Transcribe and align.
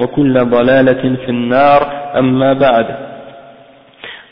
وكل 0.00 0.34
ضلالة 0.44 1.16
في 1.24 1.28
النار 1.28 1.80
أما 2.18 2.52
بعد 2.52 2.86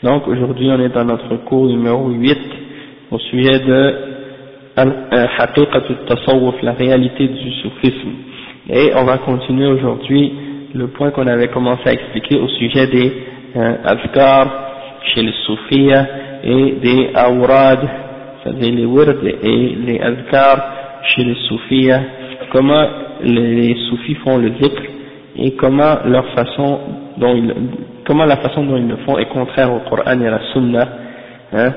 Donc 0.03 0.27
aujourd'hui 0.27 0.69
on 0.69 0.79
est 0.81 0.89
dans 0.93 1.05
notre 1.05 1.35
cours 1.45 1.67
numéro 1.67 2.09
8 2.09 2.37
au 3.11 3.17
sujet 3.17 3.59
de 3.59 3.95
Haqiqat 4.77 5.81
al-Tasawwuf, 5.89 6.61
la 6.61 6.73
réalité 6.73 7.27
du 7.27 7.51
soufisme. 7.53 8.11
Et 8.69 8.91
on 8.95 9.05
va 9.05 9.17
continuer 9.19 9.67
aujourd'hui 9.67 10.33
le 10.73 10.87
point 10.87 11.11
qu'on 11.11 11.25
avait 11.27 11.47
commencé 11.47 11.81
à 11.87 11.93
expliquer 11.93 12.37
au 12.37 12.47
sujet 12.49 12.87
des 12.87 13.13
euh, 13.55 13.75
azkar 13.85 14.47
chez 15.13 15.21
les 15.23 15.31
soufis 15.45 15.89
et 16.43 16.71
des 16.83 17.09
awrad, 17.15 17.79
c'est-à-dire 18.43 18.73
les 18.75 18.85
wird 18.85 19.15
et 19.43 19.75
les 19.87 19.99
azkar 20.01 20.57
chez 21.03 21.23
les 21.23 21.35
soufis, 21.47 21.89
comment 22.51 22.85
les 23.23 23.75
soufis 23.89 24.15
font 24.15 24.37
le 24.37 24.51
zikr 24.61 24.81
Et 25.40 25.52
comment 25.52 25.96
leur 26.04 26.26
façon 26.34 26.78
dont 27.16 27.34
ils, 27.34 27.54
comment 28.06 28.24
la 28.24 28.36
façon 28.36 28.64
dont 28.64 28.76
ils 28.76 28.88
le 28.88 28.96
font 29.06 29.18
est 29.18 29.26
contraire 29.26 29.72
au 29.72 29.80
Coran 29.88 30.20
et 30.20 30.26
à 30.26 30.30
la 30.30 30.40
Sunna, 30.52 30.88
hein, 31.52 31.72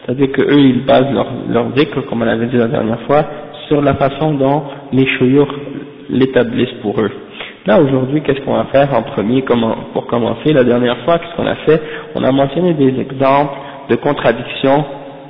c'est-à-dire 0.00 0.32
que 0.32 0.42
eux 0.42 0.60
ils 0.60 0.84
basent 0.84 1.12
leur, 1.12 1.26
leur 1.48 1.76
zikr, 1.76 2.06
comme 2.06 2.22
on 2.22 2.26
avait 2.26 2.46
dit 2.46 2.56
la 2.56 2.68
dernière 2.68 3.00
fois, 3.02 3.24
sur 3.68 3.82
la 3.82 3.94
façon 3.94 4.34
dont 4.34 4.62
les 4.92 5.06
chouyours 5.18 5.52
l'établissent 6.08 6.78
pour 6.82 7.00
eux. 7.00 7.10
Là 7.66 7.80
aujourd'hui, 7.80 8.22
qu'est-ce 8.22 8.40
qu'on 8.40 8.54
va 8.54 8.64
faire 8.72 8.94
en 8.94 9.02
premier 9.02 9.42
comment, 9.42 9.76
pour 9.92 10.06
commencer? 10.06 10.52
La 10.52 10.64
dernière 10.64 10.98
fois, 11.04 11.18
qu'est-ce 11.18 11.36
qu'on 11.36 11.46
a 11.46 11.56
fait? 11.56 11.80
On 12.14 12.24
a 12.24 12.32
mentionné 12.32 12.74
des 12.74 12.98
exemples 13.00 13.54
de 13.90 13.96
contradictions 13.96 14.84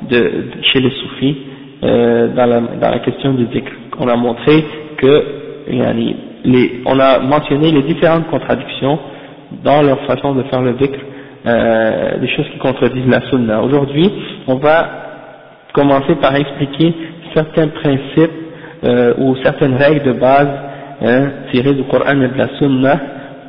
de, 0.09 0.45
chez 0.63 0.81
les 0.81 0.91
soufis 0.91 1.37
euh, 1.83 2.29
dans, 2.29 2.47
la, 2.47 2.61
dans 2.61 2.91
la 2.91 2.99
question 3.01 3.33
du 3.35 3.47
zikr. 3.53 3.73
On 3.99 4.09
a 4.09 4.17
montré 4.17 4.65
que 4.97 5.25
les, 6.45 6.83
on 6.87 6.99
a 6.99 7.19
mentionné 7.21 7.71
les 7.73 7.83
différentes 7.83 8.29
contradictions 8.29 8.99
dans 9.65 9.83
leur 9.83 10.01
façon 10.07 10.35
de 10.35 10.43
faire 10.45 10.63
le 10.63 10.77
zikr, 10.79 10.99
euh, 11.47 12.19
des 12.19 12.29
choses 12.29 12.47
qui 12.53 12.59
contredisent 12.59 13.09
la 13.09 13.21
sunna. 13.31 13.63
Aujourd'hui, 13.63 14.11
on 14.47 14.57
va 14.57 14.89
commencer 15.73 16.15
par 16.17 16.35
expliquer 16.35 16.95
certains 17.35 17.69
principes 17.69 18.31
euh, 18.85 19.15
ou 19.19 19.37
certaines 19.43 19.75
règles 19.77 20.05
de 20.05 20.13
base 20.13 20.49
hein, 21.03 21.29
tirées 21.53 21.75
du 21.75 21.85
Coran 21.85 22.21
et 22.21 22.29
de 22.29 22.39
la 22.39 22.49
sunna 22.59 23.01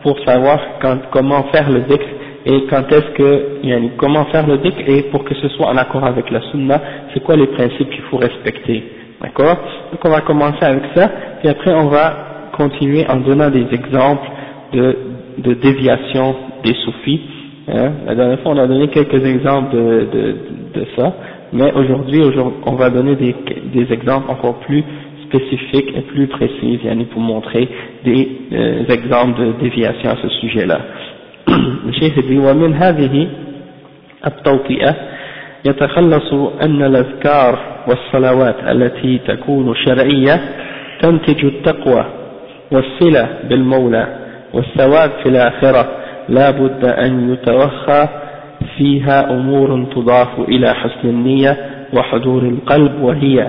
pour 0.04 0.18
savoir 0.26 0.60
quand, 0.82 0.98
comment 1.12 1.44
faire 1.52 1.70
le 1.70 1.84
zikr 1.90 2.06
et 2.46 2.66
quand 2.70 2.92
est-ce 2.92 3.12
que, 3.12 3.96
comment 3.98 4.26
faire 4.26 4.48
le 4.48 4.58
dhikr 4.58 4.80
et 4.88 5.04
pour 5.12 5.24
que 5.24 5.36
ce 5.36 5.48
soit 5.50 5.68
en 5.68 5.78
accord 5.78 6.04
avec 6.04 6.30
la 6.32 6.42
sunna, 6.52 6.82
c'est 7.14 7.24
quoi 7.24 7.36
les 7.36 7.48
principes 7.48 7.90
qu'il 7.90 8.02
faut 8.10 8.18
respecter. 8.18 8.84
D'accord? 9.22 9.58
Donc 9.92 10.04
on 10.04 10.10
va 10.10 10.22
commencer 10.22 10.64
avec 10.64 10.84
ça, 10.96 11.10
puis 11.40 11.50
après 11.50 11.72
on 11.74 11.88
va 11.88 12.31
continuer 12.61 13.07
en 13.09 13.17
donnant 13.17 13.51
des 13.51 13.67
exemples 13.73 14.29
de, 14.73 14.97
de 15.39 15.55
déviation 15.55 16.35
des 16.65 16.75
soufis. 16.85 17.21
Hein. 17.69 17.91
La 18.07 18.15
dernière 18.15 18.41
fois 18.41 18.53
on 18.53 18.59
a 18.59 18.67
donné 18.67 18.89
quelques 18.89 19.25
exemples 19.25 19.75
de, 19.77 20.07
de, 20.13 20.37
de 20.81 20.87
ça, 20.97 21.13
mais 21.53 21.73
aujourd'hui 21.73 22.23
on 22.67 22.75
va 22.75 22.91
donner 22.91 23.15
des, 23.17 23.35
des 23.75 23.93
exemples 23.93 24.31
encore 24.31 24.61
plus 24.61 24.85
spécifiques 25.27 25.93
et 25.97 26.03
plus 26.03 26.27
précis, 26.29 26.79
pour 27.13 27.21
montrer 27.21 27.69
des 28.05 28.29
euh, 28.53 28.85
exemples 28.89 29.41
de 29.41 29.53
déviation 29.61 30.11
à 30.11 30.17
ce 30.23 30.29
sujet-là. 30.41 30.81
الشيخ 31.89 32.19
يقول 32.19 32.39
ومن 32.39 32.75
هذه 32.75 33.29
التوطئة 34.27 34.95
يتخلص 35.67 36.33
أن 36.63 36.83
الأذكار 36.83 37.59
والصلوات 37.89 38.57
التي 38.69 39.19
تكون 39.19 39.75
شرعية 39.75 40.41
تنتج 41.03 41.45
التقوى 41.45 42.05
والصلة 42.73 43.29
بالمولى 43.49 44.07
والثواب 44.55 45.11
في 45.23 45.29
الآخرة 45.29 45.89
لا 46.29 46.51
بد 46.51 46.85
أن 46.85 47.33
يتوخى 47.33 48.09
فيها 48.79 49.31
أمور 49.31 49.87
تضاف 49.95 50.39
إلى 50.49 50.75
حسن 50.75 51.09
النية 51.09 51.57
وحضور 51.95 52.43
القلب 52.43 53.03
وهي 53.03 53.49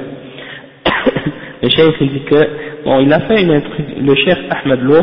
الشيخ 1.63 1.99
dit 2.03 2.25
que 2.29 2.47
bon 2.85 2.99
il 2.99 3.11
a 3.13 3.19
fait 3.21 3.41
une 3.41 3.61
le 4.05 4.15
cheikh 4.15 4.37
Ahmed 4.51 4.81
Loh 4.81 5.01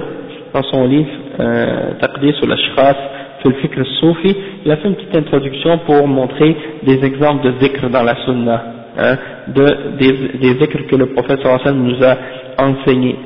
dans 0.55 0.63
son 0.63 0.87
livre 0.87 1.11
euh, 1.41 1.95
Taqdis 2.01 2.35
ou 2.43 2.47
l'Ashkhas 2.47 2.97
fil 3.43 3.55
fikr 3.61 3.85
soufi, 4.01 4.35
il 4.65 4.71
a 4.71 4.77
fait 4.77 4.89
une 4.89 4.95
petite 4.95 5.17
introduction 5.17 5.79
pour 5.87 6.07
montrer 6.09 6.57
des 6.83 7.05
exemples 7.05 7.45
de 7.47 7.53
zikr 7.61 7.91
dans 7.91 8.03
la 8.03 8.17
sunna, 8.25 8.63
hein, 8.99 9.17
de, 9.49 9.67
des, 9.99 10.13
des 10.39 10.59
zikrs 10.61 10.87
que 10.87 10.97
le 10.97 11.07
prophète 11.07 11.43
sallallahu 11.43 11.75
nous 11.75 12.03
a 12.05 12.17
enseigné 12.59 13.17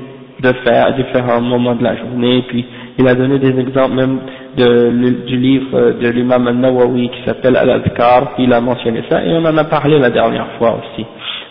de 0.44 0.52
faire 0.66 0.88
à 0.88 0.92
différents 0.92 1.42
moments 1.42 1.76
de 1.76 1.84
la 1.84 1.96
journée, 1.96 2.44
puis 2.48 2.66
il 3.00 3.08
a 3.08 3.16
donné 3.16 3.40
des 3.40 3.58
exemples 3.60 3.96
même 3.96 4.20
du 4.58 5.38
livre 5.38 5.94
de 6.02 6.10
l'imam 6.10 6.48
al-Nawawi 6.48 7.10
qui 7.10 7.24
s'appelle 7.26 7.56
Al-Adhkar, 7.56 8.34
il 8.38 8.52
a 8.54 8.60
mentionné 8.62 9.04
ça, 9.10 9.24
et 9.24 9.32
on 9.32 9.46
en 9.46 9.58
a 9.58 9.64
parlé 9.64 9.98
la 10.00 10.10
dernière 10.10 10.48
fois 10.58 10.78
aussi. 10.80 11.06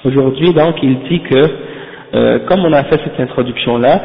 Aujourd'hui 0.04 0.52
donc 0.52 0.76
il 0.82 0.98
dit 1.08 1.20
que, 1.22 1.42
euh, 2.14 2.38
comme 2.46 2.60
on 2.60 2.72
a 2.72 2.84
fait 2.84 3.00
cette 3.02 3.18
introduction-là, 3.18 4.00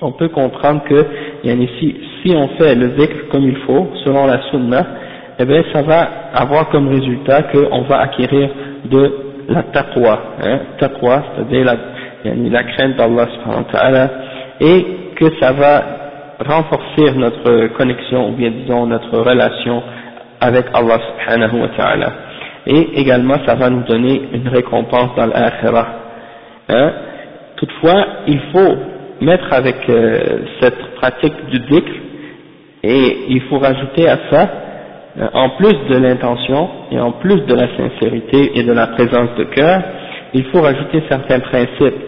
on 0.00 0.12
peut 0.12 0.28
comprendre 0.28 0.82
que 0.84 1.06
si, 1.44 1.96
si 2.22 2.34
on 2.34 2.48
fait 2.58 2.74
le 2.74 2.98
zikr 2.98 3.28
comme 3.30 3.44
il 3.44 3.56
faut, 3.58 3.88
selon 4.04 4.26
la 4.26 4.42
sunna, 4.50 4.86
eh 5.38 5.44
bien 5.44 5.62
ça 5.72 5.82
va 5.82 6.08
avoir 6.34 6.68
comme 6.70 6.88
résultat 6.88 7.44
qu'on 7.44 7.82
va 7.82 8.00
acquérir 8.00 8.50
de 8.84 9.12
la 9.48 9.62
taqwa, 9.62 10.18
hein, 10.44 10.58
taqwa, 10.78 11.22
c'est-à-dire 11.34 11.64
la, 11.64 11.76
la 12.24 12.64
crainte 12.64 12.96
d'Allah 12.96 13.28
subhanahu 13.34 14.08
et 14.60 14.86
que 15.16 15.26
ça 15.40 15.52
va 15.52 15.82
renforcer 16.40 17.12
notre 17.16 17.68
connexion, 17.76 18.30
ou 18.30 18.32
bien 18.32 18.50
disons 18.50 18.86
notre 18.86 19.18
relation 19.18 19.82
avec 20.40 20.66
Allah 20.72 20.98
subhanahu 21.08 21.60
wa 21.62 21.68
ta'ala. 21.76 22.12
Et 22.66 23.00
également 23.00 23.36
ça 23.46 23.54
va 23.54 23.70
nous 23.70 23.82
donner 23.82 24.22
une 24.32 24.48
récompense 24.48 25.10
dans 25.16 25.26
l'akhirah. 25.26 25.86
Hein? 26.68 26.92
Toutefois, 27.56 28.06
il 28.26 28.40
faut 28.52 28.76
mettre 29.20 29.52
avec 29.52 29.76
euh, 29.88 30.20
cette 30.60 30.94
pratique 30.96 31.34
du 31.50 31.58
dhikr 31.60 31.92
et 32.84 33.16
il 33.30 33.40
faut 33.42 33.58
rajouter 33.58 34.08
à 34.08 34.18
ça 34.30 34.48
euh, 35.18 35.26
en 35.32 35.50
plus 35.50 35.74
de 35.90 35.98
l'intention 35.98 36.68
et 36.92 37.00
en 37.00 37.12
plus 37.12 37.40
de 37.46 37.54
la 37.54 37.66
sincérité 37.76 38.52
et 38.58 38.62
de 38.62 38.72
la 38.72 38.88
présence 38.88 39.30
de 39.36 39.44
cœur 39.44 39.82
il 40.33 40.43
faut 40.45 40.61
rajouter 40.61 41.01
certains 41.09 41.39
principes 41.39 42.01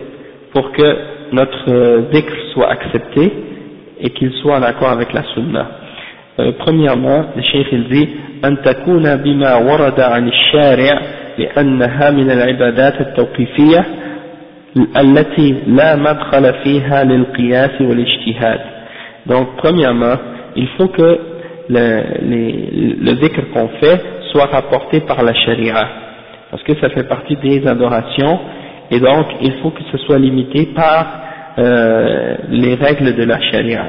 pour 0.53 0.71
que 0.71 0.97
notre 1.31 1.65
euh, 1.69 2.01
dhikr 2.11 2.33
soit 2.53 2.69
accepté 2.69 3.31
et 3.99 4.09
qu'il 4.11 4.31
soit 4.41 4.57
en 4.57 4.63
accord 4.63 4.89
avec 4.89 5.13
la 5.13 5.23
sunna 5.33 5.67
euh, 6.39 6.51
premièrement 6.59 7.25
le 7.35 7.41
cheikh 7.41 7.67
il 7.71 7.87
dit 7.89 8.09
أن 8.45 8.61
تكون 8.61 9.15
بما 9.15 9.55
ورد 9.55 9.99
عن 9.99 10.27
الشارع 10.27 11.01
لأنها 11.37 12.11
من 12.11 12.31
العبادات 12.31 13.01
التوقيفية 13.01 13.85
التي 14.97 15.55
لا 15.67 15.95
مدخل 15.95 16.53
فيها 16.63 17.03
للقياس 17.03 17.81
والاجتهاد 17.81 18.59
donc 19.27 19.47
premièrement 19.57 20.17
il 20.55 20.67
faut 20.77 20.87
que 20.89 21.09
le, 21.69 21.85
les, 22.31 22.51
le 23.07 23.13
dhikr 23.21 23.41
qu'on 23.53 23.69
fait 23.81 23.99
soit 24.31 24.45
rapporté 24.45 24.99
par 24.99 25.23
la 25.23 25.33
sharia 25.33 25.87
parce 26.50 26.62
que 26.64 26.74
ça 26.80 26.90
fait 26.90 27.08
partie 27.08 27.36
des 27.36 27.66
adorations. 27.66 28.38
Et 28.90 28.98
donc 29.00 29.26
il 29.40 29.52
faut 29.62 29.70
que 29.70 29.82
ce 29.92 29.98
soit 29.98 30.18
limité 30.18 30.66
par 30.74 31.06
euh, 31.58 32.36
les 32.48 32.74
règles 32.74 33.14
de 33.16 33.24
la 33.24 33.40
sharia 33.40 33.84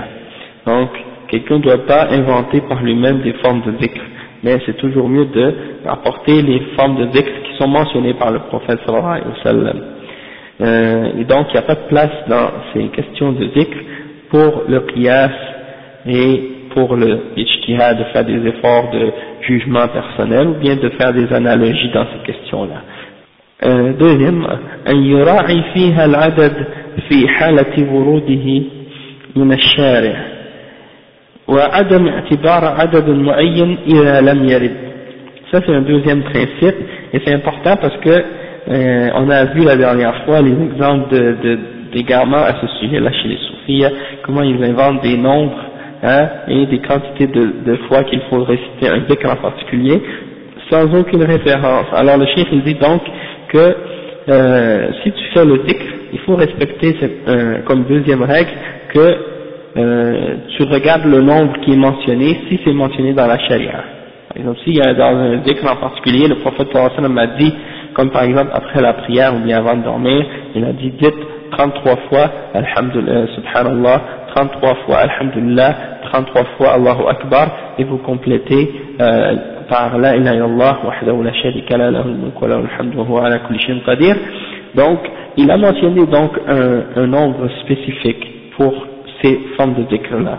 donc 0.65 0.89
quelqu'un 1.27 1.57
ne 1.57 1.61
doit 1.63 1.85
pas 1.85 2.07
inventer 2.11 2.61
par 2.61 2.81
lui-même 2.81 3.21
des 3.21 3.33
formes 3.33 3.61
de 3.61 3.71
dhikr 3.71 4.01
mais 4.43 4.57
c'est 4.65 4.77
toujours 4.77 5.07
mieux 5.07 5.25
de 5.25 5.53
rapporter 5.85 6.41
les 6.41 6.59
formes 6.75 6.97
de 6.97 7.05
dhikr 7.05 7.29
qui 7.43 7.57
sont 7.59 7.67
mentionnées 7.67 8.15
par 8.15 8.31
le 8.31 8.39
prophète 8.39 8.79
sallallahu 8.85 9.21
alayhi 9.45 9.65
wa 9.65 9.73
euh, 10.61 11.11
et 11.19 11.23
donc 11.25 11.47
il 11.49 11.53
n'y 11.53 11.59
a 11.59 11.61
pas 11.61 11.75
de 11.75 11.87
place 11.87 12.09
dans 12.27 12.49
ces 12.73 12.83
questions 12.87 13.31
de 13.31 13.45
dhikr 13.45 13.77
pour 14.29 14.63
le 14.67 14.79
qiyas 14.81 15.29
et 16.07 16.41
pour 16.73 16.95
le 16.95 17.19
ijtihad 17.37 17.99
de 17.99 18.03
faire 18.05 18.25
des 18.25 18.47
efforts 18.47 18.89
de 18.91 19.11
jugement 19.42 19.88
personnel 19.88 20.48
ou 20.48 20.54
bien 20.54 20.76
de 20.76 20.88
faire 20.90 21.12
des 21.12 21.32
analogies 21.32 21.90
dans 21.92 22.06
ces 22.12 22.32
questions-là. 22.32 22.82
Euh, 23.64 23.92
deuxième, 23.98 24.46
أن 24.88 24.96
يراعي 24.96 25.62
فيها 25.74 26.04
العدد 26.04 26.52
في 27.08 27.28
حالة 27.28 27.92
وروده 27.92 28.62
من 29.36 29.52
الشارع 29.52 30.26
وعدم 31.48 32.08
اعتبار 32.08 32.64
عدد 32.64 33.08
معين 33.08 33.78
إذا 33.86 34.20
لم 34.20 34.48
يرد. 34.48 34.76
Ça 35.52 35.60
c'est 35.64 35.72
un 35.72 35.82
deuxième 35.82 36.22
principe 36.24 36.76
et 37.12 37.20
c'est 37.24 37.32
important 37.32 37.76
parce 37.76 37.96
que 37.98 38.24
euh, 38.68 39.10
on 39.14 39.30
a 39.30 39.44
vu 39.46 39.64
la 39.64 39.76
dernière 39.76 40.24
fois 40.24 40.42
les 40.42 40.52
exemples 40.52 41.14
d'égarements 41.92 42.38
de, 42.38 42.52
de, 42.52 42.56
à 42.56 42.60
ce 42.60 42.66
sujet-là 42.80 43.12
chez 43.12 43.28
les 43.28 43.38
soufis, 43.38 43.84
comment 44.22 44.42
ils 44.42 44.62
inventent 44.64 45.02
des 45.02 45.16
nombres 45.16 45.56
hein, 46.03 46.29
et 46.47 46.65
des 46.67 46.79
quantités 46.79 47.27
de, 47.27 47.75
fois 47.87 48.03
qu'il 48.03 48.21
faut 48.29 48.43
réciter 48.43 48.89
un 48.89 48.99
dhikr 48.99 49.29
en 49.29 49.35
particulier, 49.35 50.01
sans 50.69 50.93
aucune 50.93 51.23
référence. 51.23 51.87
Alors 51.93 52.17
le 52.17 52.25
chef 52.27 52.47
il 52.51 52.63
dit 52.63 52.75
donc 52.75 53.01
que 53.49 53.75
euh, 54.29 54.91
si 55.03 55.11
tu 55.11 55.23
fais 55.33 55.45
le 55.45 55.59
dhikr, 55.59 55.85
il 56.13 56.19
faut 56.19 56.35
respecter 56.35 56.95
euh, 57.27 57.61
comme 57.65 57.85
deuxième 57.85 58.23
règle 58.23 58.51
que 58.93 59.17
euh, 59.77 60.35
tu 60.57 60.63
regardes 60.63 61.05
le 61.05 61.21
nombre 61.21 61.59
qui 61.61 61.73
est 61.73 61.77
mentionné 61.77 62.41
si 62.49 62.59
c'est 62.63 62.73
mentionné 62.73 63.13
dans 63.13 63.27
la 63.27 63.39
charia. 63.39 63.83
Par 64.27 64.37
exemple, 64.37 64.59
s'il 64.63 64.75
y 64.75 64.81
a 64.81 64.93
dans 64.93 65.15
un 65.15 65.37
dhikr 65.37 65.65
en 65.65 65.75
particulier, 65.77 66.27
le 66.27 66.35
prophète 66.35 66.67
sallallahu 66.71 67.09
m'a 67.09 67.27
dit, 67.27 67.53
comme 67.93 68.11
par 68.11 68.23
exemple 68.23 68.51
après 68.53 68.81
la 68.81 68.93
prière 68.93 69.35
ou 69.35 69.39
bien 69.39 69.57
avant 69.57 69.75
de 69.75 69.83
dormir, 69.83 70.25
il 70.55 70.63
a 70.63 70.73
dit 70.73 70.91
dites 70.91 71.15
33 71.51 71.95
fois 72.09 72.31
Alhamdulillah, 72.53 73.27
Subhanallah, 73.35 74.01
33 74.35 74.75
fois 74.85 74.97
Alhamdulillah, 74.97 75.75
33 76.11 76.43
fois 76.57 76.73
Allahu 76.73 77.07
Akbar, 77.09 77.47
et 77.77 77.83
vous 77.83 77.97
complétez 77.97 78.71
euh, 78.99 79.35
par 79.69 79.97
La 79.97 80.15
ilaha 80.15 80.35
illallah, 80.35 80.79
wahdahu 80.85 81.23
la 81.23 81.33
sharika 81.33 81.77
la 81.77 81.91
wa 81.91 82.47
lahu 82.47 82.63
al-hamdu 82.63 82.97
wa 82.97 83.05
huwa 83.05 83.25
ala 83.25 83.39
kulli 83.39 83.59
shay'in 83.59 83.79
qadir. 83.85 84.15
Donc, 84.75 84.99
il 85.37 85.49
a 85.49 85.57
mentionné 85.57 86.05
donc 86.05 86.31
un, 86.47 87.01
un 87.01 87.07
nombre 87.07 87.47
spécifique 87.63 88.53
pour 88.57 88.73
ces 89.21 89.39
formes 89.57 89.75
de 89.75 89.83
dhikr-là. 89.83 90.37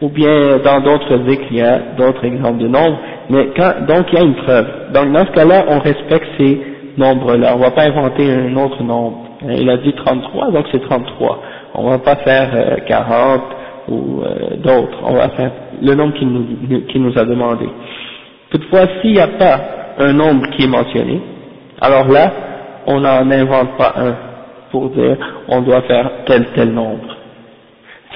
Ou 0.00 0.08
bien 0.08 0.58
dans 0.64 0.80
d'autres 0.80 1.16
dhikr, 1.18 1.44
il 1.50 1.56
y 1.58 1.62
a 1.62 1.78
d'autres 1.96 2.24
exemples 2.24 2.58
de 2.62 2.68
nombres, 2.68 2.98
mais 3.28 3.48
quand, 3.56 3.86
donc 3.86 4.06
il 4.12 4.18
y 4.18 4.22
a 4.22 4.24
une 4.24 4.34
preuve. 4.34 4.66
Donc 4.94 5.12
dans 5.12 5.26
ce 5.26 5.32
cas-là, 5.32 5.64
on 5.68 5.78
respecte 5.78 6.26
ces 6.38 6.60
nombres-là, 6.96 7.52
on 7.54 7.58
ne 7.58 7.62
va 7.64 7.70
pas 7.70 7.84
inventer 7.84 8.30
un 8.30 8.56
autre 8.56 8.82
nombre. 8.82 9.26
Il 9.48 9.68
a 9.70 9.76
dit 9.78 9.92
33, 9.92 10.50
donc 10.50 10.66
c'est 10.72 10.82
33. 10.82 11.42
On 11.74 11.84
ne 11.84 11.90
va 11.90 11.98
pas 11.98 12.16
faire 12.16 12.50
euh, 12.54 12.76
40 12.86 13.42
ou 13.88 14.22
euh, 14.22 14.56
d'autres, 14.56 14.98
on 15.04 15.14
va 15.14 15.28
faire 15.30 15.50
le 15.82 15.94
nombre 15.94 16.14
qu'il 16.14 16.28
nous, 16.28 16.80
qui 16.86 16.98
nous 16.98 17.16
a 17.18 17.24
demandé. 17.24 17.66
Toutefois, 18.50 18.86
s'il 19.00 19.12
n'y 19.12 19.20
a 19.20 19.28
pas 19.28 19.60
un 19.98 20.12
nombre 20.12 20.48
qui 20.50 20.64
est 20.64 20.68
mentionné, 20.68 21.20
alors 21.80 22.08
là, 22.08 22.32
on 22.86 23.00
n'en 23.00 23.30
invente 23.30 23.76
pas 23.76 23.94
un 23.96 24.14
pour 24.70 24.90
dire 24.90 25.16
on 25.48 25.62
doit 25.62 25.82
faire 25.82 26.10
tel 26.26 26.46
tel 26.54 26.72
nombre. 26.72 27.16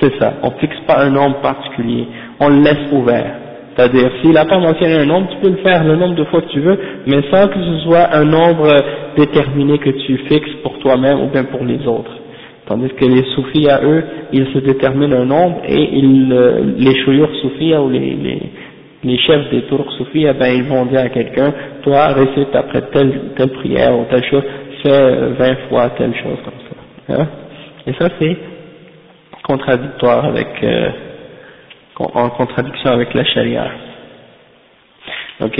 C'est 0.00 0.18
ça, 0.18 0.34
on 0.42 0.50
fixe 0.52 0.78
pas 0.86 1.00
un 1.00 1.10
nombre 1.10 1.40
particulier, 1.40 2.06
on 2.40 2.48
le 2.48 2.62
laisse 2.62 2.92
ouvert. 2.92 3.36
C'est-à-dire, 3.76 4.08
s'il 4.20 4.32
n'a 4.32 4.44
pas 4.44 4.58
mentionné 4.58 4.94
un 4.94 5.06
nombre, 5.06 5.28
tu 5.30 5.36
peux 5.38 5.50
le 5.50 5.56
faire 5.56 5.82
le 5.82 5.96
nombre 5.96 6.14
de 6.14 6.24
fois 6.24 6.42
que 6.42 6.48
tu 6.48 6.60
veux, 6.60 6.78
mais 7.06 7.22
sans 7.30 7.48
que 7.48 7.58
ce 7.58 7.78
soit 7.84 8.14
un 8.14 8.24
nombre 8.24 8.72
déterminé 9.16 9.78
que 9.78 9.90
tu 9.90 10.16
fixes 10.28 10.54
pour 10.62 10.78
toi-même 10.78 11.20
ou 11.20 11.26
bien 11.26 11.44
pour 11.44 11.64
les 11.64 11.84
autres. 11.86 12.10
Tandis 12.66 12.88
que 12.94 13.04
les 13.04 13.24
soufis 13.34 13.68
à 13.68 13.82
eux, 13.82 14.04
ils 14.32 14.46
se 14.54 14.58
déterminent 14.58 15.16
un 15.16 15.26
nombre 15.26 15.60
et 15.68 15.98
ils, 15.98 16.32
euh, 16.32 16.62
les 16.78 16.94
chouyours 17.04 17.34
soufis 17.42 17.74
ou 17.76 17.90
les, 17.90 19.18
chefs 19.18 19.50
des 19.50 19.62
tours 19.62 19.90
soufis, 19.98 20.26
eh 20.26 20.32
ben, 20.32 20.48
ils 20.54 20.64
vont 20.64 20.86
dire 20.86 21.00
à 21.00 21.08
quelqu'un, 21.10 21.52
toi 21.82 22.08
récite 22.08 22.54
après 22.54 22.82
telle, 22.90 23.34
prière 23.60 23.98
ou 23.98 24.06
telle 24.10 24.24
chose, 24.24 24.44
fais 24.82 25.14
20 25.38 25.56
fois 25.68 25.90
telle 25.90 26.14
chose 26.14 26.38
comme 26.44 26.60
ça. 26.68 27.20
Hein 27.20 27.28
et 27.86 27.92
ça 27.94 28.08
c'est 28.18 28.36
contradictoire 29.42 30.24
avec, 30.24 30.48
euh, 30.62 30.90
en 31.98 32.30
contradiction 32.30 32.90
avec 32.90 33.12
la 33.12 33.24
charia. 33.24 33.70
Ok. 35.40 35.58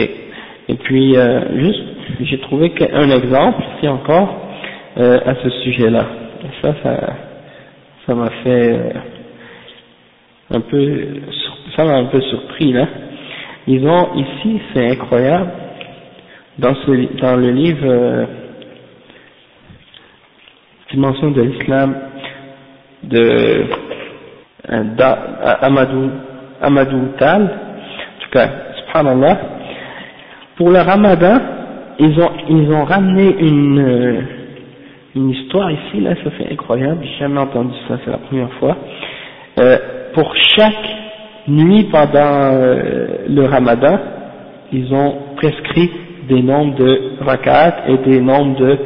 Et 0.69 0.75
puis, 0.77 1.17
euh, 1.17 1.41
juste, 1.59 1.83
j'ai 2.21 2.39
trouvé 2.41 2.73
un 2.93 3.11
exemple 3.11 3.63
ici 3.77 3.89
encore 3.89 4.35
euh, 4.97 5.21
à 5.27 5.35
ce 5.43 5.51
sujet-là. 5.51 6.07
Ça, 6.61 6.75
ça, 6.83 7.17
ça 8.07 8.15
m'a 8.15 8.29
fait 8.43 8.73
euh, 8.73 8.91
un 10.51 10.61
peu, 10.61 11.07
ça 11.75 11.85
m'a 11.85 11.97
un 11.97 12.05
peu 12.07 12.21
surpris 12.21 12.73
là. 12.73 12.87
Ils 13.67 13.87
ont 13.87 14.15
ici, 14.15 14.61
c'est 14.75 14.91
incroyable, 14.91 15.51
dans, 16.59 16.75
le 17.37 17.51
livre 17.51 17.87
euh, 17.87 18.27
Dimension 20.91 21.31
de 21.31 21.43
l'islam 21.43 21.97
de 23.05 23.65
euh, 24.71 24.85
Amadou, 26.61 27.09
Tal, 27.19 27.43
en 27.43 28.23
tout 28.23 28.31
cas, 28.31 28.51
subhanallah, 28.85 29.39
pour 30.57 30.71
le 30.71 30.79
ramadan, 30.79 31.41
ils 31.99 32.21
ont, 32.21 32.31
ils 32.51 32.71
ont 32.71 32.85
ramené 32.85 33.35
une, 33.41 34.44
une 35.17 35.31
histoire 35.31 35.71
ici, 35.71 36.01
là, 36.01 36.15
ça 36.23 36.31
fait 36.33 36.53
incroyable, 36.53 36.99
j'ai 37.03 37.19
jamais 37.19 37.41
entendu 37.41 37.75
ça, 37.89 37.99
c'est 38.05 38.11
la 38.11 38.19
première 38.19 38.53
fois. 38.55 38.77
Euh, 39.59 39.79
pour 40.13 40.35
chaque 40.57 40.89
nuit 41.47 41.85
pendant 41.85 42.53
euh, 42.53 43.07
le 43.29 43.45
ramadan, 43.47 43.99
ils 44.73 44.93
ont 44.93 45.15
prescrit 45.37 45.91
des 46.29 46.43
nombres 46.43 46.75
de 46.77 47.01
rak'at 47.21 47.85
et 47.89 47.99
des 47.99 48.21
nombres 48.21 48.59
de 48.59 48.79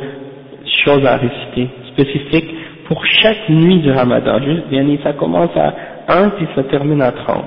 choses 0.84 1.04
à 1.06 1.16
réciter 1.16 1.68
spécifiques 1.92 2.54
pour 2.86 3.04
chaque 3.06 3.48
nuit 3.48 3.80
du 3.80 3.90
ramadan. 3.90 4.40
Juste, 4.42 4.64
yani, 4.70 4.98
ça 5.02 5.12
commence 5.12 5.54
à 5.56 5.74
1 6.08 6.30
puis 6.30 6.46
ça 6.54 6.62
termine 6.64 7.02
à 7.02 7.12
30. 7.12 7.44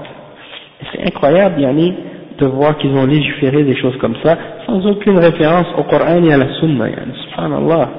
C'est 0.92 1.06
incroyable, 1.08 1.62
yani, 1.62 1.94
de 2.40 2.46
voir 2.48 2.78
qu'ils 2.78 2.92
ont 2.92 3.06
légiféré 3.06 3.64
des 3.64 3.76
choses 3.76 3.98
comme 3.98 4.16
ça, 4.24 4.38
sans 4.66 4.86
aucune 4.88 5.20
référence 5.20 5.68
au 5.78 5.84
Coran 5.84 6.24
et 6.24 6.34
à 6.34 6.38
la 6.38 6.54
Sunna, 6.60 6.86
subhanallah. 7.30 7.90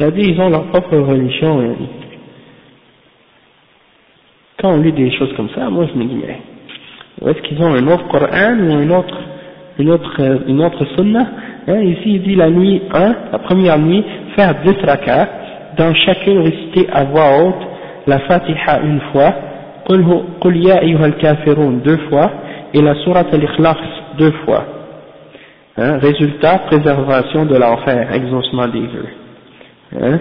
C'est-à-dire, 0.00 0.30
ils 0.30 0.40
ont 0.40 0.48
leur 0.48 0.64
propre 0.68 0.96
religion, 0.96 1.60
yani. 1.60 1.88
Quand 4.58 4.72
on 4.72 4.78
lit 4.78 4.92
des 4.92 5.10
choses 5.12 5.32
comme 5.36 5.50
ça, 5.54 5.68
moi 5.68 5.86
je 5.92 5.98
me 5.98 6.04
dis, 6.04 6.16
mais, 6.26 7.30
est-ce 7.30 7.42
qu'ils 7.42 7.62
ont 7.62 7.74
un 7.74 7.86
autre 7.86 8.08
Coran 8.08 8.56
ou 8.60 8.72
un 8.72 8.90
autre, 8.90 9.18
une 9.78 9.90
autre, 9.90 10.42
une 10.48 10.64
autre 10.64 10.86
Sunna 10.96 11.26
hein, 11.68 11.80
Ici, 11.82 12.14
il 12.14 12.22
dit 12.22 12.34
la 12.34 12.48
nuit 12.48 12.80
1, 12.90 13.14
la 13.32 13.38
première 13.40 13.78
nuit, 13.78 14.02
faire 14.36 14.54
10 14.64 14.74
rakats, 14.86 15.28
dans 15.76 15.94
chacune 15.94 16.38
réciter 16.38 16.88
à 16.90 17.04
voix 17.04 17.42
haute 17.42 17.68
la 18.06 18.20
Fatiha 18.20 18.80
une 18.80 19.00
fois, 19.12 19.34
Qul 19.86 20.64
ya 20.64 20.78
ayyuhal 20.78 21.16
kafirun 21.18 21.80
deux 21.84 21.98
fois, 22.08 22.30
et 22.72 22.80
la 22.80 22.94
Surat 22.96 23.26
al-Ikhlas 23.30 23.76
deux 24.16 24.32
fois. 24.46 24.64
Hein, 25.76 25.98
résultat, 25.98 26.58
préservation 26.70 27.44
de 27.44 27.56
l'enfer, 27.56 28.08
exaucement 28.14 28.66
des 28.68 28.80
vœux. 28.80 29.19
Hein? 29.98 30.18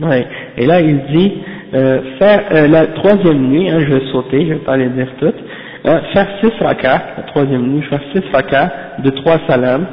Ouais. 0.00 0.26
Et 0.56 0.66
là, 0.66 0.80
il 0.80 1.04
dit, 1.06 1.42
euh, 1.74 2.00
faire 2.18 2.44
euh, 2.52 2.68
la 2.68 2.86
troisième 2.88 3.48
nuit, 3.48 3.70
hein, 3.70 3.78
je 3.80 3.94
vais 3.94 4.06
sauter, 4.12 4.46
je 4.46 4.54
vais 4.54 4.60
pas 4.60 4.76
les 4.76 4.88
dire 4.88 5.08
toutes, 5.18 5.38
hein, 5.84 6.00
faire 6.12 6.28
six 6.40 6.52
rakats, 6.60 7.02
la 7.18 7.22
troisième 7.24 7.62
nuit, 7.62 7.82
faire 7.82 8.00
six 8.12 8.22
rakats 8.32 8.72
de 8.98 9.10
trois 9.10 9.38
salams, 9.46 9.86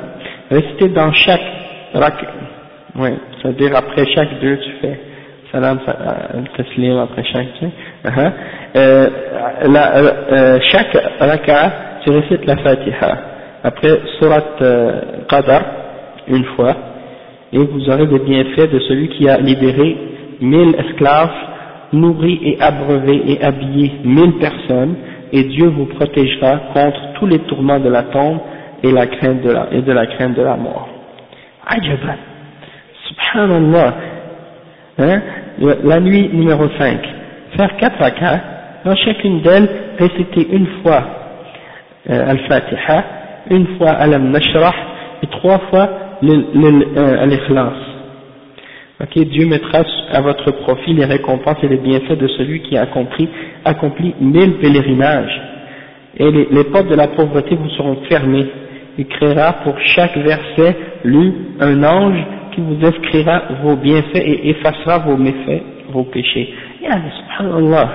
réciter 0.49 0.89
dans 0.89 1.11
chaque 1.13 1.41
rakat, 1.93 2.27
ouais, 2.97 3.13
c'est-à-dire 3.41 3.75
après 3.75 4.05
chaque 4.13 4.39
deux, 4.41 4.57
tu 4.57 4.71
fais 4.81 4.99
salam, 5.51 5.79
euh, 5.87 6.41
taslim 6.57 6.97
après 6.97 7.23
chaque, 7.23 7.53
tu 7.59 7.65
sais. 7.65 7.71
Uh-huh. 8.05 8.31
euh, 8.75 9.09
la, 9.67 9.95
euh, 9.97 10.59
chaque 10.71 10.95
raka, 11.19 11.71
tu 12.03 12.11
récites 12.11 12.45
la 12.45 12.57
fatiha. 12.57 13.17
Après 13.63 13.99
surat 14.19 14.43
euh, 14.61 15.01
qadar, 15.29 15.61
une 16.27 16.45
fois. 16.55 16.75
Et 17.51 17.57
vous 17.57 17.89
aurez 17.89 18.07
des 18.07 18.19
bienfaits 18.19 18.71
de 18.71 18.79
celui 18.79 19.09
qui 19.09 19.27
a 19.27 19.37
libéré 19.37 19.97
mille 20.41 20.75
esclaves, 20.75 21.31
nourri 21.93 22.39
et 22.43 22.61
abreuvé 22.61 23.23
et 23.27 23.43
habillé 23.43 23.91
mille 24.03 24.33
personnes, 24.33 24.95
et 25.31 25.43
Dieu 25.43 25.67
vous 25.67 25.85
protégera 25.85 26.59
contre 26.73 27.13
tous 27.19 27.25
les 27.25 27.39
tourments 27.39 27.79
de 27.79 27.89
la 27.89 28.03
tombe 28.03 28.39
et, 28.83 28.91
la 28.91 29.07
crainte 29.07 29.41
de 29.41 29.51
la, 29.51 29.67
et 29.71 29.81
de 29.81 29.91
la 29.91 30.05
crainte 30.07 30.35
de 30.35 30.41
la 30.41 30.55
mort. 30.55 30.87
Ajaban. 31.67 32.17
Subhanallah. 33.07 33.93
Hein? 34.99 35.21
La 35.83 35.99
nuit 35.99 36.29
numéro 36.31 36.67
5. 36.77 36.99
Faire 37.57 37.77
quatre 37.77 37.99
rakats, 37.99 38.41
dans 38.85 38.95
chacune 38.95 39.41
d'elles, 39.41 39.69
réciter 39.97 40.47
une 40.51 40.67
fois 40.81 41.03
euh, 42.09 42.29
Al-Fatiha, 42.29 43.03
une 43.49 43.67
fois 43.77 43.91
Alam 43.91 44.31
Nashrah, 44.31 44.73
et 45.23 45.27
trois 45.27 45.59
fois 45.69 45.89
euh, 46.23 47.23
Al-Ikhlas. 47.23 47.73
Ok, 49.01 49.17
Dieu 49.17 49.47
mettra 49.47 49.83
à 50.11 50.21
votre 50.21 50.51
profit 50.51 50.93
les 50.93 51.05
récompenses 51.05 51.57
et 51.63 51.69
les 51.69 51.77
bienfaits 51.77 52.17
de 52.17 52.27
celui 52.27 52.61
qui 52.63 52.75
a 52.75 52.81
accompli, 52.81 53.29
accompli 53.63 54.13
mille 54.19 54.57
pèlerinages. 54.57 55.41
Et 56.17 56.29
les, 56.29 56.63
portes 56.65 56.89
de 56.89 56.95
la 56.95 57.07
pauvreté 57.07 57.55
vous 57.55 57.69
seront 57.69 57.97
fermées. 58.09 58.45
Il 58.97 59.07
créera 59.07 59.53
pour 59.63 59.79
chaque 59.79 60.17
verset 60.17 60.75
lu 61.05 61.31
un 61.61 61.81
ange 61.83 62.19
qui 62.53 62.59
vous 62.59 62.85
inscrira 62.85 63.43
vos 63.63 63.77
bienfaits 63.77 64.17
et 64.17 64.49
effacera 64.49 64.97
vos 64.99 65.15
méfaits, 65.15 65.63
vos 65.91 66.03
péchés. 66.03 66.53
Ya, 66.81 66.99
subhanallah. 67.39 67.89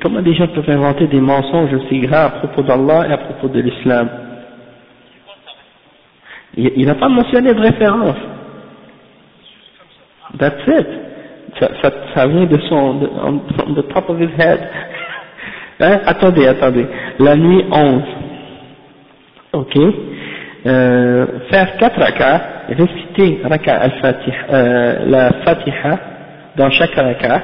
Comment 0.00 0.22
des 0.22 0.34
gens 0.34 0.46
peuvent 0.46 0.70
inventer 0.70 1.08
des 1.08 1.20
mensonges 1.20 1.74
aussi 1.74 1.98
graves 2.00 2.32
à 2.36 2.38
propos 2.38 2.62
d'Allah 2.62 3.06
et 3.08 3.12
à 3.12 3.18
propos 3.18 3.48
de 3.48 3.60
l'islam? 3.60 4.08
Il 6.56 6.86
n'a 6.86 6.94
pas 6.94 7.08
mentionné 7.08 7.52
de 7.52 7.60
référence. 7.60 8.16
That's 10.38 10.66
it. 10.66 10.86
Ça, 12.14 12.26
vient 12.26 12.46
de 12.46 12.58
son, 12.68 13.00
from 13.56 13.74
the 13.74 13.82
top 13.92 14.08
of 14.10 14.18
his 14.18 14.30
head. 14.36 14.60
hein? 15.80 16.00
Attendez, 16.06 16.46
attendez. 16.48 16.86
La 17.18 17.36
nuit 17.36 17.64
11. 17.70 18.02
Ok. 19.52 19.78
Euh, 20.66 21.26
faire 21.50 21.76
quatre 21.76 22.00
rakats, 22.00 22.40
réciter 22.70 23.42
raka 23.44 23.74
al-Fatiha, 23.74 24.36
euh, 24.50 24.94
la 25.06 25.32
Fatiha 25.44 25.98
dans 26.56 26.70
chaque 26.70 26.94
raka, 26.94 27.42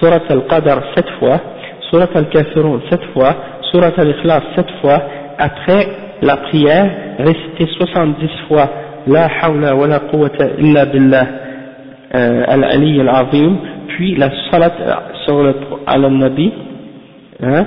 surat 0.00 0.22
al-Qadr 0.28 0.80
sept 0.96 1.08
fois, 1.20 1.40
surat 1.88 2.08
al-Kafirun 2.12 2.80
sept 2.90 3.04
fois, 3.12 3.36
surat 3.70 3.92
al-Ikhlas 3.96 4.42
sept 4.56 4.68
fois, 4.80 5.00
après 5.38 6.07
la 6.22 6.36
prière, 6.38 6.90
réciter 7.18 7.66
70 7.78 8.28
fois 8.48 8.70
la 9.06 9.28
hawla 9.42 9.74
wa 9.74 9.86
la 9.86 10.00
quwwata 10.00 10.46
illa 10.58 10.86
billah 10.86 11.26
euh, 12.14 12.44
al-Ali 12.48 13.00
al-Azim, 13.00 13.56
puis 13.88 14.16
la 14.16 14.30
salat 14.50 14.72
sur 15.24 15.42
le, 15.42 15.54
al-Nabi, 15.86 16.52
hein, 17.42 17.66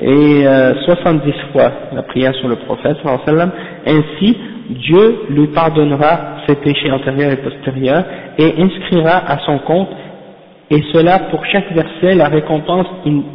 et 0.00 0.46
euh, 0.46 0.74
70 0.84 1.32
fois 1.52 1.72
la 1.94 2.02
prière 2.02 2.34
sur 2.36 2.48
le 2.48 2.56
prophète, 2.56 2.96
ainsi 3.86 4.36
Dieu 4.70 5.20
lui 5.30 5.46
pardonnera 5.48 6.36
ses 6.46 6.56
péchés 6.56 6.90
antérieurs 6.90 7.32
et 7.32 7.36
postérieurs 7.36 8.04
et 8.38 8.54
inscrira 8.58 9.22
à 9.26 9.38
son 9.46 9.58
compte, 9.60 9.88
et 10.70 10.82
cela 10.92 11.18
pour 11.30 11.44
chaque 11.46 11.72
verset, 11.72 12.14
la 12.14 12.28
récompense 12.28 12.86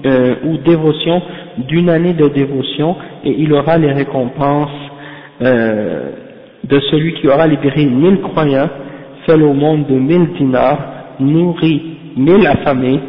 euh, 0.06 0.36
ou 0.46 0.58
dévotion 0.58 1.22
d'une 1.58 1.90
année 1.90 2.14
de 2.14 2.28
dévotion, 2.28 2.96
et 3.24 3.36
il 3.38 3.52
aura 3.54 3.78
les 3.78 3.92
récompenses 3.92 4.70
euh, 5.42 6.12
de 6.64 6.80
celui 6.92 7.14
qui 7.16 7.28
aura 7.28 7.48
libéré 7.48 7.86
mille 7.86 8.22
croyants, 8.22 8.70
fait 9.26 9.42
au 9.42 9.54
monde 9.54 9.88
de 9.88 9.96
mille 9.96 10.34
dinars, 10.38 10.80
nourri 11.20 11.82
mille 12.16 12.46
affamés, 12.46 13.00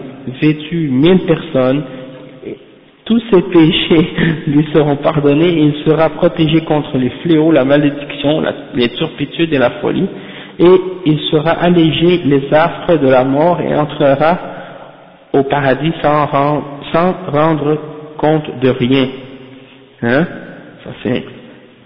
vêtu 0.41 0.89
mille 0.91 1.21
personnes, 1.27 1.83
tous 3.05 3.23
ses 3.31 3.43
péchés 3.43 4.09
lui 4.47 4.67
seront 4.73 4.97
pardonnés 4.97 5.49
et 5.49 5.63
il 5.63 5.75
sera 5.87 6.09
protégé 6.11 6.63
contre 6.63 6.97
les 6.97 7.11
fléaux, 7.23 7.53
la 7.53 7.65
malédiction, 7.65 8.43
les 8.75 8.89
turpitudes 8.91 9.53
et 9.53 9.59
la 9.59 9.71
folie, 9.83 10.09
et 10.59 10.81
il 11.07 11.19
sera 11.31 11.51
allégé 11.51 12.23
les 12.25 12.53
affres 12.53 12.97
de 12.99 13.09
la 13.09 13.25
mort 13.25 13.61
et 13.61 13.75
entrera 13.75 14.39
au 15.33 15.43
paradis 15.43 15.93
sans 16.01 16.27
rendre, 16.27 16.65
sans 16.93 17.15
rendre 17.29 17.79
compte 18.17 18.61
de 18.61 18.69
rien. 18.71 19.09
Hein? 20.03 20.27
Ça 20.85 20.91
c'est, 21.03 21.25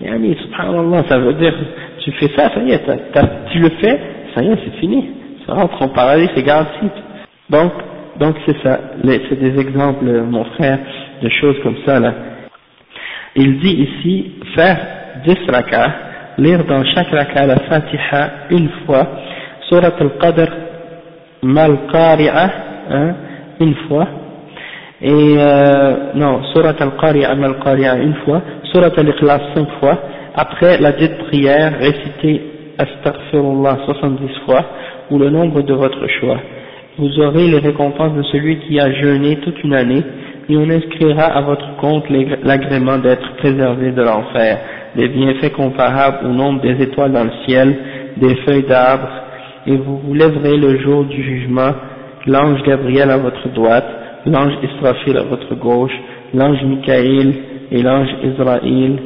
yani, 0.00 0.36
subhanallah, 0.42 1.04
ça 1.08 1.18
veut 1.18 1.34
dire, 1.34 1.54
tu 2.00 2.12
fais 2.12 2.28
ça, 2.36 2.50
ça 2.52 2.60
y 2.60 2.72
est, 2.72 2.82
tu 3.50 3.58
le 3.58 3.70
fais, 3.80 4.00
ça 4.34 4.42
y 4.42 4.48
est, 4.48 4.58
c'est 4.64 4.78
fini, 4.80 5.10
ça 5.46 5.54
rentre 5.54 5.80
au 5.82 5.88
paradis, 5.88 6.28
c'est 6.34 6.42
garanti. 6.42 6.90
Donc, 7.48 7.72
donc 8.18 8.36
c'est 8.44 8.60
ça, 8.62 8.80
c'est 9.02 9.40
des 9.40 9.58
exemples, 9.58 10.04
mon 10.04 10.44
frère, 10.44 10.78
de 11.22 11.28
choses 11.30 11.58
comme 11.62 11.76
ça 11.86 12.00
là. 12.00 12.12
Il 13.34 13.60
dit 13.60 13.88
ici 13.88 14.32
faire 14.54 14.78
10 15.24 15.36
rak'ah, 15.48 16.07
lire 16.38 16.64
dans 16.64 16.84
chaque 16.84 17.10
rak'ah 17.10 17.46
la 17.46 17.58
Fatiha 17.68 18.30
une 18.50 18.68
fois, 18.86 19.06
Surat 19.68 19.92
al-Qadr 19.98 20.48
mal 21.42 21.78
qari'ah 21.92 22.50
hein, 22.90 23.14
une 23.60 23.74
fois, 23.88 24.06
et 25.00 25.34
euh, 25.38 25.94
non, 26.14 26.42
Surat 26.52 26.74
al-Qari'ah 26.78 27.34
mal 27.34 27.58
qari'ah 27.62 27.98
une 27.98 28.14
fois, 28.24 28.42
Surat 28.72 28.92
al-Ikhlas 28.96 29.40
cinq 29.54 29.68
fois, 29.80 29.98
après 30.34 30.78
la 30.78 30.92
dite 30.92 31.18
prière, 31.28 31.78
réciter 31.78 32.42
Astaghfirullah 32.78 33.78
70 33.86 34.28
fois, 34.44 34.64
ou 35.10 35.18
le 35.18 35.30
nombre 35.30 35.62
de 35.62 35.74
votre 35.74 36.06
choix. 36.20 36.38
Vous 36.96 37.20
aurez 37.20 37.48
les 37.48 37.58
récompenses 37.58 38.14
de 38.14 38.22
celui 38.24 38.58
qui 38.60 38.78
a 38.78 38.92
jeûné 38.92 39.36
toute 39.36 39.62
une 39.64 39.74
année, 39.74 40.02
et 40.48 40.56
on 40.56 40.68
inscrira 40.70 41.24
à 41.24 41.40
votre 41.42 41.76
compte 41.76 42.04
l'agrément 42.42 42.98
d'être 42.98 43.36
préservé 43.36 43.92
de 43.92 44.02
l'enfer, 44.02 44.58
des 44.96 45.08
bienfaits 45.08 45.52
comparables 45.52 46.26
au 46.26 46.32
nombre 46.32 46.60
des 46.60 46.82
étoiles 46.82 47.12
dans 47.12 47.24
le 47.24 47.32
ciel, 47.46 47.76
des 48.16 48.34
feuilles 48.46 48.66
d'arbres, 48.66 49.08
et 49.66 49.76
vous 49.76 49.98
vous 49.98 50.14
lèverez 50.14 50.56
le 50.56 50.78
jour 50.80 51.04
du 51.04 51.22
jugement, 51.22 51.72
l'ange 52.26 52.62
Gabriel 52.62 53.10
à 53.10 53.18
votre 53.18 53.48
droite, 53.50 53.86
l'ange 54.26 54.54
Israfil 54.62 55.16
à 55.16 55.22
votre 55.24 55.54
gauche, 55.54 55.92
l'ange 56.34 56.62
Michael 56.62 57.34
et 57.70 57.82
l'ange 57.82 58.08
Israël 58.24 58.98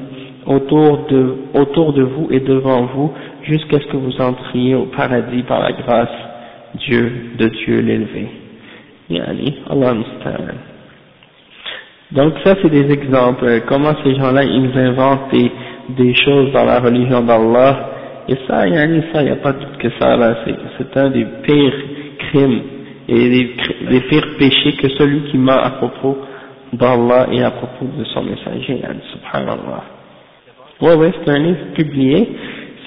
autour 0.46 1.06
de, 1.08 1.34
autour 1.54 1.92
de 1.92 2.02
vous 2.02 2.28
et 2.30 2.40
devant 2.40 2.86
vous, 2.86 3.12
jusqu'à 3.44 3.78
ce 3.78 3.86
que 3.86 3.96
vous 3.96 4.20
entriez 4.20 4.74
au 4.74 4.86
paradis 4.86 5.42
par 5.42 5.60
la 5.60 5.72
grâce 5.72 6.08
Dieu, 6.74 7.12
de 7.38 7.48
Dieu 7.48 7.80
l'élevé. 7.80 8.28
Donc 12.12 12.34
ça 12.44 12.54
c'est 12.62 12.70
des 12.70 12.90
exemples, 12.92 13.62
comment 13.68 13.94
ces 14.04 14.14
gens-là 14.16 14.44
ils 14.44 14.78
inventent 14.78 15.30
des, 15.32 15.50
choses 16.14 16.52
dans 16.52 16.64
la 16.64 16.80
religion 16.80 17.22
d'Allah, 17.22 17.90
et 18.28 18.36
ça, 18.46 18.66
il 18.66 18.72
n'y 18.72 19.30
a 19.30 19.36
pas 19.36 19.52
de 19.52 19.58
doute 19.58 19.78
que 19.78 19.88
ça 19.98 20.16
c'est 20.78 20.96
un 20.96 21.10
des 21.10 21.26
pires 21.42 21.74
crimes 22.18 22.60
et 23.08 23.28
des, 23.28 24.00
pires 24.08 24.36
péchés 24.38 24.72
que 24.80 24.88
celui 24.90 25.22
qui 25.30 25.38
ment 25.38 25.58
à 25.58 25.70
propos 25.70 26.18
d'Allah 26.72 27.26
et 27.32 27.42
à 27.42 27.50
propos 27.50 27.86
de 27.98 28.04
son 28.04 28.22
messager, 28.22 28.80
subhanallah. 29.12 29.84
Ouais, 30.80 30.94
ouais, 30.94 31.12
c'est 31.24 31.30
un 31.30 31.38
livre 31.38 31.72
publié, 31.74 32.28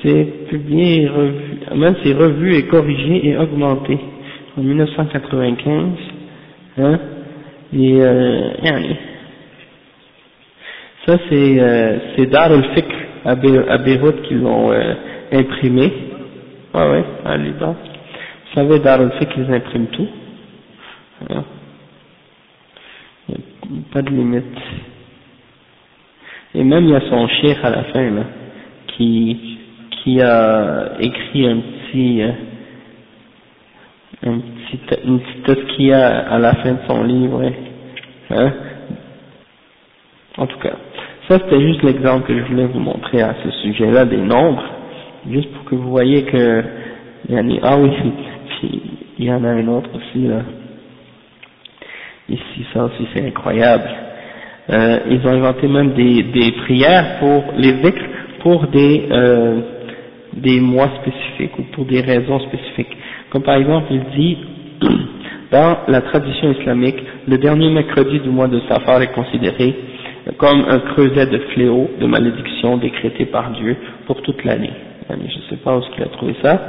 c'est 0.01 0.47
publié, 0.49 1.07
revu, 1.07 1.59
même 1.75 1.95
c'est 2.03 2.13
revu 2.13 2.55
et 2.55 2.63
corrigé 2.63 3.29
et 3.29 3.37
augmenté 3.37 3.99
en 4.57 4.61
1995, 4.61 5.85
hein, 6.77 6.99
et 7.73 8.01
euh, 8.01 8.49
ça, 11.05 11.17
c'est 11.29 11.59
euh, 11.59 12.25
Dar 12.31 12.51
al-Fikr 12.51 12.95
à, 13.25 13.35
Beyrouth 13.35 14.21
qui 14.23 14.33
l'ont 14.35 14.71
euh, 14.71 14.93
imprimé. 15.31 15.91
Ah 16.73 16.89
ouais, 16.89 17.03
à 17.23 17.37
Liban. 17.37 17.73
Vous 17.73 18.55
savez, 18.55 18.79
Dar 18.79 18.99
al-Fikr, 19.01 19.37
ils 19.37 19.53
impriment 19.53 19.87
tout. 19.87 20.07
A 21.29 21.43
pas 23.91 24.01
de 24.01 24.09
limite. 24.09 24.45
Et 26.53 26.63
même 26.63 26.85
il 26.85 26.91
y 26.91 26.95
a 26.95 27.01
son 27.01 27.27
chef 27.27 27.63
à 27.63 27.69
la 27.69 27.83
fin, 27.85 28.09
là, 28.11 28.23
qui, 28.87 29.57
qui 29.91 30.21
a 30.21 30.93
écrit 30.99 31.47
un 31.47 31.57
petit, 31.57 32.21
euh, 32.21 32.31
un 34.25 34.39
petit, 34.39 34.79
une 35.05 35.19
petite 35.43 35.93
a 35.93 36.33
à 36.33 36.39
la 36.39 36.53
fin 36.55 36.73
de 36.73 36.79
son 36.87 37.03
livre, 37.03 37.51
hein? 38.31 38.53
En 40.37 40.47
tout 40.47 40.59
cas. 40.59 40.75
Ça, 41.27 41.39
c'était 41.39 41.59
juste 41.59 41.81
l'exemple 41.81 42.27
que 42.27 42.37
je 42.37 42.43
voulais 42.43 42.67
vous 42.67 42.79
montrer 42.79 43.21
à 43.21 43.35
ce 43.43 43.49
sujet-là 43.49 44.05
des 44.05 44.17
nombres, 44.17 44.63
juste 45.27 45.51
pour 45.53 45.65
que 45.65 45.73
vous 45.73 45.89
voyez 45.89 46.23
que, 46.23 46.63
il 47.27 47.35
y 47.35 47.39
en 47.39 47.49
a, 47.49 47.59
ah 47.63 47.77
oui, 47.79 47.89
il 49.17 49.25
y 49.25 49.31
en 49.31 49.43
a 49.43 49.47
un 49.49 49.67
autre 49.67 49.89
aussi, 49.95 50.27
là. 50.27 50.41
Ici, 52.29 52.65
ça 52.73 52.85
aussi, 52.85 53.07
c'est 53.13 53.25
incroyable. 53.25 53.89
Euh, 54.69 54.99
ils 55.09 55.25
ont 55.25 55.31
inventé 55.31 55.67
même 55.67 55.93
des, 55.93 56.23
des 56.23 56.51
prières 56.63 57.17
pour 57.19 57.43
les 57.57 57.73
pour 58.41 58.67
des, 58.67 59.07
euh, 59.09 59.61
des 60.33 60.59
mois 60.59 60.89
spécifiques 61.01 61.57
ou 61.57 61.63
pour 61.73 61.85
des 61.85 62.01
raisons 62.01 62.39
spécifiques. 62.39 62.95
Comme 63.31 63.41
par 63.41 63.55
exemple, 63.55 63.87
il 63.89 64.03
dit, 64.15 64.37
dans 65.51 65.77
la 65.87 66.01
tradition 66.01 66.51
islamique, 66.51 66.97
le 67.27 67.37
dernier 67.39 67.71
mercredi 67.71 68.19
du 68.19 68.29
mois 68.29 68.47
de 68.47 68.59
Safar 68.69 69.01
est 69.01 69.13
considéré 69.13 69.75
comme 70.37 70.65
un 70.67 70.79
creuset 70.79 71.27
de 71.27 71.37
fléau, 71.53 71.89
de 71.99 72.05
malédiction 72.05 72.77
décrété 72.77 73.25
par 73.25 73.51
Dieu 73.51 73.77
pour 74.07 74.21
toute 74.21 74.43
l'année. 74.43 74.73
Je 75.09 75.13
ne 75.15 75.43
sais 75.49 75.57
pas 75.63 75.77
où 75.77 75.81
qu'il 75.81 76.03
a 76.03 76.07
trouvé 76.07 76.35
ça. 76.41 76.59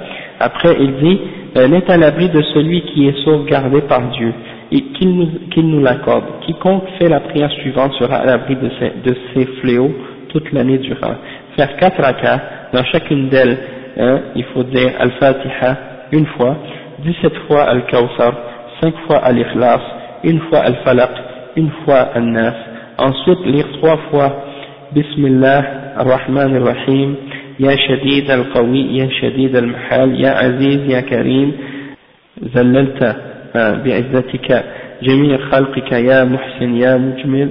Après, 0.40 0.76
il 0.78 0.96
dit, 0.96 1.20
euh, 1.56 1.68
n'est 1.68 1.90
à 1.90 1.96
l'abri 1.96 2.28
de 2.28 2.42
celui 2.54 2.82
qui 2.82 3.08
est 3.08 3.24
sauvegardé 3.24 3.80
par 3.82 4.02
Dieu 4.10 4.32
et 4.70 4.82
qu'il 4.82 5.16
nous, 5.16 5.28
nous 5.56 5.80
l'accorde. 5.80 6.24
Quiconque 6.44 6.84
fait 6.98 7.08
la 7.08 7.20
prière 7.20 7.50
suivante 7.50 7.94
sera 7.94 8.16
à 8.16 8.26
l'abri 8.26 8.56
de 8.56 8.68
de 9.02 9.16
ces 9.32 9.46
fléaux 9.60 9.90
toute 10.28 10.52
l'année 10.52 10.78
durant. 10.78 11.14
Faire 11.56 11.76
quatre 11.76 12.00
rakas, 12.02 12.40
dans 12.74 12.84
chacune 12.84 13.28
d'elles, 13.28 13.56
hein, 13.96 14.20
il 14.34 14.44
faut 14.52 14.64
dire 14.64 14.90
Al-Fatiha 14.98 15.76
une 16.12 16.26
fois, 16.26 16.56
17 17.04 17.32
fois 17.46 17.62
Al-Kawthar, 17.62 18.34
5 18.82 18.94
fois 19.06 19.18
Al-Ikhlas, 19.18 19.80
une 20.24 20.40
fois 20.40 20.58
Al-Falaq, 20.58 21.10
une 21.56 21.70
fois 21.84 22.00
Al-Nas. 22.14 22.54
Ensuite, 22.98 23.44
lire 23.46 23.70
trois 23.80 23.98
fois 24.10 24.44
Bismillah 24.92 25.62
ar-Rahman 25.96 26.54
ar-Rahim, 26.56 27.16
Ya 27.58 27.76
Shadid 27.76 28.30
al-Qawi, 28.30 28.96
Ya 28.96 29.10
Shadid 29.10 29.54
al-Mahal, 29.56 30.18
Ya 30.18 30.36
Aziz, 30.36 30.80
Ya 30.88 31.02
Karim, 31.02 31.52
زللت 32.42 33.16
بعزتك 33.54 34.64
جميع 35.02 35.38
خلقك 35.38 35.92
يا 35.92 36.24
محسن 36.24 36.76
يا 36.76 36.96
مجمل 36.96 37.48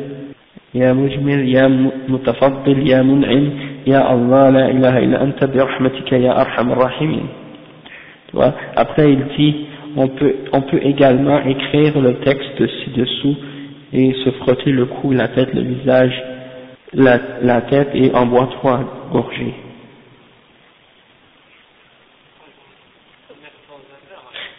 يا 0.76 0.94
مجمل 0.94 1.50
يا 1.56 1.68
متفضل 2.10 2.88
يا 2.88 3.02
منعم 3.02 3.50
يا 3.88 4.14
الله 4.14 4.50
لا 4.50 4.66
إله 4.72 4.98
إلا 4.98 5.24
أنت 5.24 5.44
برحمتك 5.44 6.12
يا 6.12 6.42
أرحم 6.42 6.72
الراحمين 6.72 7.28
Après 8.76 9.12
il 9.14 9.24
dit 9.38 9.56
on 9.96 10.08
peut, 10.10 10.36
on 10.52 10.62
peut 10.62 10.82
également 10.84 11.40
écrire 11.46 12.00
le 12.00 12.16
texte 12.16 12.60
ci-dessous 12.60 13.36
et 13.94 14.14
se 14.24 14.32
frotter 14.32 14.72
le 14.72 14.86
cou, 14.86 15.12
la 15.12 15.28
tête, 15.30 15.54
le 15.54 15.62
visage, 15.62 16.24
la, 16.94 17.20
la 17.42 17.62
tête 17.62 17.90
et 17.94 18.14
en 18.14 18.26
boire 18.26 18.50
trois 18.50 19.08
gorgées. 19.12 19.54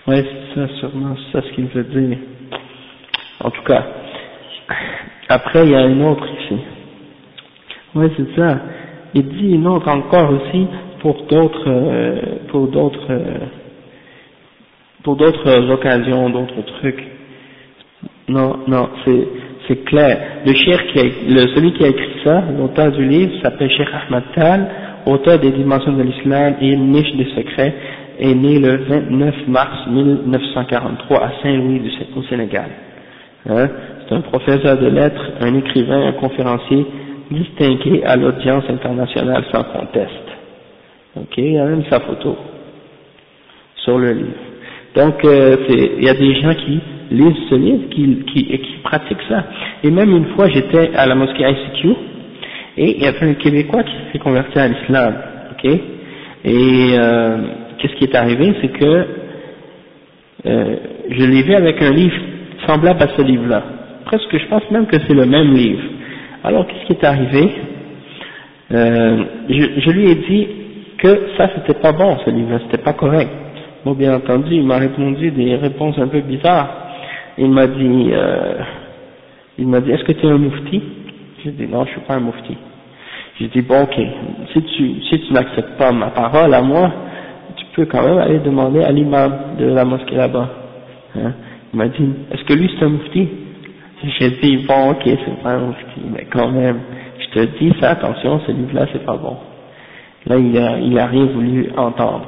Oui, 0.09 0.17
c'est 0.25 0.61
ça, 0.61 0.69
sûrement, 0.79 1.17
c'est 1.17 1.41
ça 1.41 1.47
ce 1.49 1.53
qu'il 1.55 1.67
veut 1.67 1.85
dire. 1.85 2.19
En 3.43 3.51
tout 3.51 3.63
cas, 3.63 3.85
après 5.29 5.65
il 5.65 5.73
y 5.73 5.75
a 5.75 5.87
une 5.87 6.03
autre 6.05 6.27
ici. 6.41 6.59
Oui, 7.95 8.07
c'est 8.17 8.37
ça. 8.41 8.61
Il 9.15 9.29
dit 9.29 9.53
une 9.55 9.67
autre 9.67 9.89
encore 9.89 10.31
aussi 10.31 10.67
pour 11.01 11.23
d'autres, 11.27 11.69
euh, 11.69 12.21
pour 12.49 12.69
d'autres, 12.69 13.07
euh, 13.11 13.39
pour 15.03 15.17
d'autres 15.17 15.71
occasions, 15.71 16.31
d'autres 16.31 16.63
trucs. 16.79 17.03
Non, 18.29 18.59
non, 18.67 18.89
c'est, 19.05 19.85
clair. 19.85 20.19
Le 20.45 20.53
qui 20.53 20.71
a, 20.99 21.03
le, 21.05 21.55
celui 21.55 21.73
qui 21.75 21.85
a 21.85 21.89
écrit 21.89 22.21
ça, 22.25 22.43
l'auteur 22.57 22.91
du 22.93 23.05
livre, 23.05 23.33
s'appelle 23.43 23.71
Cheikh 23.71 23.89
Ahmad 23.93 24.25
Tal, 24.35 24.69
auteur 25.07 25.39
des 25.39 25.51
dimensions 25.51 25.93
de 25.93 26.03
l'islam 26.03 26.55
et 26.61 26.77
niche 26.77 27.15
des 27.17 27.27
secrets, 27.37 27.75
est 28.19 28.35
né 28.35 28.59
le 28.59 28.77
29 28.77 29.49
mars 29.49 29.87
1943 29.89 31.19
à 31.19 31.33
Saint-Louis 31.43 31.83
au 32.17 32.23
Sénégal. 32.25 32.71
Hein? 33.49 33.69
C'est 34.09 34.15
un 34.15 34.21
professeur 34.23 34.79
de 34.79 34.87
lettres, 34.87 35.33
un 35.41 35.55
écrivain, 35.55 36.09
un 36.09 36.13
conférencier 36.13 36.87
distingué 37.31 38.05
à 38.05 38.17
l'audience 38.17 38.65
internationale 38.69 39.45
sans 39.53 39.65
conteste. 39.65 40.11
Ok, 41.17 41.39
il 41.39 41.53
y 41.53 41.59
a 41.59 41.65
même 41.65 41.85
sa 41.91 42.01
photo 42.01 42.37
sur 43.85 43.99
le 43.99 44.13
livre. 44.13 44.46
Donc, 44.97 45.23
euh, 45.25 45.57
il 45.99 46.05
y 46.05 46.09
a 46.09 46.15
des 46.15 46.35
gens 46.41 46.55
qui 46.55 46.81
lisent 47.11 47.49
ce 47.51 47.55
livre, 47.55 47.89
qui, 47.91 48.25
qui, 48.33 48.45
qui 48.47 48.77
pratiquent 48.83 49.23
ça. 49.29 49.45
Et 49.85 49.91
même 49.91 50.11
une 50.11 50.35
fois, 50.35 50.49
j'étais 50.49 50.91
à 50.97 51.07
la 51.07 51.15
mosquée 51.15 51.45
ICQ, 51.45 51.89
et 52.79 52.97
il 52.97 53.03
y 53.03 53.07
avait 53.07 53.29
un 53.29 53.35
Québécois 53.35 53.83
qui 53.83 53.93
s'est 54.11 54.19
converti 54.19 54.59
à 54.59 54.69
l'islam. 54.69 55.15
Et 55.65 56.95
euh, 56.99 57.39
qu'est-ce 57.79 57.95
qui 57.97 58.05
est 58.05 58.15
arrivé, 58.15 58.55
c'est 58.63 58.69
que 58.69 59.07
euh, 60.47 60.77
je 61.11 61.25
l'ai 61.25 61.43
vu 61.43 61.55
avec 61.55 61.83
un 61.83 61.93
livre 61.93 62.17
semblable 62.67 63.03
à 63.03 63.09
ce 63.17 63.23
livre-là. 63.23 63.65
Presque, 64.07 64.39
je 64.39 64.47
pense 64.47 64.71
même 64.71 64.87
que 64.87 64.97
c'est 65.07 65.15
le 65.15 65.27
même 65.27 65.53
livre. 65.55 65.83
Alors, 66.45 66.67
qu'est-ce 66.67 66.87
qui 66.87 66.93
est 66.93 67.05
arrivé? 67.05 67.51
Je, 68.71 69.81
je, 69.81 69.91
lui 69.91 70.11
ai 70.11 70.15
dit 70.15 70.49
que 70.99 71.21
ça, 71.37 71.51
c'était 71.55 71.81
pas 71.81 71.93
bon, 71.93 72.17
ce 72.25 72.31
livre-là, 72.31 72.61
c'était 72.65 72.83
pas 72.83 72.93
correct. 72.93 73.31
Bon, 73.87 73.95
bien 73.95 74.17
entendu, 74.17 74.53
il 74.57 74.67
m'a 74.67 74.79
répondu 74.79 75.31
des 75.31 75.55
réponses 75.55 75.97
un 75.99 76.09
peu 76.09 76.21
bizarres. 76.21 76.69
Il 77.39 77.53
m'a 77.53 77.69
dit, 77.69 78.11
euh, 78.11 78.59
il 79.59 79.69
m'a 79.69 79.81
dit, 79.81 79.93
est-ce 79.93 80.03
que 80.03 80.11
tu 80.11 80.27
es 80.27 80.29
un 80.29 80.39
moufti? 80.39 80.83
J'ai 81.45 81.53
dit, 81.53 81.69
non, 81.69 81.85
je 81.85 81.93
suis 81.93 82.01
pas 82.01 82.15
un 82.15 82.21
moufti. 82.21 82.57
J'ai 83.39 83.47
dit, 83.47 83.63
bon, 83.63 83.83
ok, 83.83 83.95
si 84.53 84.61
tu, 84.61 85.01
si 85.03 85.21
tu 85.21 85.33
n'acceptes 85.33 85.79
pas 85.79 85.93
ma 85.93 86.09
parole 86.09 86.53
à 86.53 86.63
moi, 86.63 86.93
peux 87.77 87.85
quand 87.85 88.03
même 88.03 88.19
aller 88.19 88.41
demander 88.41 88.83
à 88.83 88.91
l'imam 88.91 89.33
de 89.59 89.67
la 89.67 89.85
mosquée 89.85 90.17
là-bas. 90.17 90.49
Hein. 91.15 91.33
Il 91.73 91.79
m'a 91.79 91.87
dit, 91.87 92.11
est-ce 92.33 92.43
que 92.45 92.55
lui 92.55 92.69
c'est 92.77 92.87
un 92.87 92.89
mufti 92.89 93.29
J'ai 94.19 94.31
dit, 94.31 94.67
bon 94.67 94.91
ok, 94.91 95.03
c'est 95.05 95.43
pas 95.43 95.51
un 95.51 95.69
mufti, 95.69 96.01
mais 96.11 96.27
quand 96.33 96.51
même, 96.51 96.81
je 97.21 97.41
te 97.41 97.59
dis, 97.59 97.73
fais 97.75 97.87
attention, 97.87 98.41
ce 98.47 98.51
livre-là 98.53 98.87
c'est 98.93 99.05
pas 99.05 99.17
bon. 99.17 99.37
Là, 100.27 100.37
il 100.39 100.59
a, 100.59 100.79
il 100.81 100.99
a 100.99 101.07
rien 101.07 101.27
voulu 101.27 101.69
entendre. 101.77 102.27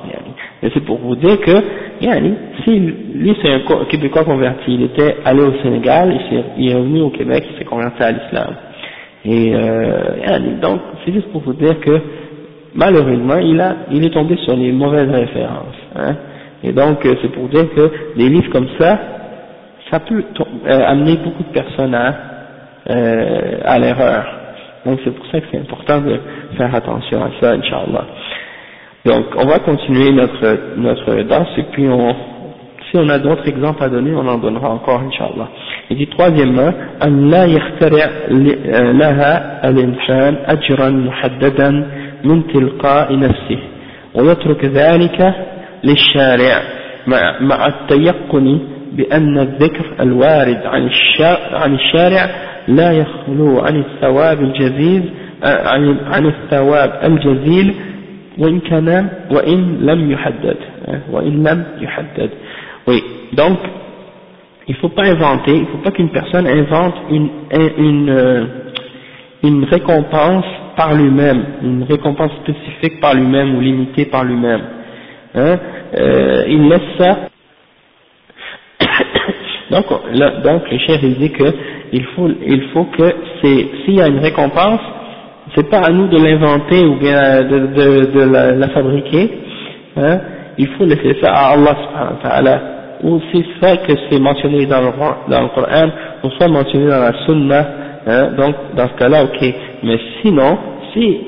Mais 0.62 0.70
c'est 0.74 0.84
pour 0.84 0.98
vous 0.98 1.16
dire 1.16 1.40
que, 1.40 1.52
yani, 2.00 2.34
si 2.64 2.78
lui 2.78 3.36
c'est 3.40 3.52
un 3.52 3.84
Québécois 3.88 4.24
converti, 4.24 4.74
il 4.74 4.82
était 4.82 5.16
allé 5.24 5.40
au 5.40 5.52
Sénégal, 5.62 6.18
il 6.58 6.70
est, 6.70 6.74
revenu 6.74 7.02
au 7.02 7.10
Québec, 7.10 7.44
il 7.52 7.58
s'est 7.58 7.64
converti 7.64 8.02
à 8.02 8.12
l'islam. 8.12 8.54
Et 9.24 9.54
euh, 9.54 10.38
donc, 10.60 10.80
c'est 11.04 11.12
juste 11.12 11.30
pour 11.30 11.42
vous 11.42 11.54
dire 11.54 11.78
que 11.80 12.00
malheureusement, 12.74 13.38
il, 13.38 13.60
a, 13.60 13.76
il 13.90 14.04
est 14.04 14.10
tombé 14.10 14.36
sur 14.44 14.56
les 14.56 14.72
mauvaises 14.72 15.10
références. 15.10 15.76
Hein. 15.96 16.16
Et 16.64 16.72
donc, 16.72 17.04
euh, 17.04 17.14
c'est 17.22 17.32
pour 17.32 17.48
dire 17.48 17.66
que 17.74 17.90
des 18.16 18.28
livres 18.28 18.50
comme 18.50 18.68
ça, 18.78 18.98
ça 19.90 20.00
peut 20.00 20.22
euh, 20.66 20.80
amener 20.86 21.16
beaucoup 21.16 21.42
de 21.42 21.52
personnes 21.52 21.94
à, 21.94 22.14
euh, 22.90 23.58
à 23.64 23.78
l'erreur. 23.78 24.26
Donc, 24.84 25.00
c'est 25.04 25.10
pour 25.10 25.26
ça 25.26 25.40
que 25.40 25.46
c'est 25.50 25.58
important 25.58 26.00
de 26.00 26.18
faire 26.56 26.74
attention 26.74 27.22
à 27.22 27.30
ça, 27.40 27.52
Inch'Allah. 27.52 28.06
Donc, 29.07 29.25
on 29.37 29.45
va 29.45 29.59
continuer 29.59 30.11
notre, 30.11 30.77
notre 30.77 31.23
danse 31.23 31.49
et 31.57 31.63
puis 31.71 31.87
on, 31.89 32.15
si 32.89 32.97
on 32.97 33.09
a 33.09 33.19
d'autres 33.19 33.47
exemples 33.47 33.83
à 33.83 33.89
donner, 33.89 34.13
on 34.13 34.27
en 34.27 34.37
donnera 34.37 34.69
encore, 34.69 35.01
Inch'Allah. 35.01 35.49
Il 35.89 35.97
dit 35.97 36.07
troisièmement, 36.07 36.71
أن 37.03 37.29
لا 37.29 37.45
يخترع 37.45 38.09
لها 38.91 39.69
الإنسان 39.69 40.35
أجرا 40.45 40.89
محددا 40.89 41.69
من 42.23 42.47
تلقاء 42.47 43.19
نفسه 43.19 43.59
ويترك 44.15 44.65
ذلك 44.65 45.35
للشارع 45.83 46.61
مع, 47.07 47.39
مع 47.41 47.67
التيقن 47.67 48.59
بأن 48.91 49.39
الذكر 49.39 49.85
الوارد 49.99 50.61
عن, 50.65 50.89
عن 51.53 51.75
الشارع 51.75 52.29
لا 52.67 52.91
يخلو 52.91 53.59
عن 53.59 53.75
الثواب 53.75 54.41
الجزيل 54.41 55.09
عن, 55.43 55.97
عن 56.05 56.25
الثواب 56.25 56.91
الجزيل 57.03 57.75
وإن 58.37 58.59
كان 58.59 59.09
وإن 59.31 59.77
لم 59.81 60.11
يحدد 60.11 60.57
وإن 61.11 61.43
لم 61.43 61.63
يحدد 61.81 62.29
oui 62.87 63.03
donc 63.33 63.59
il 64.67 64.75
ne 64.75 64.79
faut 64.79 64.89
pas 64.89 65.03
inventer 65.03 65.53
il 65.53 65.61
ne 65.61 65.65
faut 65.67 65.83
pas 65.83 65.91
qu'une 65.91 66.09
personne 66.09 66.47
invente 66.47 66.95
une, 67.09 67.29
une, 67.77 68.09
euh, 68.09 68.45
une 69.43 69.65
récompense 69.65 70.45
par 70.75 70.93
lui-même, 70.93 71.43
une 71.61 71.83
récompense 71.83 72.31
spécifique 72.43 72.99
par 72.99 73.13
lui-même 73.13 73.55
ou 73.55 73.61
limitée 73.61 74.05
par 74.05 74.23
lui-même. 74.23 74.61
Hein, 75.35 75.57
euh, 75.95 76.43
il 76.47 76.67
laisse 76.67 76.97
ça. 76.97 77.17
donc, 79.71 79.85
là, 80.13 80.29
donc 80.41 80.69
le 80.71 80.77
chef 80.79 81.01
il 81.03 81.15
dit 81.15 81.31
que 81.31 81.43
il 81.91 82.05
faut, 82.15 82.29
il 82.45 82.69
faut 82.73 82.85
que 82.85 83.15
c'est, 83.41 83.67
s'il 83.83 83.95
y 83.95 84.01
a 84.01 84.07
une 84.07 84.19
récompense, 84.19 84.81
c'est 85.54 85.68
pas 85.68 85.80
à 85.86 85.90
nous 85.90 86.08
de 86.08 86.16
l'inventer 86.16 86.84
ou 86.84 86.96
bien 86.96 87.42
de, 87.42 88.58
la, 88.60 88.68
fabriquer. 88.68 89.30
Hein, 89.96 90.20
il 90.58 90.68
faut 90.68 90.84
laisser 90.84 91.16
ça 91.22 91.32
à 91.32 91.52
Allah 91.52 91.76
subhanahu 91.82 92.14
wa 92.14 92.28
ta'ala. 92.28 92.60
Ou 93.04 93.20
si 93.32 93.44
c'est 93.60 93.86
que 93.86 93.92
c'est 94.10 94.18
mentionné 94.18 94.66
dans 94.66 94.80
le, 94.80 94.90
dans 95.30 95.42
le 95.42 95.48
Coran, 95.48 95.88
ou 96.24 96.30
soit 96.30 96.48
mentionné 96.48 96.86
dans 96.86 97.00
la 97.00 97.12
Sunna, 97.24 97.66
hein, 98.06 98.30
donc 98.36 98.54
dans 98.76 98.88
ce 98.88 98.94
cas-là, 98.94 99.24
ok. 99.24 99.54
Mais 99.84 99.98
sinon, 100.20 100.58
si 100.92 101.18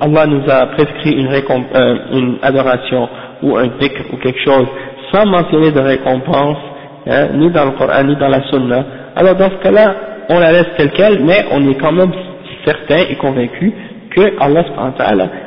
Allah 0.00 0.26
nous 0.26 0.42
a 0.48 0.66
prescrit 0.66 1.12
une, 1.12 1.28
euh, 1.28 1.94
une 2.12 2.36
adoration 2.42 3.08
ou 3.42 3.56
un 3.56 3.68
dhikr 3.80 4.12
ou 4.12 4.16
quelque 4.16 4.40
chose 4.40 4.66
sans 5.12 5.24
mentionner 5.24 5.70
de 5.72 5.80
récompense, 5.80 6.58
hein, 7.06 7.28
ni 7.34 7.50
dans 7.50 7.64
le 7.64 7.70
Coran 7.72 8.04
ni 8.04 8.16
dans 8.16 8.28
la 8.28 8.42
Sunna, 8.50 8.84
alors 9.16 9.34
dans 9.36 9.48
ce 9.50 9.62
cas-là, 9.62 9.94
on 10.28 10.38
la 10.38 10.52
laisse 10.52 10.68
telle 10.76 10.90
qu'elle, 10.90 11.24
mais 11.24 11.46
on 11.52 11.66
est 11.70 11.76
quand 11.76 11.92
même 11.92 12.12
certain 12.68 13.10
et 13.10 13.16
convaincu 13.16 13.72
que 14.10 14.40
Allah 14.40 14.64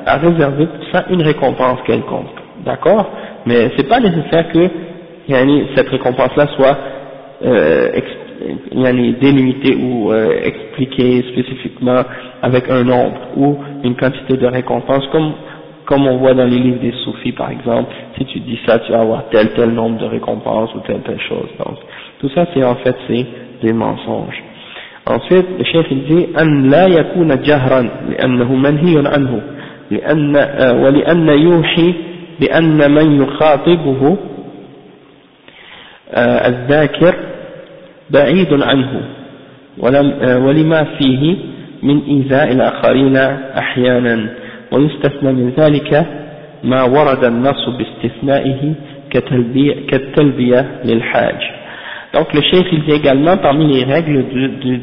a 0.06 0.18
réservé 0.18 0.66
pour 0.68 0.86
ça 0.92 1.06
une 1.10 1.22
récompense 1.22 1.80
quelconque, 1.86 2.36
d'accord? 2.66 3.10
Mais 3.46 3.72
c'est 3.76 3.88
pas 3.88 4.00
nécessaire 4.00 4.48
que 4.52 4.70
cette 5.76 5.90
récompense-là 5.90 6.48
soit 6.56 6.78
euh, 7.46 7.90
délimitée 9.22 9.76
ou 9.76 10.12
euh, 10.12 10.40
expliquée 10.44 11.24
spécifiquement 11.32 12.02
avec 12.42 12.70
un 12.70 12.84
nombre 12.84 13.20
ou 13.38 13.58
une 13.84 13.96
quantité 13.96 14.38
de 14.38 14.48
récompense, 14.48 15.08
comme 15.12 16.08
on 16.08 16.18
voit 16.18 16.34
dans 16.34 16.46
les 16.46 16.58
livres 16.60 16.82
des 16.82 16.94
soufis 17.04 17.34
par 17.34 17.52
exemple, 17.52 17.94
si 18.18 18.26
tu 18.26 18.40
dis 18.40 18.60
ça, 18.66 18.80
tu 18.80 18.92
vas 18.92 19.02
avoir 19.02 19.30
tel 19.30 19.50
tel 19.54 19.70
nombre 19.72 20.00
de 20.00 20.06
récompenses 20.06 20.74
ou 20.76 20.80
telle 20.80 21.02
telle 21.02 21.22
chose. 21.22 21.50
Donc, 21.60 21.78
tout 22.20 22.30
ça 22.30 22.46
c'est 22.54 22.64
en 22.64 22.76
fait 22.76 22.96
c'est 23.08 23.26
des 23.64 23.74
mensonges. 23.74 24.42
Ensuite, 25.08 25.48
le 25.58 25.64
chef 25.66 25.86
il 25.92 26.04
dit 26.04 26.28
أن 26.40 26.70
لا 26.70 26.88
يكون 26.88 27.42
جهرا 27.42 27.90
لأنه 28.10 28.56
منهي 28.56 29.08
عنه 29.08 29.42
لأن 29.92 30.36
ولأن 30.84 31.30
يوحي 31.30 31.94
بأن 32.40 32.92
من 32.92 33.22
يخاطبه 33.22 34.18
الذاكر 36.48 37.16
بعيد 38.10 38.54
عنه 38.54 39.02
ولم 39.78 40.14
ولما 40.46 40.84
فيه 40.84 41.36
من 41.84 42.02
إيذاء 42.08 42.52
الآخرين 42.52 43.18
أحيانا. 43.58 44.30
ويستثنى 44.72 45.32
من 45.32 45.54
ذلك 45.58 46.06
ما 46.64 46.84
ورد 46.84 47.24
النص 47.24 47.70
باستثنائه 47.70 48.74
كالتلبية 49.90 50.66
للحاج. 50.86 51.61
Donc 52.14 52.34
le 52.34 52.42
chef 52.42 52.66
il 52.72 52.84
dit 52.84 52.92
également 52.92 53.38
parmi 53.38 53.68
les 53.68 53.84
règles 53.86 54.28
du, 54.28 54.48
du 54.50 54.82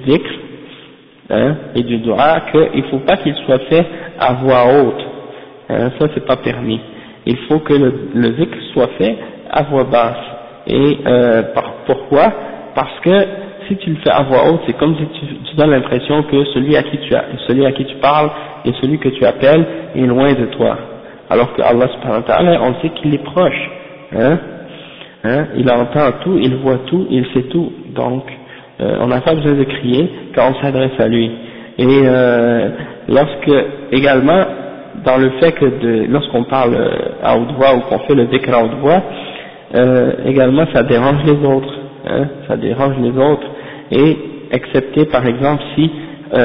hein, 1.30 1.56
et 1.74 1.82
du 1.82 1.98
dua 1.98 2.42
qu'il 2.50 2.82
ne 2.82 2.88
faut 2.90 3.00
pas 3.00 3.16
qu'il 3.18 3.34
soit 3.46 3.58
fait 3.70 3.86
à 4.18 4.34
voix 4.34 4.64
haute. 4.66 5.06
Hein, 5.68 5.90
ça 5.98 6.06
c'est 6.14 6.24
pas 6.24 6.36
permis. 6.36 6.80
Il 7.26 7.36
faut 7.48 7.58
que 7.58 7.74
le, 7.74 7.92
le 8.14 8.34
soit 8.72 8.88
fait 8.98 9.16
à 9.50 9.62
voix 9.64 9.84
basse. 9.84 10.16
Et 10.66 10.98
euh, 11.06 11.42
par, 11.54 11.72
pourquoi? 11.86 12.32
Parce 12.74 12.98
que 13.00 13.18
si 13.68 13.76
tu 13.76 13.90
le 13.90 13.96
fais 13.96 14.10
à 14.10 14.22
voix 14.22 14.50
haute, 14.50 14.60
c'est 14.66 14.76
comme 14.78 14.96
si 14.96 15.04
tu, 15.20 15.26
tu 15.44 15.56
donnes 15.56 15.70
l'impression 15.70 16.22
que 16.22 16.44
celui 16.46 16.76
à 16.76 16.82
qui 16.82 16.96
tu 16.98 17.14
as, 17.14 17.24
celui 17.46 17.66
à 17.66 17.72
qui 17.72 17.84
tu 17.84 17.96
parles 17.96 18.30
et 18.64 18.72
celui 18.80 18.98
que 18.98 19.10
tu 19.10 19.24
appelles 19.26 19.66
est 19.94 20.06
loin 20.06 20.32
de 20.32 20.46
toi. 20.46 20.78
Alors 21.28 21.52
que 21.54 21.60
Allah 21.60 21.88
subhanahu 21.88 22.20
wa 22.20 22.26
ta'ala, 22.26 22.62
on 22.62 22.80
sait 22.80 22.88
qu'il 22.90 23.14
est 23.14 23.24
proche. 23.24 23.70
Hein 24.16 24.38
Hein, 25.28 25.48
il 25.56 25.70
entend 25.70 26.10
tout, 26.22 26.38
il 26.40 26.56
voit 26.56 26.78
tout, 26.86 27.06
il 27.10 27.26
sait 27.34 27.48
tout, 27.50 27.70
donc 27.94 28.22
euh, 28.80 28.96
on 29.00 29.08
n'a 29.08 29.20
pas 29.20 29.34
besoin 29.34 29.52
de 29.52 29.64
crier 29.64 30.10
quand 30.34 30.52
on 30.52 30.62
s'adresse 30.62 30.98
à 30.98 31.06
lui. 31.06 31.30
Et 31.76 31.84
euh, 31.86 32.70
lorsque 33.08 33.52
également 33.92 34.40
dans 35.04 35.18
le 35.18 35.30
fait 35.38 35.52
que 35.52 35.66
lorsqu'on 36.08 36.44
parle 36.44 36.74
euh, 36.74 36.90
à 37.22 37.36
haute 37.36 37.52
voix 37.58 37.74
ou 37.74 37.80
qu'on 37.80 37.98
fait 38.06 38.14
le 38.14 38.24
dhikr 38.24 38.54
à 38.54 38.64
haute 38.64 38.78
voix, 38.80 39.02
également 40.24 40.64
ça 40.72 40.82
dérange 40.82 41.22
les 41.26 41.46
autres, 41.46 41.74
hein, 42.08 42.24
ça 42.46 42.56
dérange 42.56 42.94
les 43.02 43.10
autres, 43.10 43.46
et 43.90 44.16
excepté 44.50 45.04
par 45.04 45.26
exemple 45.26 45.62
si 45.74 45.90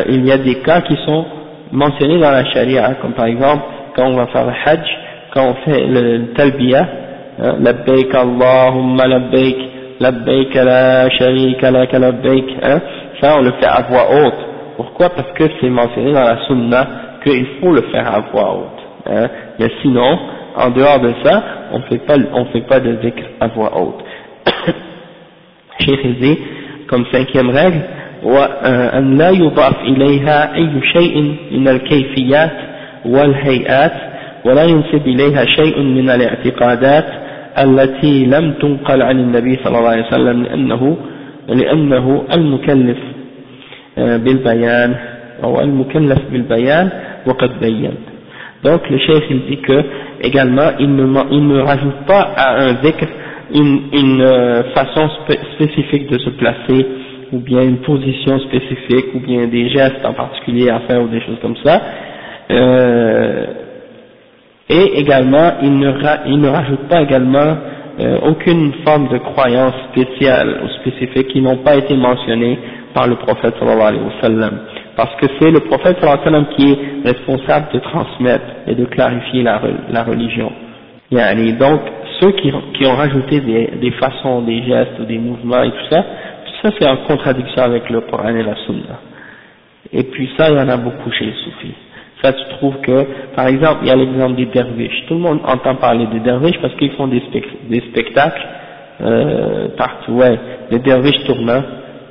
il 0.10 0.26
y 0.26 0.32
a 0.32 0.38
des 0.38 0.56
cas 0.56 0.82
qui 0.82 0.98
sont 1.06 1.24
mentionnés 1.72 2.20
dans 2.20 2.32
la 2.32 2.44
charia, 2.52 2.96
comme 3.02 3.14
par 3.14 3.28
exemple 3.28 3.64
quand 3.96 4.08
on 4.08 4.16
va 4.18 4.28
faire 4.28 4.46
le 4.46 4.52
hajj, 4.66 4.98
quand 5.34 5.52
on 5.52 5.54
fait 5.64 5.86
le, 5.86 6.18
le 6.18 7.03
talbiyah, 7.39 7.61
labbaik 7.61 8.15
Allahumma 8.15 9.07
labbaik, 9.07 9.57
labbaik 10.01 10.55
la 10.55 11.11
sharika 11.11 11.71
lak 11.71 11.93
labbaik, 11.93 12.45
hein, 12.63 12.81
ça 13.21 13.37
on 13.39 13.43
le 13.43 13.53
fait 13.53 13.67
à 13.67 13.83
voix 13.89 14.07
haute. 14.11 14.47
Pourquoi 14.77 15.11
Parce 15.11 15.33
que 15.33 15.45
c'est 15.61 15.69
mentionné 15.69 16.13
dans 16.13 16.23
la 16.23 16.47
sunna 16.47 16.87
qu'il 17.25 17.47
faut 17.61 17.73
le 17.73 17.83
faire 17.91 18.07
à 18.15 18.21
voix 18.33 18.55
haute. 18.55 19.11
Hein. 19.11 19.29
Mais 19.59 19.69
sinon, 19.83 20.19
en 20.57 20.71
dehors 20.71 21.01
de 21.01 21.13
ça, 21.25 21.43
on 21.73 21.81
fait 21.83 21.99
pas, 21.99 22.15
on 22.33 22.45
fait 22.47 22.61
pas 22.63 22.81
de 22.81 22.93
dhikr 22.93 23.25
à 23.41 23.49
voix 23.49 23.73
haute. 23.77 24.05
Cheikh 25.81 26.21
dit, 26.21 26.39
comme 26.89 27.07
cinquième 27.13 27.51
règle, 27.51 27.83
وأن 28.23 29.19
لا 29.19 29.31
يضاف 29.31 29.81
إليها 29.81 30.55
أي 30.55 30.81
شيء 30.83 31.37
من 31.53 31.69
الكيفيات 31.69 32.53
والهيئات 33.05 33.93
ولا 34.45 34.65
ينسب 34.65 35.07
إليها 35.07 35.45
شيء 35.45 35.83
من 35.83 36.11
الاعتقادات 36.11 37.05
التي 37.59 38.27
لم 38.27 38.53
تنقل 38.53 39.03
عن 39.03 39.19
النبي 39.21 39.57
صلى 39.65 39.79
الله 39.79 39.89
عليه 39.91 40.07
وسلم 40.07 40.43
لأنه 40.43 40.97
لأنه 41.49 42.25
المكلف 42.35 42.99
بالبيان 43.97 44.95
أو 45.45 45.61
المكلف 45.61 46.19
بالبيان 46.33 46.91
وقد 47.27 47.51
بين 47.61 47.93
donc 48.65 48.91
le 48.91 48.99
chef 48.99 49.23
il 49.31 49.41
dit 49.49 49.59
que 49.59 49.85
également 50.21 50.71
il 50.81 50.93
ne, 50.95 51.05
il 51.31 51.47
ne 51.47 51.61
rajoute 51.61 52.01
pas 52.09 52.23
à 52.37 52.57
un 52.61 52.73
dhikr 52.83 53.07
une, 53.55 53.83
une 53.93 54.21
euh, 54.21 54.63
façon 54.75 55.09
spé 55.21 55.39
spécifique 55.55 56.11
de 56.11 56.19
se 56.19 56.31
placer 56.31 56.87
ou 57.33 57.39
bien 57.39 57.63
une 57.63 57.79
position 57.79 58.39
spécifique 58.41 59.15
ou 59.15 59.21
bien 59.21 59.47
des 59.47 59.69
gestes 59.71 60.05
en 60.05 60.13
particulier 60.13 60.71
à 60.71 60.81
faire 60.81 61.03
ou 61.03 61.09
des 61.09 61.21
choses 61.21 61.39
comme 61.41 61.57
ça 61.65 61.81
euh, 62.51 63.47
et 64.70 65.00
également 65.00 65.54
il 65.62 65.78
ne, 65.78 65.92
il 66.28 66.40
ne 66.40 66.48
rajoute 66.48 66.88
pas 66.90 67.02
également 67.02 67.58
euh, 68.00 68.20
aucune 68.24 68.74
forme 68.86 69.08
de 69.10 69.18
croyance 69.20 69.74
spéciale 69.92 70.62
ou 70.64 70.68
spécifique 70.82 71.28
qui 71.28 71.42
n'ont 71.42 71.58
pas 71.58 71.76
été 71.76 71.96
mentionnées 71.96 72.58
par 72.94 73.08
le 73.08 73.16
prophète 73.18 73.56
sallallahu 73.60 73.88
alayhi 73.88 74.04
wa 74.04 74.22
sallam. 74.22 74.60
Parce 74.96 75.16
que 75.18 75.28
c'est 75.40 75.52
le 75.52 75.60
prophète 75.60 75.98
sallallahu 76.00 76.22
alayhi 76.22 76.26
wa 76.26 76.26
sallam 76.26 76.46
qui 76.56 76.72
est 76.72 77.12
responsable 77.12 77.68
de 77.74 77.80
transmettre 77.80 78.46
et 78.68 78.76
de 78.76 78.86
clarifier 78.86 79.44
la, 79.44 80.04
religion. 80.04 80.52
Yani, 81.12 81.54
donc 81.54 81.82
ceux 82.20 82.32
qui, 82.32 82.52
ont 82.86 82.96
rajouté 82.96 83.42
des, 83.42 83.72
des, 83.82 83.92
façons, 83.92 84.42
des 84.42 84.64
gestes 84.64 85.00
ou 85.00 85.06
des 85.06 85.18
mouvements 85.18 85.62
et 85.62 85.70
tout 85.70 85.90
ça 85.92 86.02
tout 86.02 86.68
ça 86.68 86.74
c'est 86.80 86.88
en 86.88 86.98
contradiction 87.08 87.64
avec 87.64 87.90
le 87.90 88.02
Coran 88.02 88.30
et 88.30 88.44
la 88.44 88.56
Sunna. 88.66 89.00
Et 89.92 90.04
puis 90.04 90.30
ça 90.38 90.50
il 90.50 90.58
y 90.58 90.60
en 90.60 90.70
a 90.70 90.78
beaucoup 90.78 91.12
chez 91.12 91.26
les 91.26 91.34
soufis 91.34 91.76
ça 92.24 92.32
tu 92.32 92.44
trouves 92.56 92.80
que, 92.82 93.06
par 93.36 93.48
exemple, 93.48 93.80
il 93.82 93.90
y 93.90 93.92
a 93.92 93.96
l'exemple 93.96 94.36
des 94.36 94.46
derviches. 94.46 95.06
Tout 95.08 95.16
le 95.16 95.20
monde 95.20 95.40
entend 95.46 95.76
parler 95.76 96.08
des 96.08 96.22
derviches 96.22 96.60
parce 96.62 96.74
qu'ils 96.76 96.92
font 96.92 97.08
des, 97.08 97.22
spectacles 97.90 98.48
euh, 99.02 99.68
partout, 99.78 100.14
ouais, 100.14 100.40
des 100.72 100.80
derviches 100.80 101.24
tournants. 101.26 101.64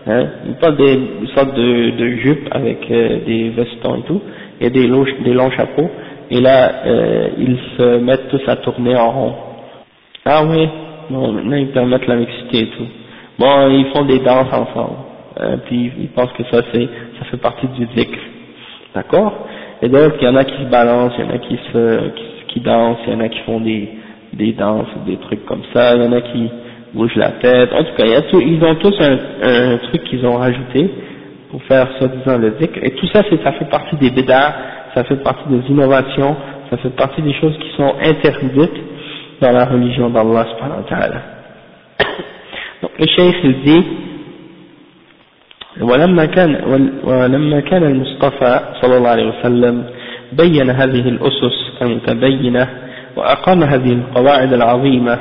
Hein, 0.06 0.26
ils 0.46 0.54
portent 0.56 0.76
des, 0.76 0.98
sortes 1.34 1.54
de, 1.54 1.90
de 1.96 2.08
jupes 2.16 2.48
avec 2.50 2.90
euh, 2.90 3.24
des 3.24 3.50
vestons 3.50 3.96
et 3.96 4.02
tout, 4.02 4.20
et 4.60 4.68
des 4.68 4.86
longs, 4.86 5.06
des 5.24 5.32
longs 5.32 5.50
chapeaux, 5.52 5.88
et 6.30 6.40
là, 6.40 6.72
euh, 6.84 7.28
ils 7.38 7.58
se 7.78 7.98
mettent 8.00 8.28
tous 8.28 8.42
à 8.48 8.56
tourner 8.56 8.96
en 8.96 9.10
rond. 9.10 9.34
Ah 10.26 10.42
oui, 10.44 10.68
bon, 11.08 11.32
maintenant 11.32 11.56
ils 11.56 11.68
permettent 11.68 12.06
la 12.06 12.16
mixité 12.16 12.58
et 12.64 12.66
tout. 12.66 12.86
Bon, 13.38 13.68
ils 13.70 13.86
font 13.94 14.04
des 14.04 14.18
danses 14.18 14.52
ensemble, 14.52 14.96
hein, 15.38 15.58
puis 15.66 15.92
ils 16.00 16.08
pensent 16.08 16.32
que 16.32 16.44
ça 16.50 16.62
c'est, 16.72 16.88
ça 17.18 17.24
fait 17.30 17.36
partie 17.36 17.68
du 17.68 17.86
zikr. 17.96 18.18
D'accord? 18.94 19.46
Et 19.82 19.88
donc, 19.88 20.12
il 20.20 20.24
y 20.24 20.28
en 20.28 20.36
a 20.36 20.44
qui 20.44 20.56
se 20.62 20.70
balancent, 20.70 21.12
il 21.18 21.24
y 21.24 21.28
en 21.28 21.34
a 21.34 21.38
qui 21.38 21.58
se, 21.72 22.10
qui, 22.46 22.60
dansent, 22.60 22.98
il 23.06 23.12
y 23.14 23.16
en 23.16 23.20
a 23.20 23.28
qui 23.28 23.40
font 23.40 23.60
des, 23.60 23.88
des 24.32 24.52
danses 24.52 24.86
ou 24.96 25.10
des 25.10 25.16
trucs 25.16 25.44
comme 25.44 25.62
ça, 25.74 25.96
il 25.96 26.04
y 26.04 26.06
en 26.06 26.12
a 26.12 26.20
qui 26.20 26.48
bougent 26.94 27.16
la 27.16 27.32
tête. 27.32 27.72
En 27.72 27.82
tout 27.82 27.94
cas, 27.96 28.04
il 28.04 28.12
y 28.12 28.14
a 28.14 28.22
tout, 28.22 28.40
ils 28.40 28.62
ont 28.62 28.76
tous 28.76 28.94
un, 29.00 29.18
un 29.42 29.78
truc 29.78 30.04
qu'ils 30.04 30.24
ont 30.24 30.36
rajouté 30.36 30.88
pour 31.50 31.62
faire 31.64 31.88
soi-disant 31.98 32.38
le 32.38 32.50
dhikr. 32.52 32.78
Et 32.82 32.92
tout 32.92 33.06
ça, 33.08 33.22
ça 33.44 33.52
fait 33.52 33.68
partie 33.68 33.96
des 33.96 34.10
bédards, 34.10 34.54
ça 34.94 35.02
fait 35.02 35.16
partie 35.16 35.48
des 35.48 35.68
innovations, 35.68 36.36
ça 36.70 36.76
fait 36.76 36.96
partie 36.96 37.22
des 37.22 37.34
choses 37.34 37.58
qui 37.58 37.76
sont 37.76 37.94
interdites 38.02 38.80
dans 39.40 39.50
la 39.50 39.64
religion 39.64 40.10
d'Allah 40.10 40.46
subhanahu. 40.50 40.84
Donc, 42.82 42.92
le 43.00 43.06
cheikh, 43.06 43.36
il 43.42 43.60
dit, 43.62 43.84
ولما 45.80 46.24
كان 46.26 46.56
ولما 47.04 47.60
كان 47.60 47.82
المصطفى 47.82 48.60
صلى 48.82 48.96
الله 48.96 49.08
عليه 49.08 49.28
وسلم 49.28 49.84
بين 50.32 50.70
هذه 50.70 51.08
الأسس 51.08 51.82
المتبينة 51.82 52.68
وأقام 53.16 53.62
هذه 53.62 53.92
القواعد 53.92 54.52
العظيمة 54.52 55.18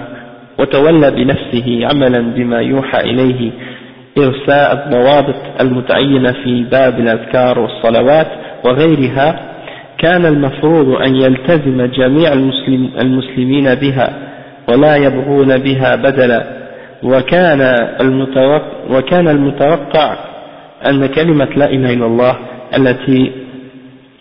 وتولى 0.59 1.11
بنفسه 1.11 1.87
عملا 1.93 2.19
بما 2.19 2.59
يوحى 2.61 2.99
إليه 2.99 3.51
إرساء 4.17 4.73
الضوابط 4.73 5.35
المتعينة 5.61 6.31
في 6.31 6.63
باب 6.63 6.99
الأذكار 6.99 7.59
والصلوات 7.59 8.27
وغيرها 8.65 9.39
كان 9.97 10.25
المفروض 10.25 11.01
أن 11.01 11.15
يلتزم 11.15 11.85
جميع 11.85 12.33
المسلم 12.33 12.89
المسلمين 13.01 13.75
بها 13.75 14.13
ولا 14.69 14.95
يبغون 14.95 15.57
بها 15.57 15.95
بدلا 15.95 16.43
وكان 17.03 17.75
وكان 18.89 19.27
المتوقع 19.27 20.30
أن 20.89 21.05
كلمة 21.05 21.47
لا 21.55 21.69
إله 21.69 21.93
إلا 21.93 22.05
الله 22.05 22.37
التي 22.77 23.31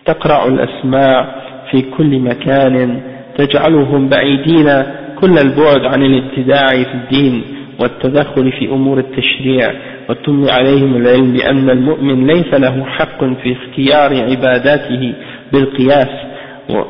تقرأ 0.05 0.47
الأسماء 0.47 1.41
في 1.71 1.81
كل 1.81 2.19
مكان 2.19 2.99
تجعلهم 3.37 4.09
بعيدين 4.09 4.83
كل 5.21 5.37
البعد 5.37 5.85
عن 5.85 6.03
الابتداع 6.03 6.67
في 6.67 6.93
الدين 6.93 7.43
والتدخل 7.79 8.51
في 8.51 8.65
أمور 8.65 8.99
التشريع 8.99 9.71
وتملي 10.09 10.51
عليهم 10.51 10.95
العلم 10.95 11.33
بأن 11.33 11.69
المؤمن 11.69 12.27
ليس 12.27 12.53
له 12.53 12.85
حق 12.85 13.23
في 13.23 13.53
اختيار 13.53 14.31
عباداته 14.31 15.13
بالقياس 15.53 16.09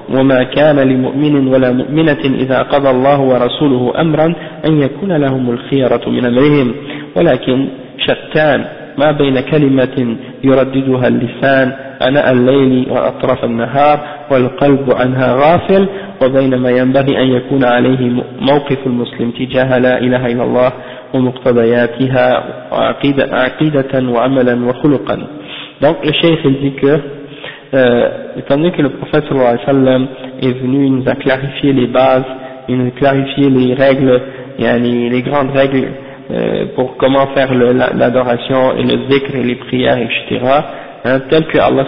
وما 0.09 0.43
كان 0.43 0.79
لمؤمن 0.79 1.47
ولا 1.47 1.71
مؤمنة 1.71 2.19
إذا 2.25 2.61
قضى 2.61 2.89
الله 2.89 3.19
ورسوله 3.21 4.01
أمرا 4.01 4.33
أن 4.65 4.81
يكون 4.81 5.11
لهم 5.11 5.49
الخيرة 5.49 6.09
من 6.09 6.25
أمرهم 6.25 6.73
ولكن 7.15 7.67
شتان 7.97 8.65
ما 8.97 9.11
بين 9.11 9.39
كلمة 9.39 10.15
يرددها 10.43 11.07
اللسان 11.07 11.71
أناء 12.07 12.31
الليل 12.31 12.87
وأطراف 12.91 13.43
النهار 13.43 13.99
والقلب 14.31 14.93
عنها 14.93 15.33
غافل 15.35 15.87
وبين 16.23 16.55
ما 16.55 16.69
ينبغي 16.69 17.17
أن 17.23 17.27
يكون 17.27 17.63
عليه 17.65 18.23
موقف 18.41 18.77
المسلم 18.85 19.31
تجاه 19.31 19.77
لا 19.77 19.97
إله 19.97 20.25
إلا 20.25 20.43
الله 20.43 20.71
ومقتضياتها 21.13 22.43
عقيدة 23.31 24.09
وعملا 24.09 24.65
وخلقا 24.65 25.17
donc 25.81 25.97
le 26.05 26.11
cheikh 26.13 26.39
il 26.45 26.59
dit 26.59 26.73
que 26.73 26.99
euh, 27.73 28.09
étant 28.37 28.55
donné 28.57 28.71
que 28.71 28.83
le 28.83 28.89
prophète 28.89 29.23
sallallahu 29.27 29.47
alayhi 29.47 29.65
wa 29.65 29.73
sallam 29.73 30.07
est 30.43 30.51
venu 30.61 30.85
il 30.85 30.93
nous 30.97 31.09
a 31.09 31.15
clarifié 31.15 31.73
les 31.73 31.87
bases 31.87 32.23
il 32.69 32.77
nous 32.77 32.87
a 32.87 32.91
clarifié 32.91 33.49
les 33.49 33.73
règles 33.73 34.21
yani 34.59 35.09
les 35.09 35.21
grandes 35.23 35.51
règles 35.51 35.87
euh, 36.31 36.65
pour 36.75 36.97
comment 36.97 37.27
faire 37.27 37.53
l'adoration 37.53 38.77
et 38.77 38.83
le 38.83 39.09
zikr 39.09 39.35
et 39.35 39.43
les 39.43 39.55
prières 39.55 39.97
etc 39.97 40.39
hein, 41.05 41.19
tel 41.29 41.45
que 41.47 41.57
Allah 41.57 41.85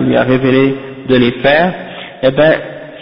lui 0.00 0.16
a 0.16 0.22
révélé 0.22 0.74
de 1.08 1.16
les 1.16 1.32
faire 1.42 1.72
eh 2.22 2.30
ben 2.30 2.52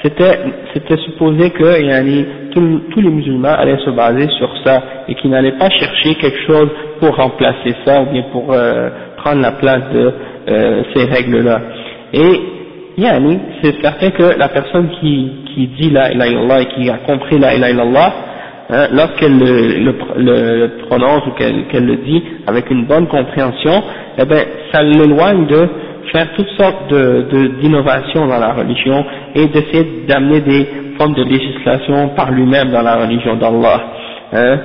c'était 0.02 0.38
c'était 0.74 0.96
supposé 0.98 1.50
que 1.50 1.82
yani, 1.82 2.24
tous 2.52 3.00
les 3.00 3.10
musulmans 3.10 3.54
allaient 3.56 3.78
se 3.84 3.90
baser 3.90 4.28
sur 4.38 4.50
ça 4.64 4.82
et 5.08 5.14
qu'ils 5.14 5.30
n'allaient 5.30 5.58
pas 5.58 5.70
chercher 5.70 6.14
quelque 6.16 6.40
chose 6.46 6.68
pour 7.00 7.16
remplacer 7.16 7.74
ça 7.84 8.02
ou 8.02 8.06
bien 8.06 8.24
pour 8.32 8.52
euh, 8.52 8.90
prendre 9.16 9.40
la 9.42 9.52
place 9.52 9.82
de 9.92 10.12
euh, 10.48 10.82
ces 10.94 11.04
règles-là. 11.04 11.60
Et 12.12 12.40
yani, 12.96 13.38
c'est 13.62 13.80
certain 13.80 14.10
que 14.10 14.38
la 14.38 14.48
personne 14.48 14.88
qui, 15.00 15.30
qui 15.54 15.66
dit 15.68 15.90
la 15.90 16.12
ilaha 16.12 16.62
et 16.62 16.66
qui 16.66 16.90
a 16.90 16.98
compris 17.06 17.38
la 17.38 17.54
ilaha 17.56 18.12
hein, 18.70 18.88
lorsqu'elle 18.92 19.38
le, 19.38 20.86
prononce 20.88 21.26
ou 21.26 21.30
qu'elle 21.32 21.86
le 21.86 21.96
dit 21.96 22.22
avec 22.46 22.70
une 22.70 22.86
bonne 22.86 23.06
compréhension, 23.06 23.82
eh 24.18 24.24
ben, 24.24 24.44
ça 24.72 24.82
l'éloigne 24.82 25.46
de 25.46 25.68
faire 26.12 26.28
toutes 26.34 26.50
sortes 26.58 26.92
d'innovations 27.60 28.26
dans 28.26 28.38
la 28.38 28.52
religion 28.52 29.04
et 29.34 29.46
d'essayer 29.46 30.04
d'amener 30.08 30.40
des 30.40 30.66
formes 30.96 31.14
de 31.14 31.24
législation 31.24 32.08
par 32.16 32.30
lui-même 32.30 32.70
dans 32.70 32.82
la 32.82 32.96
religion 32.96 33.36
d'Allah. 33.36 33.82
Hein, 34.32 34.58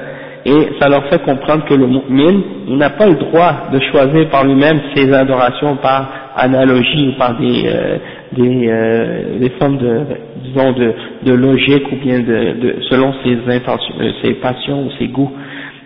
et 0.46 0.70
ça 0.80 0.89
leur 0.89 1.06
fait 1.08 1.22
comprendre 1.24 1.63
que 1.66 1.74
le 1.74 1.88
mu'min, 1.88 2.42
n'a 2.68 2.89
pas 2.89 3.08
le 3.08 3.16
droit 3.16 3.70
de 3.72 3.80
choisir 3.92 4.30
par 4.30 4.44
lui-même 4.44 4.80
ses 4.94 5.12
adorations 5.13 5.78
par 5.78 6.10
analogie 6.36 7.10
ou 7.10 7.18
par 7.18 7.38
des, 7.38 7.63
euh, 7.66 7.98
des, 8.34 8.68
euh, 8.68 9.39
des 9.39 9.50
formes 9.52 9.78
de, 9.78 10.02
disons, 10.43 10.71
de, 10.71 10.93
de 11.23 11.34
logique 11.34 11.91
ou 11.91 11.95
bien 11.97 12.19
de, 12.19 12.60
de 12.60 12.75
selon 12.89 13.13
ses 13.23 13.38
intentions, 13.51 13.95
euh, 13.99 14.12
ses 14.21 14.34
passions 14.36 14.84
ou 14.84 14.91
ses 14.99 15.08
goûts. 15.08 15.32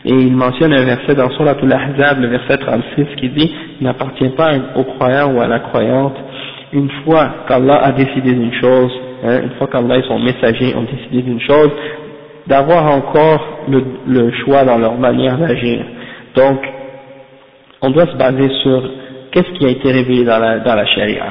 Et 0.05 0.13
il 0.13 0.35
mentionne 0.35 0.73
un 0.73 0.85
verset 0.85 1.15
dans 1.15 1.29
Suratul 1.31 1.71
Ahzab, 1.73 2.21
le 2.21 2.27
verset 2.27 2.57
36, 2.57 3.05
qui 3.17 3.29
dit 3.29 3.51
«Il 3.81 3.83
n'appartient 3.85 4.29
pas 4.29 4.51
au 4.75 4.83
croyant 4.83 5.33
ou 5.33 5.41
à 5.41 5.47
la 5.47 5.59
croyante, 5.59 6.15
une 6.73 6.89
fois 7.03 7.29
qu'Allah 7.47 7.77
a 7.83 7.91
décidé 7.91 8.33
d'une 8.33 8.53
chose, 8.53 8.91
hein, 9.23 9.41
une 9.43 9.51
fois 9.57 9.67
qu'Allah 9.67 9.97
et 9.97 10.03
son 10.03 10.19
messager 10.19 10.75
ont 10.75 10.83
décidé 10.83 11.21
d'une 11.21 11.41
chose, 11.41 11.71
d'avoir 12.47 12.85
encore 12.95 13.59
le, 13.67 13.83
le, 14.07 14.31
choix 14.43 14.63
dans 14.63 14.77
leur 14.77 14.97
manière 14.97 15.37
d'agir. 15.37 15.85
Donc, 16.35 16.59
on 17.81 17.89
doit 17.89 18.05
se 18.05 18.15
baser 18.15 18.49
sur 18.63 18.83
qu'est-ce 19.31 19.51
qui 19.57 19.65
a 19.65 19.69
été 19.69 19.91
révélé 19.91 20.23
dans 20.23 20.39
la, 20.39 20.59
dans 20.59 20.75
la 20.75 20.85
charia. 20.85 21.25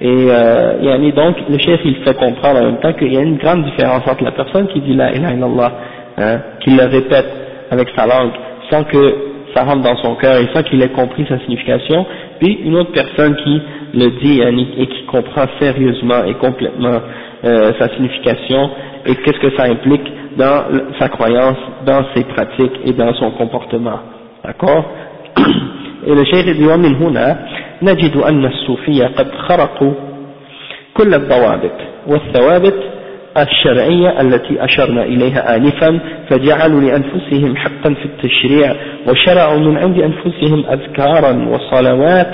Et 0.00 0.26
euh, 0.30 1.12
donc, 1.12 1.36
le 1.48 1.58
chef 1.58 1.80
il 1.84 1.96
fait 1.96 2.14
comprendre 2.14 2.60
en 2.60 2.64
même 2.64 2.80
temps 2.80 2.92
qu'il 2.94 3.12
y 3.12 3.18
a 3.18 3.20
une 3.20 3.36
grande 3.36 3.64
différence 3.64 4.02
entre 4.08 4.24
la 4.24 4.32
personne 4.32 4.66
qui 4.68 4.80
dit 4.80 4.94
la 4.94 5.12
ilaha 5.12 5.34
illallah, 5.34 5.72
hein, 6.16 6.38
qui 6.60 6.70
le 6.70 6.84
répète 6.84 7.26
avec 7.70 7.88
sa 7.94 8.06
langue, 8.06 8.32
sans 8.70 8.84
que 8.84 9.14
ça 9.54 9.64
rentre 9.64 9.82
dans 9.82 9.96
son 9.96 10.14
cœur 10.14 10.36
et 10.40 10.48
sans 10.54 10.62
qu'il 10.62 10.82
ait 10.82 10.88
compris 10.88 11.26
sa 11.28 11.38
signification, 11.40 12.06
puis 12.38 12.60
une 12.64 12.76
autre 12.76 12.92
personne 12.92 13.36
qui 13.36 13.60
le 13.92 14.10
dit 14.20 14.40
et 14.78 14.86
qui 14.86 15.04
comprend 15.06 15.44
sérieusement 15.60 16.24
et 16.24 16.34
complètement 16.34 17.00
euh, 17.44 17.72
sa 17.78 17.88
signification 17.94 18.70
et 19.06 19.14
qu'est-ce 19.16 19.40
que 19.40 19.56
ça 19.56 19.64
implique 19.64 20.06
dans 20.36 20.64
sa 20.98 21.08
croyance, 21.08 21.56
dans 21.84 22.04
ses 22.14 22.24
pratiques 22.24 22.80
et 22.84 22.92
dans 22.92 23.12
son 23.14 23.32
comportement. 23.32 23.98
D'accord? 24.44 24.84
Cheikh 26.06 26.46
dit 26.46 26.62
ومن 26.66 26.94
هنا 26.94 27.46
نجد 27.82 28.16
أن 28.16 28.44
الصوفية 28.44 29.06
قد 29.06 29.30
خرقوا 29.34 29.92
كل 30.94 31.14
الضوابط 31.14 31.72
والثوابت 32.06 32.74
الشرعية 33.38 34.20
التي 34.20 34.64
أشرنا 34.64 35.02
إليها 35.02 35.56
آنفا 35.56 35.98
فجعلوا 36.28 36.80
لأنفسهم 36.80 37.56
حقا 37.56 37.94
في 37.94 38.04
التشريع 38.04 38.74
وشرعوا 39.08 39.58
من 39.58 39.76
عند 39.76 39.98
أنفسهم 40.00 40.64
أذكارا 40.70 41.48
وصلوات 41.48 42.30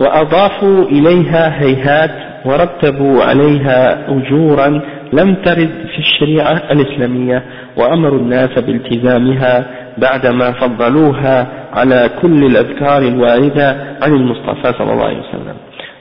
وأضافوا 0.00 0.84
إليها 0.84 1.62
هيهات 1.62 2.10
ورتبوا 2.44 3.22
عليها 3.22 4.06
أجورا 4.08 4.80
لم 5.12 5.34
ترد 5.34 5.70
في 5.92 5.98
الشريعة 5.98 6.62
الإسلامية 6.70 7.42
وأمروا 7.76 8.18
الناس 8.18 8.58
بالتزامها 8.58 9.64
بعدما 9.97 10.51
فضلوها 10.51 11.47
على 11.73 12.09
كل 12.21 12.45
الأذكار 12.45 13.01
الواردة 13.01 13.77
عن 14.01 14.13
المصطفى 14.13 14.73
صلى 14.77 14.93
الله 14.93 15.05
عليه 15.05 15.19
وسلم 15.19 15.55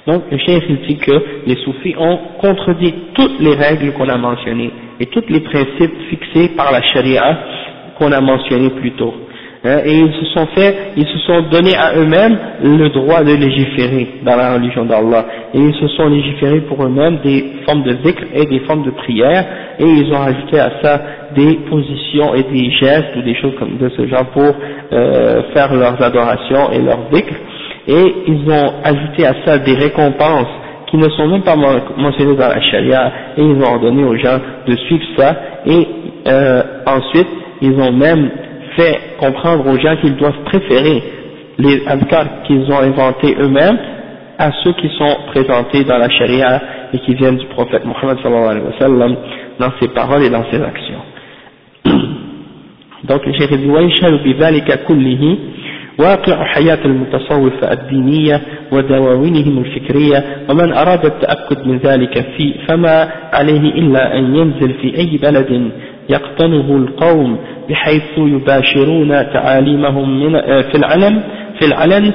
Donc 0.06 0.22
le 0.30 0.38
chef 0.38 0.62
il 0.70 0.78
dit 0.88 0.96
que 0.96 1.12
les 1.46 1.56
soufis 1.56 1.94
ont 1.98 2.18
contredit 2.40 2.94
toutes 3.12 3.38
les 3.40 3.54
règles 3.54 3.92
qu'on 3.92 4.08
a 4.08 4.16
mentionnées 4.16 4.70
et 5.00 5.06
tous 5.06 5.24
les 5.28 5.40
principes 5.40 5.92
fixés 6.08 6.48
par 6.56 6.72
la 6.72 6.80
charia 6.80 7.38
qu'on 7.98 8.10
a 8.12 8.20
mentionnés 8.20 8.70
plus 8.70 8.92
tôt. 8.92 9.12
Hein, 9.64 9.80
et 9.84 9.92
ils 9.92 10.12
se 10.12 10.24
sont 10.26 10.46
fait, 10.54 10.92
ils 10.96 11.06
se 11.06 11.18
sont 11.26 11.42
donné 11.50 11.74
à 11.74 11.92
eux-mêmes 11.96 12.38
le 12.62 12.90
droit 12.90 13.24
de 13.24 13.32
légiférer 13.32 14.08
dans 14.22 14.36
la 14.36 14.54
religion 14.54 14.84
d'Allah. 14.84 15.24
Et 15.52 15.58
ils 15.58 15.74
se 15.74 15.88
sont 15.88 16.06
légiférés 16.08 16.60
pour 16.60 16.84
eux-mêmes 16.84 17.18
des 17.24 17.44
formes 17.66 17.82
de 17.82 17.96
zikr 18.04 18.22
et 18.34 18.46
des 18.46 18.60
formes 18.60 18.84
de 18.84 18.90
prière, 18.90 19.44
et 19.80 19.84
ils 19.84 20.12
ont 20.12 20.22
ajouté 20.22 20.60
à 20.60 20.70
ça 20.80 21.00
des 21.35 21.55
positions 21.69 22.33
et 22.35 22.43
des 22.43 22.71
gestes 22.71 23.15
ou 23.17 23.21
des 23.21 23.35
choses 23.35 23.53
comme 23.59 23.77
de 23.77 23.89
ce 23.89 24.07
genre 24.07 24.25
pour 24.27 24.53
euh, 24.91 25.41
faire 25.53 25.73
leurs 25.73 26.01
adorations 26.01 26.71
et 26.71 26.79
leurs 26.79 26.99
zikr. 27.11 27.33
Et 27.87 28.15
ils 28.27 28.49
ont 28.49 28.73
ajouté 28.83 29.25
à 29.25 29.33
ça 29.45 29.57
des 29.59 29.75
récompenses 29.75 30.47
qui 30.87 30.97
ne 30.97 31.09
sont 31.09 31.27
même 31.27 31.41
pas 31.41 31.55
mentionnées 31.55 32.35
dans 32.35 32.47
la 32.47 32.61
charia, 32.61 33.11
et 33.35 33.41
ils 33.41 33.55
ont 33.55 33.73
ordonné 33.73 34.03
aux 34.03 34.15
gens 34.15 34.37
de 34.67 34.75
suivre 34.75 35.03
ça, 35.17 35.35
et 35.65 35.87
euh, 36.27 36.61
ensuite 36.85 37.27
ils 37.61 37.73
ont 37.79 37.91
même 37.91 38.29
fait 38.75 38.99
comprendre 39.19 39.65
aux 39.67 39.79
gens 39.79 39.95
qu'ils 39.97 40.15
doivent 40.15 40.43
préférer 40.45 41.01
les 41.57 41.87
adhkars 41.87 42.43
qu'ils 42.45 42.71
ont 42.71 42.79
inventés 42.79 43.35
eux-mêmes 43.39 43.77
à 44.37 44.51
ceux 44.63 44.73
qui 44.73 44.89
sont 44.97 45.15
présentés 45.27 45.83
dans 45.83 45.97
la 45.97 46.09
charia 46.09 46.61
et 46.93 46.99
qui 46.99 47.13
viennent 47.15 47.37
du 47.37 47.45
prophète 47.47 47.85
Mohammed 47.85 48.17
sallallahu 48.21 48.49
alayhi 48.49 48.65
wa 48.65 48.79
sallam 48.79 49.15
dans 49.59 49.71
ses 49.79 49.87
paroles 49.89 50.23
et 50.23 50.29
dans 50.29 50.43
ses 50.51 50.61
actions. 50.61 51.01
Donc 53.09 53.25
le 53.25 53.33
cheikh 53.33 53.51
dit 53.51 53.69
ويشهد 53.69 54.23
بذلك 54.23 54.83
كله 54.87 55.37
واقع 55.99 56.43
حياة 56.43 56.79
المتصوفة 56.85 57.71
الدينية 57.71 58.41
ودواوينهم 58.71 59.57
الفكرية 59.57 60.23
ومن 60.49 60.73
أراد 60.73 61.05
التأكد 61.05 61.67
من 61.67 61.77
ذلك 61.77 62.25
في 62.37 62.53
فما 62.67 63.09
عليه 63.33 63.59
إلا 63.59 64.17
أن 64.17 64.35
ينزل 64.35 64.73
في 64.73 64.97
أي 64.97 65.17
بلد 65.17 65.71
يقتنه 66.09 66.75
القوم 66.75 67.37
بحيث 67.69 68.17
يباشرون 68.17 69.09
تعاليمهم 69.09 70.19
من 70.23 70.41
في 70.41 70.75
العلن 70.75 71.23
في 71.59 71.65
العلن 71.65 72.11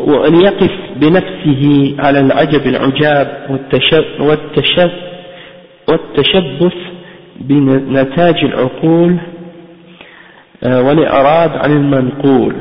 وأن 0.00 0.34
يقف 0.34 0.70
بنفسه 0.96 1.94
على 1.98 2.20
العجب 2.20 2.66
العجاب 2.66 3.58
والتشبث 5.88 6.74
بنتاج 7.40 8.44
العقول 8.44 9.16
والإعراض 10.66 11.50
عن 11.56 11.72
المنقول. 11.72 12.54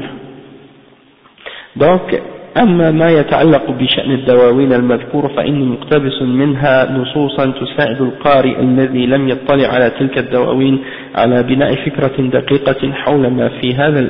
donc 1.79 2.15
أما 2.57 2.91
ما 2.91 3.09
يتعلق 3.11 3.71
بشأن 3.71 4.11
الدواوين 4.11 4.73
المذكورة 4.73 5.27
فإني 5.27 5.65
مقتبس 5.65 6.21
منها 6.21 6.91
نصوصا 6.91 7.45
تساعد 7.61 8.01
القارئ 8.01 8.59
الذي 8.59 9.05
لم 9.05 9.29
يطلع 9.29 9.67
على 9.67 9.89
تلك 9.99 10.17
الدواوين 10.17 10.79
على 11.15 11.43
بناء 11.43 11.75
فكرة 11.75 12.21
دقيقة 12.21 12.91
حول 12.93 13.27
ما 13.27 13.49
في 13.49 13.73
هذا 13.75 14.09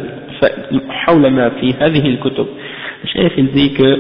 حول 0.90 1.28
ما 1.32 1.50
في 1.50 1.74
هذه 1.74 2.08
الكتب. 2.08 2.46
الشيخ 3.04 3.34
dit 3.56 3.74
que 3.78 3.98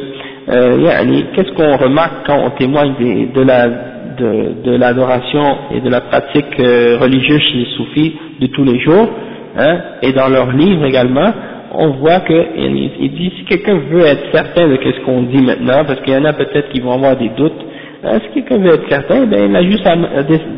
euh, 0.49 0.79
يعني 0.89 1.23
qu'est-ce 1.33 1.51
qu'on 1.53 1.77
remarque 1.77 2.25
quand 2.27 2.39
on 2.45 2.49
témoigne 2.51 2.93
de, 2.99 3.33
de 3.33 3.41
la 3.41 3.67
de, 4.19 4.53
de 4.65 4.71
l'adoration 4.77 5.57
et 5.73 5.81
de 5.81 5.89
la 5.89 6.01
pratique 6.01 6.59
euh, 6.59 6.97
religieuse 6.99 7.41
chez 7.41 7.57
les 7.59 7.69
soufis 7.77 8.15
de 8.41 8.47
tous 8.47 8.63
les 8.63 8.79
jours? 8.79 9.07
Hein, 9.57 9.79
et 10.01 10.13
dans 10.13 10.27
leurs 10.27 10.51
livres 10.51 10.85
également 10.85 11.31
on 11.73 11.91
voit 11.91 12.19
que, 12.21 12.33
il 12.57 13.11
dit, 13.13 13.31
si 13.37 13.45
quelqu'un 13.45 13.77
veut 13.89 14.05
être 14.05 14.25
certain 14.33 14.67
de 14.67 14.77
ce 14.77 15.05
qu'on 15.05 15.23
dit 15.23 15.41
maintenant, 15.41 15.85
parce 15.85 16.01
qu'il 16.01 16.13
y 16.13 16.17
en 16.17 16.25
a 16.25 16.33
peut-être 16.33 16.69
qui 16.69 16.81
vont 16.81 16.93
avoir 16.93 17.15
des 17.15 17.29
doutes, 17.29 17.65
hein, 18.03 18.19
si 18.23 18.33
quelqu'un 18.33 18.57
veut 18.57 18.73
être 18.73 18.89
certain, 18.89 19.25
ben, 19.25 19.49
il 19.49 19.55
a 19.55 19.63
juste 19.63 19.87
à 19.87 19.95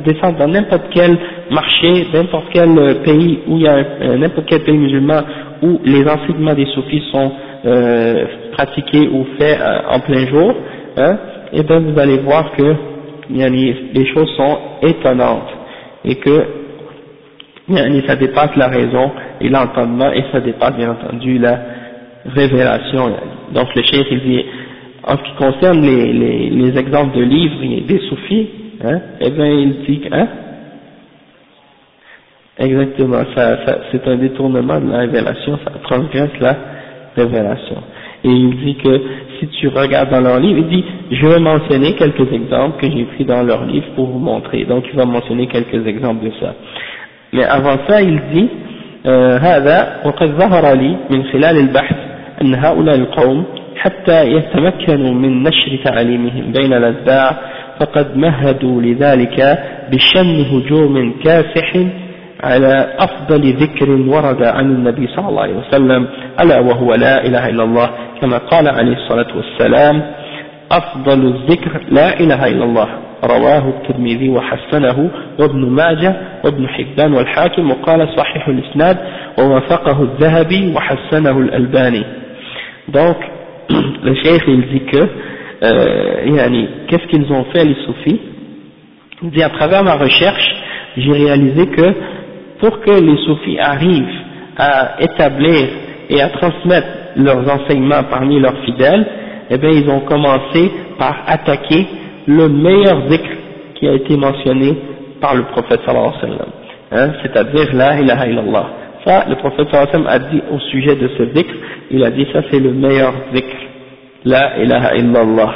descendre 0.06 0.40
dans 0.40 0.48
n'importe 0.48 0.86
quel 0.92 1.18
marché, 1.52 2.08
n'importe 2.14 2.48
quel 2.52 2.78
euh, 2.78 2.94
pays 3.04 3.40
où 3.48 3.58
il 3.58 3.64
y 3.64 3.68
a 3.68 3.76
euh, 3.76 4.18
n'importe 4.18 4.48
quel 4.48 4.62
pays 4.62 4.78
musulman 4.78 5.22
où 5.62 5.80
les 5.86 6.04
enseignements 6.08 6.56
des 6.56 6.66
soufis 6.68 7.04
sont 7.12 7.32
euh, 7.66 8.26
pratiqués 8.54 9.08
ou 9.08 9.26
faits 9.38 9.60
en 9.90 10.00
plein 10.00 10.26
jour, 10.28 10.56
hein, 10.98 11.18
et 11.54 11.62
ben 11.62 11.80
vous 11.80 12.00
allez 12.00 12.18
voir 12.18 12.52
que 12.54 12.76
les 13.30 14.06
choses 14.14 14.30
sont 14.36 14.58
étonnantes 14.82 15.50
et 16.04 16.16
que 16.16 16.63
ça 18.08 18.16
dépasse 18.16 18.56
la 18.56 18.68
raison 18.68 19.12
et 19.42 19.50
l'entendement 19.50 20.12
et 20.12 20.24
ça 20.32 20.40
dépasse 20.42 20.76
bien 20.76 20.92
entendu 20.92 21.38
la 21.40 21.60
révélation. 22.26 23.12
Donc 23.54 23.74
le 23.76 23.82
cheikh 23.84 24.08
il 24.12 24.20
dit, 24.22 24.46
en 25.06 25.18
ce 25.18 25.24
qui 25.24 25.34
concerne 25.38 25.82
les, 25.82 26.14
les, 26.14 26.50
les 26.50 26.78
exemples 26.78 27.18
de 27.18 27.24
livres 27.24 27.86
des 27.88 28.00
soufis, 28.10 28.50
hein, 28.84 29.00
eh 29.20 29.30
bien 29.30 29.46
il 29.46 29.76
dit, 29.88 30.02
hein, 30.12 30.28
exactement, 32.58 33.24
ça, 33.36 33.66
ça, 33.66 33.78
c'est 33.92 34.08
un 34.08 34.16
détournement 34.18 34.80
de 34.80 34.92
la 34.92 35.00
révélation, 35.00 35.60
ça 35.64 35.72
transgresse 35.84 36.32
la 36.40 36.58
révélation. 37.16 37.78
Et 38.26 38.30
il 38.30 38.56
dit 38.64 38.76
que 38.76 39.02
si 39.40 39.48
tu 39.48 39.68
regardes 39.68 40.10
dans 40.10 40.22
leur 40.22 40.40
livre, 40.40 40.60
il 40.60 40.68
dit, 40.70 40.86
je 41.12 41.28
vais 41.28 41.40
mentionner 41.40 41.94
quelques 41.96 42.32
exemples 42.32 42.80
que 42.80 42.90
j'ai 42.90 43.04
pris 43.04 43.26
dans 43.26 43.44
leur 43.44 43.66
livre 43.66 43.88
pour 43.96 44.08
vous 44.08 44.20
montrer. 44.20 44.64
Donc 44.64 44.86
il 44.90 44.96
va 44.96 45.06
mentionner 45.06 45.48
quelques 45.48 45.86
exemples 45.86 46.26
de 46.26 46.32
ça. 46.40 46.56
Mais 47.34 47.44
avant 47.46 47.78
ça, 47.88 48.02
il 48.02 48.22
dit, 48.34 48.50
هذا 49.42 50.00
وقد 50.06 50.28
ظهر 50.28 50.74
لي 50.74 50.98
من 51.10 51.24
خلال 51.24 51.58
البحث 51.58 51.96
أن 52.42 52.56
هؤلاء 52.56 52.96
القوم 52.96 53.46
حتى 53.76 54.26
يتمكنوا 54.32 55.14
من 55.14 55.44
نشر 55.44 55.80
تعليمهم 55.86 56.52
بين 56.52 56.74
الأتباع 56.74 57.38
فقد 57.80 58.18
مهدوا 58.18 58.82
لذلك 58.82 59.60
بشن 59.92 60.46
هجوم 60.52 61.14
كاسح 61.24 61.74
على 62.44 62.88
أفضل 63.00 63.54
ذكر 63.54 63.90
ورد 63.92 64.44
عن 64.44 64.66
النبي 64.66 65.08
صلى 65.08 65.30
الله 65.30 65.42
عليه 65.42 65.56
وسلم 65.68 66.08
ألا 66.40 66.60
وهو 66.60 66.94
لا 66.94 67.26
إله 67.26 67.50
إلا 67.50 67.64
الله 67.64 67.90
كما 68.22 68.38
قال 68.38 68.68
عليه 68.68 68.94
الصلاة 68.94 69.38
والسلام 69.38 70.02
أفضل 70.78 71.28
الذكر 71.28 71.82
لا 71.90 72.20
إله 72.20 72.48
إلا 72.48 72.64
الله 72.64 72.88
رواه 73.24 73.70
الترمذي 73.70 74.30
وحسنه 74.30 75.10
وابن 75.40 75.70
ماجه 75.70 76.16
وابن 76.44 76.68
حبان 76.68 77.14
والحاكم 77.14 77.72
وقال 77.72 78.10
صحيح 78.18 78.48
الإسناد 78.48 78.98
ووافقه 79.40 80.04
الذهبي 80.04 80.74
وحسنه 80.76 81.40
الألباني 81.40 82.04
donc 82.92 83.18
le 84.04 84.14
cheikh 84.24 84.44
il 84.48 84.62
dit 84.68 84.84
que 84.92 85.08
euh, 85.64 86.66
qu'est-ce 86.88 87.08
qu'ils 87.08 87.32
ont 87.32 87.46
fait 87.46 87.64
les 87.64 87.78
soufis 87.86 88.20
il 89.22 89.30
dit 89.30 89.44
à 89.44 89.50
travers 89.50 89.84
ma 89.84 89.96
recherche 89.96 90.56
j'ai 90.98 91.12
réalisé 91.12 91.68
que 91.68 91.94
pour 92.60 92.82
que 92.82 92.92
les 92.92 93.18
soufis 93.26 93.58
arrivent 93.60 94.20
à 94.58 95.02
établir 95.02 95.68
et 96.10 96.22
à 96.22 96.30
transmettre 96.30 96.88
leurs 97.16 97.50
enseignements 97.50 98.04
parmi 98.10 98.40
leurs 98.40 98.58
fidèles 98.66 99.06
eh 99.54 99.58
bien 99.58 99.70
ils 99.70 99.90
ont 99.90 100.02
commencé 100.02 100.72
par 100.98 101.24
attaquer 101.28 101.86
le 102.28 102.50
meilleur 102.50 103.10
zikr 103.10 103.30
qui 103.76 103.88
a 103.88 103.94
été 103.94 104.18
mentionné 104.18 104.76
par 105.22 105.36
le 105.36 105.44
prophète 105.44 105.82
sallallahu 105.86 106.10
alayhi 106.10 106.22
wa 106.22 106.38
sallam, 106.38 106.50
hein, 106.92 107.14
c'est-à-dire 107.22 107.74
la 107.74 108.00
ilaha 108.00 108.28
illallah. 108.28 108.66
Ça, 109.06 109.26
le 109.30 109.36
prophète 109.36 109.68
sallallahu 109.70 109.90
alayhi 109.94 110.06
wa 110.06 110.12
sallam 110.12 110.22
a 110.22 110.32
dit 110.32 110.42
au 110.52 110.60
sujet 110.72 110.96
de 110.96 111.08
ce 111.18 111.24
zikr, 111.36 111.54
il 111.92 112.04
a 112.04 112.10
dit 112.12 112.26
ça 112.34 112.42
c'est 112.50 112.60
le 112.60 112.72
meilleur 112.72 113.14
zikr, 113.34 113.58
la 114.26 114.58
ilaha 114.58 114.96
illallah. 114.96 115.54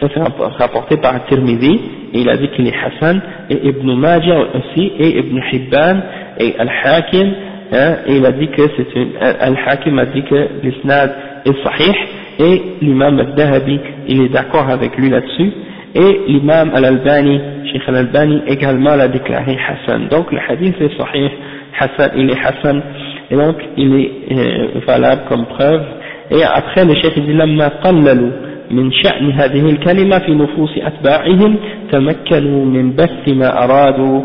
Ça 0.00 0.06
c'est 0.14 0.20
rapporté 0.62 0.96
par 0.96 1.24
Tirmidhi, 1.26 1.80
et 2.14 2.20
il 2.20 2.28
a 2.28 2.36
dit 2.36 2.48
qu'il 2.48 2.66
est 2.66 2.74
Hassan, 2.74 3.20
et 3.50 3.68
Ibn 3.68 3.94
Majah 3.94 4.38
aussi, 4.54 4.92
et 4.98 5.18
Ibn 5.18 5.38
Hibban, 5.52 5.96
et 6.38 6.54
Al-Hakim, 6.58 7.32
hein, 7.72 7.96
et 8.06 8.16
il 8.16 8.24
a 8.24 8.32
dit 8.32 8.48
que 8.48 8.62
c'est 8.76 9.40
Al-Hakim 9.40 9.98
a 9.98 10.06
dit 10.06 10.22
que 10.22 10.48
l'isnad 10.62 11.14
est 11.44 11.62
sahih, 11.64 11.94
et 12.38 12.62
l'imam 12.80 13.18
al-Dahabi, 13.18 13.80
il 14.08 14.22
est 14.22 14.28
d'accord 14.28 14.68
avec 14.68 14.96
lui 14.96 15.10
là-dessus, 15.10 15.50
et 15.94 16.20
l'imam 16.28 16.70
al-Albani, 16.74 17.40
Sheikh 17.72 17.82
al-Albani 17.88 18.42
également 18.46 18.94
l'a 18.94 19.08
déclaré 19.08 19.56
Hassan. 19.56 20.08
Donc 20.08 20.30
le 20.30 20.38
hadith 20.48 20.80
est 20.80 20.96
sahih, 20.96 21.30
Hassan, 21.78 22.10
il 22.16 22.30
est 22.30 22.38
Hassan, 22.38 22.82
et 23.30 23.36
donc 23.36 23.56
il 23.76 23.94
est 23.94 24.10
euh, 24.32 24.80
valable 24.86 25.22
comme 25.28 25.46
preuve. 25.46 25.82
Et 26.30 26.42
après 26.44 26.84
le 26.84 26.94
Cheikh 26.94 27.14
dit 27.14 27.32
لما 27.32 27.68
قللوا 27.68 28.30
من 28.70 28.92
شأن 28.92 29.30
هذه 29.30 29.70
الكلمة 29.70 30.18
في 30.18 30.34
نفوس 30.34 30.70
أتباعهم 30.78 31.56
تمكنوا 31.92 32.64
من 32.64 32.92
بث 32.92 33.28
ما 33.28 33.64
أرادوا 33.64 34.22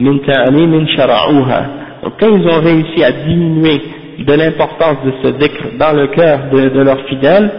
من 0.00 0.20
تعليم 0.26 0.86
شرعوها. 0.96 1.70
Donc 2.02 2.12
quand 2.18 2.34
ils 2.34 2.46
ont 2.48 2.60
réussi 2.60 3.04
à 3.04 3.12
diminuer 3.12 3.80
de 4.19 4.33
l'importance 4.33 4.97
de 5.05 5.13
ce 5.23 5.27
dhikr 5.29 5.77
dans 5.77 5.93
le 5.95 6.07
cœur 6.07 6.39
de, 6.51 6.69
de 6.69 6.81
leurs 6.81 7.01
fidèles, 7.07 7.49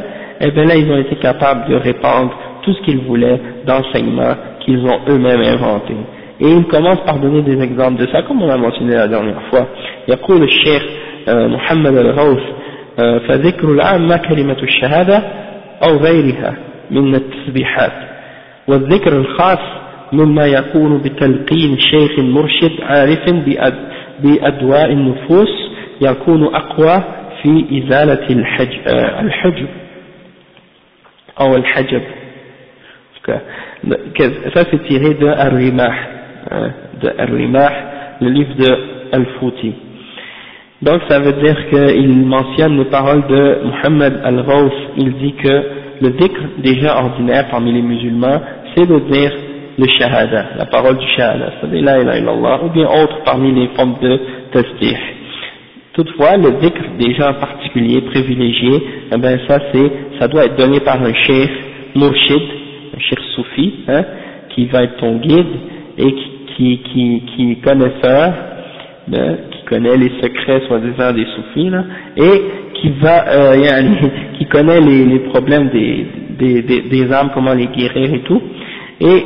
et 0.40 0.46
eh 0.48 0.50
bien 0.53 0.64
là 0.64 0.76
ils 0.76 0.90
ont 0.90 0.98
été 0.98 1.16
capables 1.16 1.68
de 1.68 1.76
répandre 1.76 2.33
tout 2.62 2.72
ce 2.74 2.83
qu'ils 2.83 3.00
voulaient 3.00 3.40
d'enseignement 3.66 4.35
qu'ils 4.61 4.85
ont 4.85 5.00
eux-mêmes 5.09 5.40
inventé. 5.40 5.94
Et 6.40 6.48
il 6.50 6.64
commence 6.64 7.00
par 7.05 7.18
donner 7.18 7.42
des 7.42 7.61
exemples 7.62 8.00
de 8.00 8.07
ça, 8.11 8.22
comme 8.22 8.42
on 8.42 8.48
a 8.48 8.57
mentionné 8.57 8.94
la 8.94 9.09
dernière 9.09 9.42
fois. 9.50 9.66
يقول 10.09 10.42
الشيخ 10.42 10.83
محمد 11.29 11.96
الغوث 11.96 12.42
فذكر 13.29 13.68
العامة 13.72 14.16
كلمة 14.16 14.57
الشهادة 14.62 15.22
أو 15.83 15.96
غيرها 15.96 16.55
من 16.90 17.14
التسبيحات 17.14 17.92
والذكر 18.68 19.12
الخاص 19.16 19.59
مما 20.12 20.46
يكون 20.46 20.98
بتلقين 20.98 21.79
شيخ 21.79 22.18
مرشد 22.18 22.72
عارف 22.83 23.18
بأدواء 24.22 24.92
النفوس 24.92 25.70
يكون 26.00 26.55
أقوى 26.55 27.03
في 27.42 27.64
إزالة 27.79 28.26
الحجب 29.20 29.68
أو 31.40 31.57
الحجب 31.57 32.03
ça 34.55 34.64
c'est 34.70 34.83
tiré 34.88 35.14
de 35.14 35.26
Ar-Rimah, 35.26 35.92
hein, 36.50 36.70
de 37.03 37.09
Ar-Rimah, 37.18 37.72
le 38.20 38.29
livre 38.29 38.55
de 38.57 38.79
Al-Fouti. 39.12 39.72
Donc 40.83 41.03
ça 41.09 41.18
veut 41.20 41.35
dire 41.35 41.57
qu'il 41.68 42.26
mentionne 42.26 42.79
les 42.79 42.87
paroles 42.87 43.26
de 43.26 43.59
Muhammad 43.64 44.20
al-Ghawth, 44.24 44.72
il 44.96 45.12
dit 45.14 45.35
que 45.35 45.62
le 46.00 46.11
dhikr 46.11 46.40
déjà 46.59 46.96
ordinaire 46.98 47.48
parmi 47.50 47.72
les 47.72 47.83
musulmans, 47.83 48.40
c'est 48.74 48.87
de 48.87 48.98
dire 49.11 49.33
le 49.79 49.87
shahada, 49.98 50.46
la 50.57 50.66
parole 50.66 50.96
du 50.96 51.07
shahada, 51.07 51.53
c'est-à-dire 51.61 51.85
la 51.85 52.00
ilaha 52.00 52.18
illallah, 52.18 52.64
ou 52.64 52.68
bien 52.70 52.87
autre 52.87 53.18
parmi 53.24 53.53
les 53.53 53.68
formes 53.76 53.96
de 54.00 54.20
tasbih. 54.53 54.96
Toutefois, 55.95 56.36
le 56.36 56.60
dhikr 56.60 56.81
déjà 56.99 57.29
en 57.29 57.36
particulier, 57.36 58.01
privilégié, 58.01 58.84
eh 59.13 59.17
ben 59.17 59.39
ça 59.47 59.60
c'est, 59.71 59.91
ça 60.19 60.27
doit 60.27 60.43
être 60.45 60.58
donné 60.58 60.81
par 60.81 61.01
un 61.01 61.13
chef, 61.13 61.49
murshid, 61.95 62.41
un 62.95 62.99
cheikh 62.99 63.19
soufi, 63.34 63.73
hein, 63.88 64.03
qui 64.49 64.65
va 64.65 64.84
être 64.84 64.97
ton 64.97 65.15
guide 65.19 65.47
et 65.97 66.12
qui, 66.12 66.31
qui, 66.55 66.79
qui, 66.79 67.21
qui 67.34 67.55
connaisseur, 67.62 68.34
hein, 69.13 69.36
qui 69.51 69.65
connaît 69.67 69.95
les 69.95 70.12
secrets 70.21 70.63
soi-disant 70.67 71.13
des 71.13 71.25
soufis, 71.34 71.69
là, 71.69 71.86
et 72.17 72.41
qui 72.73 72.89
va, 73.01 73.29
euh, 73.29 73.84
qui 74.38 74.45
connaît 74.47 74.81
les, 74.81 75.05
les 75.05 75.19
problèmes 75.19 75.69
des, 75.69 76.05
des, 76.38 76.62
des, 76.62 76.81
des, 76.81 77.13
âmes, 77.13 77.31
comment 77.34 77.53
les 77.53 77.67
guérir 77.67 78.13
et 78.13 78.21
tout, 78.23 78.41
et, 78.99 79.23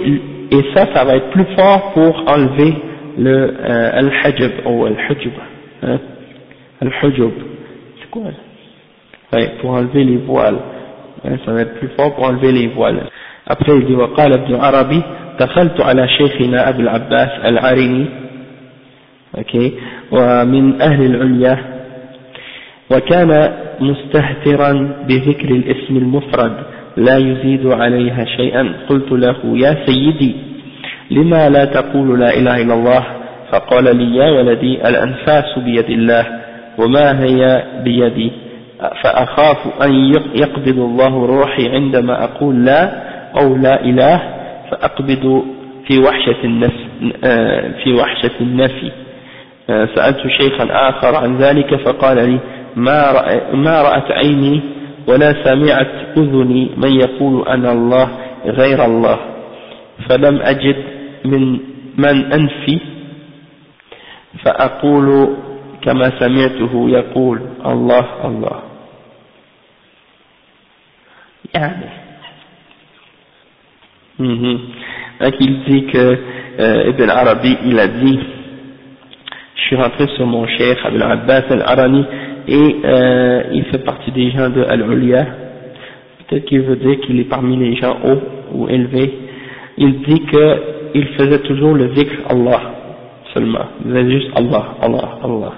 et 0.52 0.66
ça, 0.76 0.86
ça 0.94 1.04
va 1.04 1.16
être 1.16 1.32
plus 1.32 1.46
fort 1.58 1.94
pour 1.96 2.24
enlever 2.28 2.76
le 3.18 3.32
euh, 3.60 3.90
al-hajab 3.94 4.52
ou 4.68 4.86
al-hujub, 4.86 5.34
hein, 5.82 5.98
al-hujub, 6.82 7.34
c'est 8.00 8.10
quoi 8.10 8.24
ouais, 9.34 9.52
pour 9.62 9.72
enlever 9.72 10.04
les 10.04 10.18
voiles, 10.18 10.60
hein, 11.26 11.38
ça 11.46 11.52
va 11.52 11.62
être 11.62 11.76
plus 11.80 11.90
fort 11.98 12.16
pour 12.16 12.26
enlever 12.26 12.52
les 12.52 12.68
voiles. 12.68 13.02
Après 13.48 13.76
il 13.78 13.86
dit 13.86 13.96
وقال 13.96 14.34
ابن 14.34 14.56
عربي 14.56 15.02
دخلت 15.40 15.82
على 15.82 16.08
شيخنا 16.08 16.70
أبي 16.70 16.82
العباس 16.82 17.30
العريني 17.46 18.06
okay. 19.38 19.72
ومن 20.12 20.82
أهل 20.82 21.06
العليا 21.06 21.58
وكان 22.92 23.54
مستهترا 23.80 24.72
بذكر 25.08 25.50
الاسم 25.50 25.98
المفرد. 25.98 26.56
لا 26.98 27.18
يزيد 27.18 27.68
عليها 27.68 28.26
شيئا. 28.26 28.74
قلت 28.90 29.12
له 29.12 29.38
يا 29.58 29.86
سيدي 29.86 30.36
لما 31.12 31.50
لا 31.50 31.66
تقول 31.66 32.20
لا 32.20 32.38
إله 32.38 32.62
إلا 32.62 32.74
الله 32.74 33.06
فقال 33.52 33.96
لي 33.98 34.16
يا 34.16 34.32
ولدي 34.32 34.90
الأنفاس 34.90 35.60
بيد 35.60 35.90
الله. 35.90 36.26
وما 36.80 37.24
هي 37.24 37.64
بيدي؟ 37.84 38.32
فأخاف 39.04 39.58
أن 39.84 39.94
يقبض 40.36 40.80
الله 40.80 41.26
روحي 41.26 41.70
عندما 41.70 42.24
أقول 42.24 42.66
لا 42.66 42.92
أو 43.40 43.56
لا 43.56 43.82
إله 43.84 44.18
فأقبض 44.72 45.44
في 45.88 46.00
وحشة 46.00 46.44
النفس 46.44 46.84
في 47.84 47.94
وحشة 47.94 48.32
النفي. 48.42 48.92
سألت 49.68 50.28
شيخا 50.38 50.68
آخر 50.90 51.16
عن 51.16 51.38
ذلك 51.38 51.76
فقال 51.76 52.18
لي 52.30 52.40
ما 52.76 53.14
ما 53.54 53.82
رأت 53.82 54.12
عيني 54.12 54.62
ولا 55.08 55.34
سمعت 55.44 55.88
أذني 56.18 56.70
من 56.78 56.92
يقول 56.92 57.48
أنا 57.48 57.72
الله 57.72 58.10
غير 58.46 58.86
الله 58.86 59.20
فلم 60.10 60.40
أجد 60.42 60.76
من 61.26 61.60
من 61.98 62.34
أنفي 62.34 62.80
فأقول 64.44 65.30
كما 65.83 66.21
سمعته 66.21 66.89
يقول 66.91 67.41
الله 67.67 68.07
الله 68.25 68.63
يعني 71.55 72.05
Donc 75.21 75.35
il 75.41 75.65
dit 75.65 75.87
que 75.87 76.19
euh, 76.61 76.91
Ibn 76.91 77.11
Arabi, 77.11 77.57
il 77.67 77.79
a 77.79 77.89
dit, 77.89 78.19
je 79.57 79.61
suis 79.63 79.77
rentré 79.77 80.07
sur 80.17 80.27
mon 80.27 80.47
cheikh 80.47 80.79
Abdul 80.85 81.03
Abbas 81.03 81.45
al-Arani 81.51 82.05
et 82.47 82.77
euh, 82.85 83.43
il 83.53 83.65
fait 83.67 83.79
partie 83.85 84.11
des 84.13 84.31
gens 84.31 84.51
de 84.51 84.63
Al-Uliya, 84.63 85.27
peut-être 86.29 86.45
qu'il 86.45 86.61
veut 86.63 86.77
dire 86.77 87.01
qu'il 87.01 87.19
est 87.21 87.29
parmi 87.29 87.57
les 87.57 87.77
gens 87.77 87.97
hauts 88.05 88.23
ou 88.53 88.69
élevés, 88.69 89.15
il 89.79 90.03
dit 90.03 90.21
qu'il 90.21 91.07
faisait 91.19 91.41
toujours 91.41 91.75
le 91.75 91.95
zikr 91.95 92.15
Allah 92.29 92.61
seulement, 93.33 93.67
il 93.85 93.91
faisait 93.93 94.11
juste 94.11 94.29
Allah, 94.37 94.77
Allah, 94.83 95.19
Allah, 95.25 95.53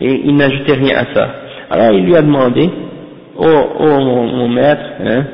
et 0.00 0.22
il 0.24 0.34
n'ajoutait 0.36 0.74
rien 0.74 0.96
à 0.96 1.14
ça. 1.14 1.28
Alors 1.70 1.92
il 1.92 2.04
lui 2.04 2.16
a 2.16 2.22
demandé, 2.22 2.68
oh, 3.36 3.62
oh 3.78 4.00
mon, 4.00 4.48
maître, 4.48 4.82
hein, 5.04 5.24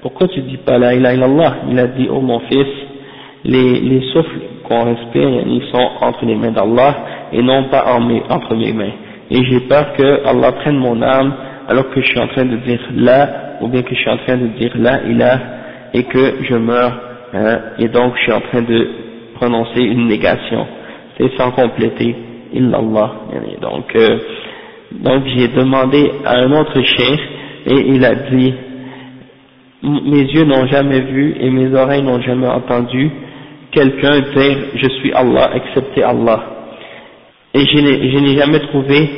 pourquoi 0.00 0.28
tu 0.28 0.40
dis 0.42 0.58
pas 0.58 0.78
la 0.78 0.94
ilaha 0.94 1.14
illallah? 1.14 1.54
Il 1.70 1.78
a 1.78 1.86
dit, 1.86 2.08
oh 2.10 2.20
mon 2.20 2.40
fils, 2.40 2.66
les, 3.44 3.80
les 3.80 4.00
souffles 4.12 4.40
qu'on 4.64 4.84
respire, 4.84 5.28
ils 5.46 5.62
sont 5.72 5.88
entre 6.00 6.24
les 6.24 6.36
mains 6.36 6.52
d'Allah 6.52 6.96
et 7.32 7.42
non 7.42 7.64
pas 7.64 7.84
entre 8.28 8.54
mes 8.54 8.72
mains. 8.72 8.92
Et 9.30 9.44
j'ai 9.44 9.60
peur 9.60 9.92
que 9.94 10.26
Allah 10.26 10.52
prenne 10.52 10.76
mon 10.76 11.00
âme 11.02 11.32
alors 11.68 11.90
que 11.90 12.00
je 12.00 12.06
suis 12.06 12.20
en 12.20 12.28
train 12.28 12.44
de 12.44 12.56
dire 12.56 12.80
là, 12.96 13.56
ou 13.60 13.68
bien 13.68 13.82
que 13.82 13.94
je 13.94 14.00
suis 14.00 14.10
en 14.10 14.18
train 14.18 14.36
de 14.36 14.46
dire 14.58 14.72
là, 14.76 15.00
il 15.08 15.22
a, 15.22 15.38
et 15.94 16.04
que 16.04 16.42
je 16.42 16.54
meurs, 16.54 17.00
hein, 17.32 17.58
et 17.78 17.88
donc 17.88 18.14
je 18.16 18.22
suis 18.22 18.32
en 18.32 18.40
train 18.40 18.62
de 18.62 18.88
prononcer 19.34 19.80
une 19.80 20.06
négation. 20.06 20.66
C'est 21.16 21.30
sans 21.36 21.50
compléter, 21.52 22.14
illallah. 22.53 23.11
Donc, 23.61 23.95
euh, 23.95 24.17
donc 24.91 25.23
j'ai 25.35 25.47
demandé 25.49 26.11
à 26.25 26.37
un 26.37 26.51
autre 26.51 26.81
chef, 26.81 27.19
et 27.65 27.75
il 27.89 28.05
a 28.05 28.15
dit, 28.15 28.53
mes 29.83 30.23
yeux 30.23 30.45
n'ont 30.45 30.65
jamais 30.67 31.01
vu 31.01 31.35
et 31.39 31.49
mes 31.49 31.73
oreilles 31.73 32.01
n'ont 32.01 32.21
jamais 32.21 32.47
entendu 32.47 33.11
quelqu'un 33.71 34.19
dire 34.19 34.57
je 34.75 34.89
suis 34.99 35.13
Allah, 35.13 35.51
excepté 35.55 36.03
Allah. 36.03 36.43
Et 37.53 37.65
je 37.65 38.19
n'ai 38.19 38.37
jamais 38.37 38.59
trouvé 38.59 39.09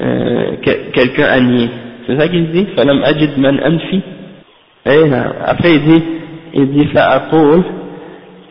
euh, 0.00 0.56
quelqu'un 0.92 1.24
à 1.24 1.40
nier. 1.40 1.68
C'est 2.06 2.18
ça 2.18 2.28
qu'il 2.28 2.50
dit 2.50 2.66
فَلَمْ 2.76 3.02
أَجِدْ 3.04 3.38
مَنْ 3.38 3.60
أَنْفِي 3.60 4.00
Et 4.86 5.12
après 5.44 5.74
il 5.74 5.82
dit, 5.82 6.02
il 6.54 6.68
dit 6.70 6.86
فَأَقُولْ 6.86 7.62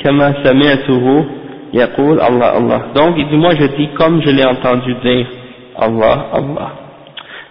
كَمَا 0.04 0.44
سَمِعْتُهُ 0.44 1.26
يقول 1.74 2.20
Allah 2.22 2.54
Allah. 2.58 2.82
Donc 2.96 3.16
il 3.18 3.28
dit 3.30 3.38
moi 3.38 3.52
je 3.56 3.66
dis 3.78 3.90
comme 3.98 4.22
je 4.22 4.30
l'ai 4.32 4.46
entendu 4.46 4.94
dire 5.04 5.28
Allah 5.78 6.28
Allah. 6.34 6.72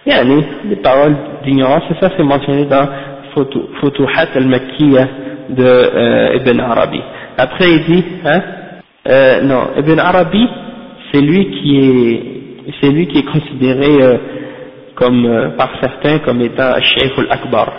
Yani, 0.05 0.43
les 0.69 0.75
paroles 0.77 1.15
d'ignorance, 1.43 1.83
et 1.89 1.95
ça 1.99 2.11
c'est 2.15 2.23
mentionné 2.23 2.65
dans 2.65 2.87
Futuhat 3.81 4.29
al-Makkiyah 4.35 5.07
de 5.49 5.63
euh, 5.65 6.35
Ibn 6.37 6.59
Arabi. 6.59 7.01
Après 7.37 7.69
il 7.71 7.83
dit, 7.85 8.05
hein, 8.23 8.41
euh, 9.07 9.41
non, 9.41 9.67
Ibn 9.77 9.99
Arabi, 9.99 10.47
c'est 11.11 11.21
lui 11.21 11.51
qui 11.51 11.79
est, 11.79 12.23
c'est 12.79 12.89
lui 12.89 13.07
qui 13.07 13.19
est 13.19 13.25
considéré 13.31 14.01
euh, 14.01 14.17
comme, 14.95 15.25
euh, 15.25 15.49
par 15.57 15.69
certains 15.81 16.19
comme 16.19 16.41
étant 16.41 16.79
Sheikh 16.81 17.13
al-Akbar. 17.17 17.73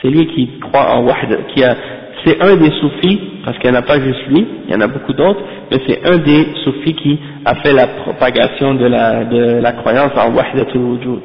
C'est 0.00 0.08
lui 0.08 0.26
qui 0.26 0.58
croit 0.60 0.90
en 0.92 1.04
Wahd, 1.04 1.46
qui 1.54 1.64
a, 1.64 1.76
c'est 2.24 2.40
un 2.40 2.56
des 2.56 2.70
soufis, 2.80 3.20
parce 3.44 3.58
qu'il 3.58 3.70
n'y 3.70 3.76
en 3.76 3.80
a 3.80 3.82
pas 3.82 4.00
juste 4.00 4.26
lui, 4.28 4.46
il 4.66 4.72
y 4.72 4.76
en 4.76 4.80
a 4.80 4.86
beaucoup 4.86 5.12
d'autres, 5.12 5.40
mais 5.70 5.78
c'est 5.86 6.06
un 6.06 6.18
des 6.18 6.46
soufis 6.62 6.94
qui 6.94 7.18
a 7.44 7.56
fait 7.56 7.72
la 7.72 7.86
propagation 7.88 8.74
de 8.74 8.86
la, 8.86 9.24
de 9.24 9.60
la 9.60 9.72
croyance 9.72 10.12
en 10.16 10.32
Wahdatul 10.32 10.80
Wujud. 10.80 11.22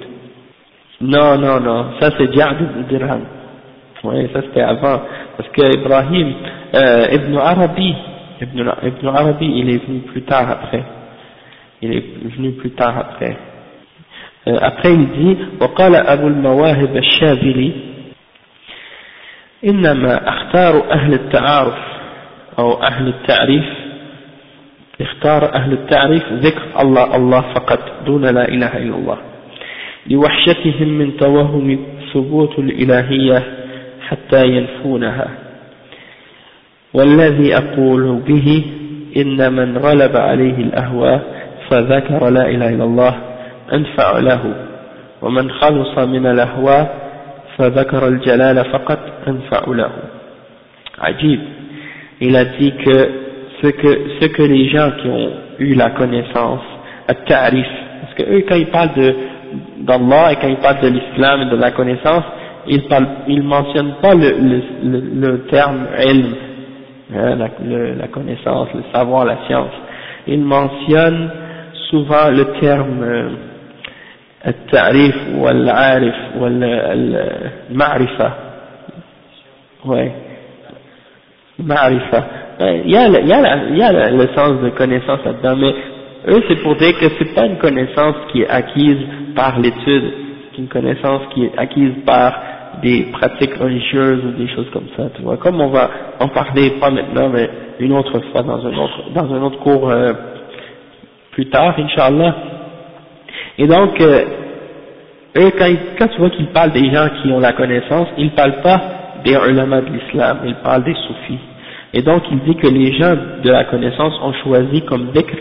Non, 1.02 1.38
non, 1.38 1.60
non, 1.60 1.86
ça 2.00 2.10
c'est 2.18 2.34
Ja'd 2.34 2.58
ibn 2.60 2.88
Dirham. 2.90 3.22
Oui, 4.04 4.28
ça 4.34 4.42
c'était 4.42 4.62
avant. 4.62 5.02
Parce 5.38 5.50
que 5.50 5.76
Ibrahim, 5.76 6.34
euh, 6.76 7.08
Ibn 7.12 7.38
Arabi, 7.38 7.96
Ibn, 8.42 8.72
Ibn 8.84 9.08
Arabi, 9.08 9.52
il 9.56 9.70
est 9.70 9.86
venu 9.86 10.00
plus 10.00 10.24
tard 10.24 10.50
après. 10.50 10.84
Il 11.82 11.94
est 11.94 12.04
venu 12.36 12.52
plus 12.54 12.72
tard 12.72 12.98
après. 12.98 13.38
Euh, 14.48 14.58
après 14.62 14.94
il 14.94 15.08
dit, 15.10 15.38
وقال 15.62 15.96
أبو 15.96 16.28
المواهب 16.28 16.98
الشاذلي 16.98 17.72
إنما 19.65 20.29
أختار 20.29 20.93
أهل 20.93 21.15
التعارف 21.15 21.79
أو 22.59 22.83
أهل 22.83 23.09
التعريف 23.09 23.65
اختار 25.01 25.55
أهل 25.55 25.73
التعريف 25.73 26.23
ذكر 26.33 26.63
الله 26.83 27.17
الله 27.17 27.41
فقط 27.41 27.79
دون 28.07 28.25
لا 28.25 28.49
إله 28.49 28.77
إلا 28.77 28.97
الله. 28.97 29.19
لوحشتهم 30.07 30.89
من 30.89 31.17
توهم 31.17 31.79
ثبوت 32.15 32.59
الإلهية 32.59 33.43
حتى 34.09 34.47
ينفونها. 34.47 35.29
والذي 36.95 37.55
أقول 37.55 38.23
به 38.27 38.65
إن 39.17 39.53
من 39.53 39.79
غلب 39.79 40.17
عليه 40.17 40.57
الأهواء 40.57 41.23
فذكر 41.71 42.31
لا 42.31 42.49
إله 42.49 42.69
إلا 42.69 42.85
الله 42.85 43.15
أنفع 43.73 44.19
له 44.19 44.55
ومن 45.23 45.51
خلص 45.51 45.99
من 45.99 46.27
الأهواء 46.27 47.02
فذكر 47.62 48.08
الجلال 48.08 48.66
فقط 48.66 49.00
أنفع 49.28 49.62
له 49.68 49.92
عجيب 51.00 51.40
il 52.20 52.36
a 52.36 52.46
dit 52.46 52.72
que 52.84 53.10
ce 53.62 53.68
que, 53.68 54.10
ce 54.20 54.28
que 54.28 54.42
les 54.44 54.70
gens 54.70 54.92
qui 55.02 55.08
ont 55.08 55.30
eu 55.60 55.76
la 55.76 55.92
connaissance, 55.92 56.62
à 57.08 57.14
tarif, 57.14 57.68
parce 58.02 58.14
que 58.16 58.24
eux 58.24 58.44
quand 58.48 58.56
ils 58.56 58.68
parlent 58.68 58.94
de 58.96 59.16
d'Allah 59.82 60.34
et 60.34 60.36
quand 60.38 60.48
il 60.48 60.58
parle 60.58 60.82
de 60.82 60.88
l'islam 60.90 61.42
et 61.44 61.46
de 61.46 61.56
la 61.56 61.72
connaissance, 61.72 62.24
il 62.68 62.84
parle, 62.88 63.08
il 63.28 63.44
mentionne 63.44 63.94
pas 64.02 64.14
le, 64.14 64.32
le, 64.32 65.00
le, 65.22 65.40
terme 65.46 65.88
ilm, 66.04 66.34
hein, 67.16 67.36
la, 67.36 67.48
la, 67.96 68.08
connaissance, 68.08 68.68
le 68.76 68.84
savoir, 68.94 69.24
la 69.26 69.38
science. 69.48 69.72
Il 70.28 70.42
mentionne 70.42 71.30
souvent 71.90 72.30
le 72.30 72.60
terme 72.60 73.04
euh, 73.04 73.30
التعريف 74.48 75.16
والعارف 75.36 76.16
والمعرفة 76.40 78.32
ouais 79.86 80.12
معرفة 81.60 82.24
il 82.60 82.90
y 82.90 82.98
a, 82.98 83.08
il 83.08 83.28
y 83.28 83.34
a, 83.34 83.58
il 83.70 83.78
y 83.78 83.84
a 83.84 84.10
le 84.10 84.28
sens 84.36 84.62
de 84.62 84.70
connaissance 84.70 85.20
là-dedans 85.26 85.56
mais 85.56 85.74
eux 86.28 86.44
c'est 86.48 86.62
pour 86.62 86.76
dire 86.76 86.98
que 87.00 87.06
c'est 87.18 87.34
pas 87.36 87.46
une 87.46 87.58
connaissance 87.58 88.16
qui 88.32 88.42
est 88.42 88.50
acquise 88.50 88.98
par 89.36 89.60
l'étude, 89.60 90.14
c'est 90.52 90.58
une 90.58 90.68
connaissance 90.68 91.22
qui 91.34 91.46
est 91.46 91.58
acquise 91.58 91.94
par 92.06 92.34
des 92.82 93.04
pratiques 93.12 93.56
religieuses 93.56 94.26
ou 94.26 94.32
des 94.32 94.48
choses 94.50 94.70
comme 94.72 94.88
ça, 94.96 95.04
tu 95.16 95.22
vois. 95.22 95.38
Comme 95.38 95.62
on 95.62 95.70
va 95.70 95.90
en 96.20 96.28
parler, 96.28 96.72
pas 96.80 96.90
maintenant, 96.90 97.30
mais 97.30 97.50
une 97.80 97.94
autre 97.94 98.20
fois 98.32 98.44
dans 98.44 98.66
un 98.66 98.76
autre, 98.76 99.12
dans 99.14 99.34
un 99.34 99.42
autre 99.42 99.60
cours 99.60 99.90
euh, 99.90 100.14
plus 101.32 101.50
tard, 101.50 101.76
Inch'Allah. 101.78 102.36
et 103.59 103.67
donc, 103.67 104.01
euh, 104.01 104.25
quand, 105.35 105.71
quand 105.99 106.09
tu 106.09 106.19
vois 106.19 106.31
qu'ils 106.31 106.47
parlent 106.49 106.73
des 106.73 106.91
gens 106.91 107.09
qui 107.23 107.31
ont 107.33 107.41
la 107.41 107.53
connaissance, 107.53 108.09
ils 108.19 108.27
ne 108.27 108.31
parlent 108.31 108.63
pas 108.63 108.81
des 109.25 109.37
ulama 109.49 109.81
de 109.81 109.87
l'islam, 109.87 110.39
ils 110.45 110.55
parlent 110.57 110.85
des 110.85 110.95
soufis. 110.95 111.39
Et 111.95 112.03
donc, 112.03 112.23
il 112.31 112.41
dit 112.41 112.57
que 112.57 112.67
les 112.67 112.93
gens 112.95 113.15
de 113.43 113.51
la 113.51 113.65
connaissance 113.65 114.15
ont 114.23 114.33
choisi 114.43 114.83
comme 114.83 115.13
dhikr 115.13 115.37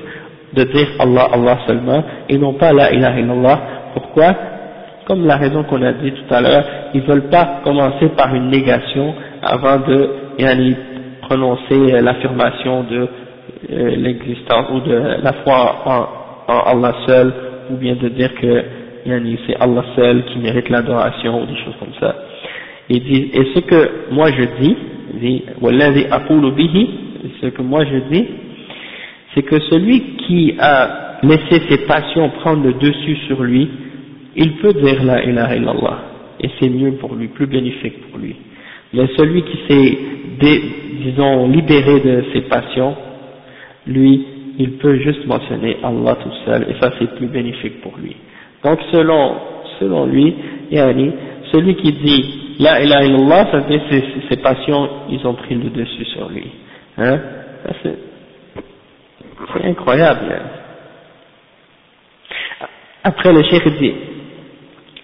de 0.54 0.64
dire 0.64 0.88
Allah, 1.00 1.28
Allah 1.34 1.58
seulement, 1.66 2.04
et 2.28 2.38
non 2.38 2.54
pas 2.54 2.74
la 2.74 2.92
ilaha 2.92 3.20
illallah, 3.20 3.60
pourquoi? 3.94 4.36
Comme 5.06 5.26
la 5.26 5.38
raison 5.38 5.64
qu'on 5.64 5.82
a 5.82 5.94
dit 5.94 6.12
tout 6.12 6.34
à 6.34 6.42
l'heure, 6.42 6.64
ils 6.94 7.02
ne 7.02 7.06
veulent 7.06 7.30
pas 7.30 7.62
commencer 7.64 8.10
par 8.18 8.36
une 8.36 8.50
négation 8.50 9.14
avant 9.42 9.78
de 9.78 10.10
yani, 10.38 10.76
prononcer 11.22 11.94
euh, 11.94 12.02
l'affirmation 12.02 12.84
de 12.84 13.08
euh, 13.72 13.96
l'existence 13.98 14.66
ou 14.72 14.80
de 14.82 14.94
la 15.24 15.34
foi 15.44 15.76
en, 15.86 16.08
Allah 16.48 16.94
seul, 17.08 17.34
ou 17.72 17.78
bien 17.78 17.96
de 17.96 18.10
dire 18.10 18.34
que 18.36 18.64
c'est 19.48 19.56
Allah 19.60 19.84
seul 19.96 20.26
qui 20.26 20.40
mérite 20.40 20.70
l'adoration 20.70 21.42
ou 21.42 21.46
des 21.46 21.58
choses 21.64 21.76
comme 21.80 21.94
ça. 22.00 22.16
Et, 22.90 23.00
ce 23.56 23.60
que 23.62 24.12
moi 24.12 24.30
je 24.32 24.44
dis, 24.62 24.76
ce 27.42 27.48
que 27.48 27.62
moi 27.62 27.86
je 27.86 27.98
dis, 28.14 28.26
c'est 29.34 29.44
que 29.44 29.60
celui 29.70 30.02
qui 30.28 30.56
a 30.60 31.18
laisser 31.24 31.62
ses 31.70 31.86
passions 31.86 32.30
prendre 32.42 32.66
le 32.66 32.74
dessus 32.74 33.16
sur 33.28 33.42
lui, 33.44 33.70
il 34.36 34.58
peut 34.58 34.74
dire 34.74 35.04
la 35.04 35.24
ilaha 35.24 35.56
illallah, 35.56 36.00
et 36.42 36.50
c'est 36.60 36.70
mieux 36.70 36.94
pour 36.94 37.16
lui, 37.16 37.28
plus 37.28 37.48
bénéfique 37.48 38.02
pour 38.10 38.20
lui. 38.20 38.36
Mais 38.94 39.08
celui 39.18 39.44
qui 39.44 39.58
s'est, 39.70 39.98
disons, 41.04 41.48
libéré 41.50 42.00
de 42.02 42.24
ses 42.34 42.42
passions, 42.42 42.96
lui, 43.88 44.26
il 44.59 44.73
peut 44.79 44.97
juste 44.99 45.27
mentionner 45.27 45.77
Allah 45.83 46.17
tout 46.23 46.33
seul, 46.45 46.67
et 46.69 46.75
ça 46.81 46.91
c'est 46.99 47.15
plus 47.17 47.27
bénéfique 47.27 47.81
pour 47.83 47.95
lui. 47.99 48.17
Donc 48.65 48.79
selon, 48.93 49.35
selon 49.79 50.07
lui, 50.07 50.35
yani, 50.71 51.13
celui 51.53 51.75
qui 51.77 51.93
dit 51.93 52.41
La 52.59 52.83
ilaha 52.83 53.05
illallah, 53.05 53.47
ça 53.51 53.59
veut 53.59 53.69
dire 53.69 53.83
ses, 53.91 54.03
ses 54.29 54.43
passions, 54.43 54.89
ils 55.11 55.27
ont 55.27 55.35
pris 55.35 55.55
le 55.55 55.71
dessus 55.71 56.05
sur 56.07 56.29
lui. 56.31 56.51
Hein 56.99 57.21
C'est 57.83 57.97
incroyable. 59.65 60.27
Hein. 60.31 60.43
Après 63.05 63.33
le 63.33 63.43
cheikh 63.45 63.79
dit 63.79 63.95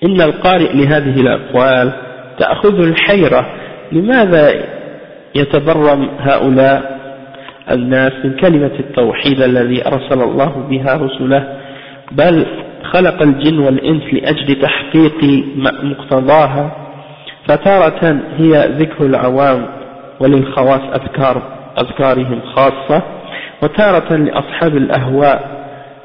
إن 0.04 0.20
القارئ 0.20 0.72
لهذه 0.72 1.20
الأقوال 1.20 1.92
تأخذ 2.38 2.80
الحيرة 2.80 3.46
لماذا 3.92 4.54
يتبرم 5.34 6.10
هؤلاء 6.18 6.95
الناس 7.71 8.11
من 8.23 8.33
كلمة 8.33 8.71
التوحيد 8.79 9.41
الذي 9.41 9.87
أرسل 9.87 10.21
الله 10.21 10.67
بها 10.69 10.95
رسله 10.97 11.47
بل 12.11 12.45
خلق 12.83 13.21
الجن 13.21 13.59
والإنس 13.59 14.03
لأجل 14.13 14.61
تحقيق 14.61 15.45
مقتضاها 15.83 16.71
فتارة 17.47 18.19
هي 18.37 18.67
ذكر 18.77 19.05
العوام 19.05 19.65
وللخواص 20.19 20.81
أذكار 21.01 21.41
أذكارهم 21.81 22.39
خاصة 22.55 23.03
وتارة 23.63 24.15
لأصحاب 24.15 24.77
الأهواء 24.77 25.57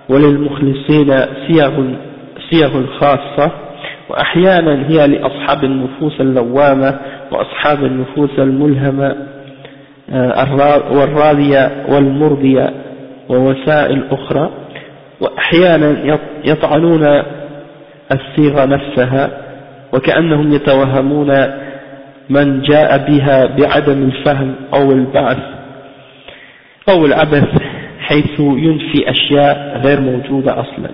وللمخلصين 0.09 1.15
صيغ 1.49 1.85
صيغ 2.51 2.87
خاصة 3.01 3.51
وأحيانا 4.09 4.89
هي 4.89 5.07
لأصحاب 5.07 5.65
النفوس 5.65 6.21
اللوامة 6.21 6.99
وأصحاب 7.33 7.85
النفوس 7.85 8.31
الملهمة. 8.39 9.17
والراضية 10.91 11.71
والمرضية 11.89 12.71
ووسائل 13.29 14.05
أخرى. 14.11 14.51
وأحيانا 15.21 16.19
يطعنون 16.45 17.23
الصيغة 18.13 18.65
نفسها 18.65 19.31
وكأنهم 19.93 20.53
يتوهمون 20.53 21.47
من 22.31 22.63
جاء 22.63 22.99
بها 22.99 23.47
بعدم 23.47 24.03
الفهم 24.03 24.55
أو 24.75 24.93
البعث 24.93 25.39
أو 26.89 27.07
العبث 27.07 27.49
حيث 28.01 28.41
ينفي 28.41 29.11
أشياء 29.11 29.81
غير 29.85 30.01
موجودة 30.01 30.61
أصلا. 30.61 30.91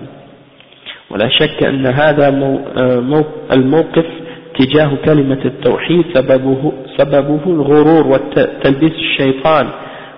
ولا 1.09 1.29
شك 1.29 1.63
أن 1.63 1.85
هذا 1.85 2.27
آه، 2.77 3.25
الموقف 3.51 4.05
تجاه 4.59 4.91
كلمة 5.05 5.39
التوحيد 5.45 6.05
سببه, 6.13 6.71
سببه 6.97 7.39
الغرور 7.45 8.07
وتلبيس 8.07 8.91
الشيطان 8.91 9.67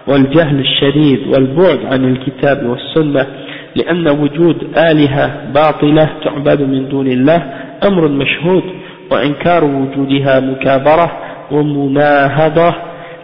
والجهل 0.07 0.59
الشديد 0.59 1.27
والبعد 1.27 1.79
عن 1.85 2.05
الكتاب 2.05 2.65
والسنة 2.65 3.27
لأن 3.75 4.07
وجود 4.07 4.77
آلهة 4.77 5.51
باطلة 5.53 6.09
تعبد 6.23 6.61
من 6.61 6.89
دون 6.89 7.07
الله 7.07 7.53
أمر 7.87 8.07
مشهود 8.07 8.63
وإنكار 9.11 9.63
وجودها 9.63 10.39
مكابرة 10.39 11.11
ومناهضة 11.51 12.75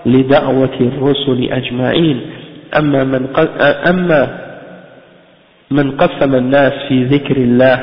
لدعوة 0.05 0.75
الرسل 0.81 1.49
أجمعين. 1.51 2.21
أما 2.77 3.03
من, 3.03 3.27
أما 3.87 4.37
من 5.71 5.91
قسم 5.91 6.35
الناس 6.35 6.73
في 6.87 7.03
ذكر 7.03 7.37
الله 7.37 7.79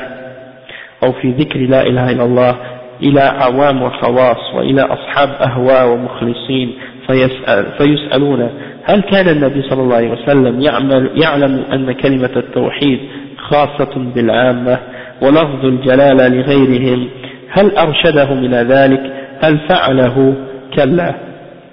أو 1.03 1.11
في 1.11 1.31
ذكر 1.31 1.59
لا 1.59 1.81
إله 1.87 2.11
إلا 2.11 2.23
الله 2.23 2.55
إلى 3.03 3.21
عوام 3.21 3.81
وخواص 3.81 4.53
وإلى 4.55 4.81
أصحاب 4.81 5.29
أهواء 5.29 5.87
ومخلصين 5.87 6.73
فيسأل 7.07 7.65
فيسألون 7.77 8.49
هل 8.83 9.01
كان 9.01 9.29
النبي 9.29 9.61
صلى 9.61 9.81
الله 9.81 9.95
عليه 9.95 10.11
وسلم 10.11 10.61
يعمل 10.61 11.09
يعلم 11.23 11.63
أن 11.73 11.91
كلمة 11.91 12.31
التوحيد 12.35 12.99
خاصة 13.37 14.11
بالعامة 14.15 14.79
ولفظ 15.21 15.65
الجلالة 15.65 16.27
لغيرهم؟ 16.27 17.07
هل 17.49 17.77
أرشدهم 17.77 18.45
إلى 18.45 18.57
ذلك؟ 18.57 19.13
هل 19.43 19.59
فعله؟ 19.69 20.35
كلا 20.75 21.15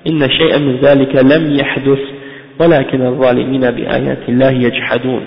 إن 0.07 0.31
شيئا 0.31 0.59
من 0.59 0.77
ذلك 0.77 1.17
لم 1.17 1.55
يحدث 1.55 1.99
ولكن 2.61 3.07
الظالمين 3.07 3.61
بآيات 3.61 4.29
الله 4.29 4.51
يجحدون. 4.51 5.21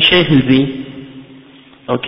Cheikh 0.00 0.30
dit, 0.48 0.68
ok, 1.88 2.06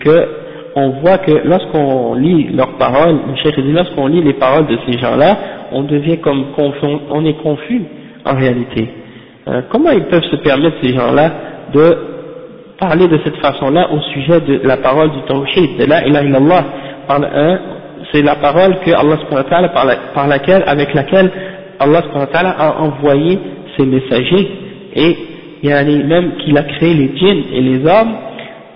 que 0.00 0.45
on 0.76 0.90
voit 1.00 1.18
que 1.18 1.32
lorsqu'on 1.32 2.14
lit 2.14 2.48
leurs 2.52 2.76
paroles, 2.76 3.16
le 3.28 3.34
cheikh 3.36 3.58
dit, 3.58 3.72
lorsqu'on 3.72 4.08
lit 4.08 4.22
les 4.22 4.34
paroles 4.34 4.66
de 4.66 4.78
ces 4.86 4.98
gens-là, 4.98 5.36
on 5.72 5.82
devient 5.82 6.18
comme 6.18 6.44
on 7.10 7.24
est 7.24 7.42
confus 7.42 7.82
en 8.26 8.36
réalité. 8.36 8.88
Euh, 9.48 9.62
comment 9.70 9.90
ils 9.90 10.04
peuvent 10.04 10.24
se 10.30 10.36
permettre 10.36 10.76
ces 10.82 10.92
gens-là 10.92 11.30
de 11.72 11.96
parler 12.78 13.08
de 13.08 13.18
cette 13.24 13.36
façon-là 13.36 13.88
au 13.90 14.00
sujet 14.12 14.40
de 14.40 14.60
la 14.64 14.76
parole 14.76 15.10
du 15.12 15.22
tawhid, 15.26 15.78
de 15.78 15.86
la 15.86 16.06
ilaha 16.06 16.24
illallah, 16.24 16.64
c'est 18.12 18.22
la 18.22 18.34
parole 18.36 18.78
que 18.84 18.90
Allah 18.90 19.16
par, 19.72 19.86
par 20.14 20.28
laquelle, 20.28 20.62
avec 20.66 20.92
laquelle 20.92 21.30
Allah 21.80 22.02
a 22.58 22.82
envoyé 22.82 23.38
ses 23.76 23.86
messagers 23.86 24.48
et 24.94 25.16
yani 25.62 26.04
même 26.04 26.32
qu'il 26.38 26.56
a 26.58 26.62
créé 26.64 26.94
les 26.94 27.16
djinns 27.16 27.44
et 27.52 27.60
les 27.60 27.86
hommes 27.86 28.14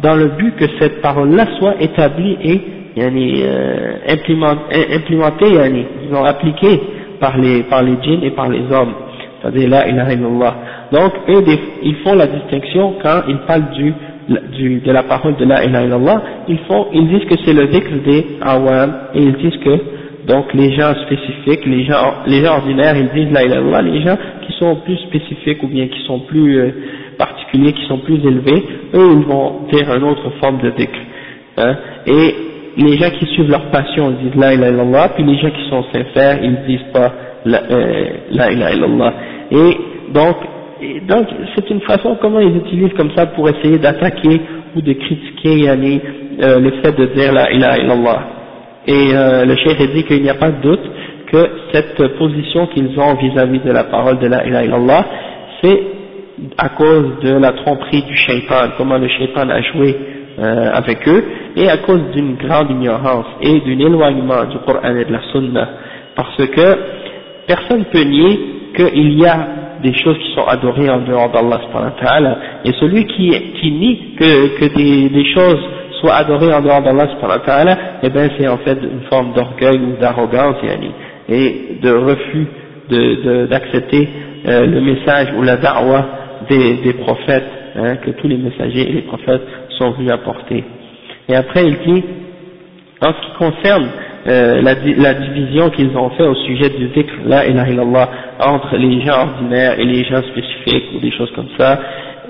dans 0.03 0.15
le 0.15 0.29
but 0.29 0.57
que 0.57 0.67
cette 0.79 1.01
parole-là 1.03 1.47
soit 1.59 1.75
établie 1.81 2.37
et 2.43 2.61
yani, 2.97 3.43
euh, 3.45 3.95
implémentée, 4.09 5.55
yani, 5.55 5.85
ils 6.09 6.17
appliquée 6.17 6.81
par 7.21 7.37
les, 7.39 7.63
par 7.65 7.83
les 7.83 7.95
djinns 8.03 8.23
et 8.23 8.31
par 8.31 8.49
les 8.49 8.63
hommes. 8.73 8.95
C'est-à-dire 9.41 9.69
la 9.69 9.89
ilaha 9.89 10.13
illallah. 10.13 10.55
Donc, 10.93 11.13
eux, 11.29 11.45
ils 11.83 11.97
font 11.97 12.15
la 12.15 12.27
distinction 12.27 12.95
quand 13.03 13.23
ils 13.29 13.39
parlent 13.47 13.71
du, 13.71 13.95
du, 14.57 14.81
de 14.81 14.93
la 14.93 15.03
parole 15.03 15.37
de 15.37 15.45
la 15.45 15.65
ilaha 15.65 15.85
illallah, 15.85 16.23
ils 16.49 16.59
font, 16.69 16.87
ils 16.93 17.09
disent 17.09 17.29
que 17.29 17.37
c'est 17.45 17.53
le 17.53 17.67
dhikr 17.69 18.03
des 18.05 18.27
awam, 18.41 18.93
et 19.15 19.23
ils 19.23 19.37
disent 19.37 19.59
que, 19.65 19.79
donc, 20.27 20.53
les 20.55 20.73
gens 20.75 20.95
spécifiques, 21.07 21.65
les 21.67 21.85
gens, 21.85 22.15
les 22.27 22.45
gens 22.45 22.57
ordinaires, 22.59 22.97
ils 22.97 23.09
disent 23.09 23.33
la 23.33 23.45
ilaha 23.45 23.61
illallah, 23.61 23.83
les 23.83 24.03
gens 24.03 24.17
sont 24.61 24.77
plus 24.77 24.97
spécifiques 24.99 25.63
ou 25.63 25.69
bien 25.69 25.89
qui 25.89 26.01
sont 26.07 26.21
plus 26.21 26.59
euh, 26.59 26.71
particuliers, 27.21 27.73
qui 27.73 27.87
sont 27.87 27.99
plus 27.99 28.17
élevés, 28.27 28.65
eux 28.95 29.11
ils 29.19 29.27
vont 29.27 29.67
dire 29.71 29.95
une 29.95 30.05
autre 30.05 30.31
forme 30.41 30.59
de 30.63 30.71
dhikr. 30.71 30.99
Hein. 31.59 31.77
Et 32.07 32.35
les 32.79 32.97
gens 32.97 33.11
qui 33.19 33.27
suivent 33.27 33.51
leur 33.51 33.67
passion 33.71 34.11
ils 34.11 34.31
disent 34.31 34.41
la 34.41 34.55
ilaha 34.55 34.71
illallah, 34.71 35.09
puis 35.15 35.25
les 35.25 35.39
gens 35.39 35.51
qui 35.51 35.69
sont 35.69 35.85
sincères 35.93 36.39
ils 36.43 36.59
disent 36.67 36.89
pas 36.93 37.13
la, 37.45 37.63
euh, 37.71 38.05
la 38.31 38.53
ilaha 38.53 38.73
illallah. 38.73 39.13
Et 39.51 39.77
donc, 40.15 40.37
donc 41.09 41.27
c'est 41.55 41.69
une 41.71 41.83
façon 41.83 42.17
comment 42.21 42.41
ils 42.41 42.57
utilisent 42.57 42.95
comme 42.97 43.11
ça 43.15 43.27
pour 43.27 43.49
essayer 43.49 43.79
d'attaquer 43.79 44.41
ou 44.77 44.81
de 44.81 44.93
critiquer 44.93 45.59
yani, 45.67 46.01
euh, 46.43 46.59
le 46.59 46.71
fait 46.83 46.93
de 46.97 47.07
dire 47.15 47.33
la 47.33 47.53
ilaha 47.53 47.79
illallah. 47.79 48.21
Et 48.87 49.11
euh, 49.13 49.45
le 49.45 49.57
cheikh 49.57 49.79
dit 49.95 50.05
qu'il 50.05 50.23
n'y 50.23 50.31
a 50.31 50.35
pas 50.35 50.51
de 50.51 50.63
doute 50.63 50.91
que 51.31 51.49
cette 51.73 52.17
position 52.19 52.67
qu'ils 52.69 52.99
ont 52.99 53.15
vis-à-vis 53.15 53.61
de 53.61 53.71
la 53.71 53.85
parole 53.85 54.19
de 54.19 54.27
la 54.27 54.47
ilaha 54.47 54.65
illallah, 54.65 55.05
c'est 55.63 55.81
à 56.59 56.71
cause 56.71 57.19
de 57.23 57.33
la 57.39 57.53
tromperie 57.53 58.03
du 58.03 58.17
shaitan, 58.17 58.71
comment 58.77 58.99
le 58.99 59.09
shaitan 59.09 59.49
a 59.49 59.61
joué 59.63 59.97
euh, 60.39 60.71
avec 60.73 61.07
eux, 61.09 61.25
et 61.57 61.69
à 61.69 61.79
cause 61.79 62.03
d'une 62.13 62.37
grande 62.37 62.71
ignorance 62.71 63.27
et 63.43 63.61
d'un 63.61 63.79
éloignement 63.79 64.45
du 64.45 64.59
Coran 64.59 64.95
et 64.97 65.05
de 65.05 65.13
la 65.13 65.21
Sunna, 65.33 65.69
parce 66.17 66.37
que 66.37 66.79
personne 67.47 67.81
ne 67.81 67.85
peut 67.85 68.05
nier 68.05 68.41
qu'il 68.75 69.19
y 69.19 69.27
a 69.27 69.49
des 69.83 69.95
choses 69.95 70.17
qui 70.19 70.35
sont 70.35 70.47
adorées 70.47 70.91
en 70.91 71.01
dehors 71.01 71.31
d'Allah 71.31 71.61
et 72.65 72.73
celui 72.79 73.07
qui, 73.07 73.31
qui 73.61 73.71
nie 73.73 74.15
que, 74.19 74.59
que 74.59 74.75
des, 74.77 75.09
des 75.09 75.25
choses 75.35 75.61
soient 76.01 76.17
adorées 76.17 76.53
en 76.53 76.61
dehors 76.61 76.83
d'Allah 76.83 77.09
eh 78.03 78.11
bien 78.11 78.29
c'est 78.39 78.49
en 78.49 78.59
fait 78.59 78.79
une 78.83 79.03
forme 79.11 79.33
d'orgueil 79.33 79.79
ou 79.79 80.01
d'arrogance 80.01 80.57
et 81.29 81.79
de 81.83 81.91
refus 81.91 82.47
d'accepter 83.49 84.09
de, 84.45 84.51
euh, 84.51 84.67
le 84.67 84.81
message 84.81 85.29
ou 85.37 85.43
la 85.43 85.57
da'wah 85.57 86.20
des, 86.59 86.93
prophètes, 86.95 87.45
hein, 87.77 87.97
que 87.97 88.11
tous 88.13 88.29
les 88.29 88.37
messagers 88.37 88.89
et 88.89 88.93
les 88.93 89.03
prophètes 89.03 89.43
sont 89.79 89.93
venus 89.93 90.11
apporter. 90.11 90.65
Et 91.29 91.35
après 91.35 91.65
il 91.65 91.77
dit, 91.87 92.05
en 93.01 93.13
ce 93.13 93.27
qui 93.27 93.33
concerne 93.39 93.89
euh, 94.29 94.61
la, 94.61 94.75
la, 94.75 95.15
division 95.15 95.71
qu'ils 95.71 95.97
ont 95.97 96.11
fait 96.11 96.25
au 96.27 96.35
sujet 96.35 96.69
du 96.71 96.89
dhikr, 96.89 97.13
la 97.27 97.47
ilaha 97.47 97.71
illallah, 97.71 98.09
entre 98.41 98.77
les 98.77 99.01
gens 99.01 99.23
ordinaires 99.29 99.79
et 99.79 99.85
les 99.85 100.05
gens 100.05 100.23
spécifiques 100.23 100.85
ou 100.95 101.01
des 101.01 101.11
choses 101.13 101.31
comme 101.35 101.49
ça, 101.59 101.81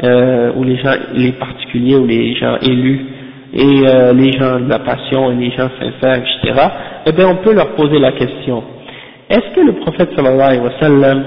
euh, 0.04 0.52
ou 0.56 0.62
les 0.62 0.76
gens, 0.76 0.94
les 1.14 1.32
particuliers 1.32 1.96
ou 1.96 2.06
les 2.06 2.34
gens 2.36 2.56
élus, 2.62 3.06
et 3.52 3.82
euh, 3.86 4.12
les 4.12 4.30
gens 4.32 4.60
de 4.60 4.68
la 4.68 4.78
passion 4.78 5.32
et 5.32 5.34
les 5.34 5.50
gens 5.50 5.68
sincères, 5.80 6.22
etc., 6.22 6.60
eh 7.06 7.12
bien 7.12 7.28
on 7.28 7.36
peut 7.36 7.54
leur 7.54 7.74
poser 7.74 7.98
la 7.98 8.12
question, 8.12 8.62
est-ce 9.28 9.54
que 9.54 9.60
le 9.60 9.72
prophète 9.74 10.10
sallallahu 10.14 10.40
alayhi 10.40 10.62
wa 10.62 10.78
sallam 10.80 11.24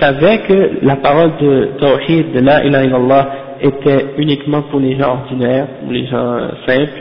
savait 0.00 0.38
que 0.40 0.70
la 0.82 0.96
parole 0.96 1.32
de 1.40 1.70
Tawhid, 1.78 2.32
de 2.32 2.40
la 2.40 2.64
ilaha 2.64 2.84
illallah, 2.84 3.28
était 3.60 4.06
uniquement 4.18 4.62
pour 4.62 4.80
les 4.80 4.98
gens 4.98 5.20
ordinaires, 5.22 5.66
ou 5.86 5.90
les 5.90 6.06
gens 6.06 6.38
simples, 6.66 6.92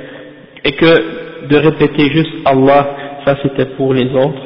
et 0.63 0.71
que 0.71 1.47
de 1.47 1.57
répéter 1.57 2.09
juste 2.11 2.31
Allah, 2.45 2.87
ça 3.25 3.35
c'était 3.43 3.65
pour 3.77 3.93
les 3.93 4.09
autres. 4.13 4.41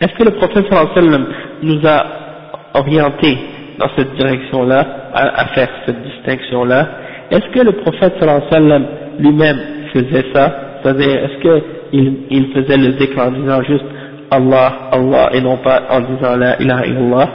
Est-ce 0.00 0.14
que 0.14 0.24
le 0.24 0.30
prophète 0.32 0.66
sallam 0.70 1.26
nous 1.62 1.80
a 1.86 2.06
orientés 2.74 3.36
dans 3.78 3.88
cette 3.96 4.14
direction-là, 4.14 4.86
à, 5.14 5.46
faire 5.46 5.68
cette 5.86 6.02
distinction-là? 6.02 6.88
Est-ce 7.30 7.48
que 7.52 7.64
le 7.64 7.72
prophète 7.72 8.14
sallam 8.50 8.86
lui-même 9.18 9.58
faisait 9.92 10.26
ça, 10.32 10.80
c'est-à-dire 10.82 11.24
est-ce 11.24 11.40
qu'il 11.40 12.14
il 12.30 12.52
faisait 12.52 12.76
le 12.76 12.94
en 13.20 13.30
disant 13.30 13.62
juste 13.62 13.84
Allah, 14.31 14.89
Allah 14.91 15.29
et 15.33 15.41
non 15.41 15.57
pas 15.57 15.83
en 15.89 16.01
disant 16.01 16.35
la 16.37 16.61
ilaha 16.61 16.85
illallah 16.85 17.29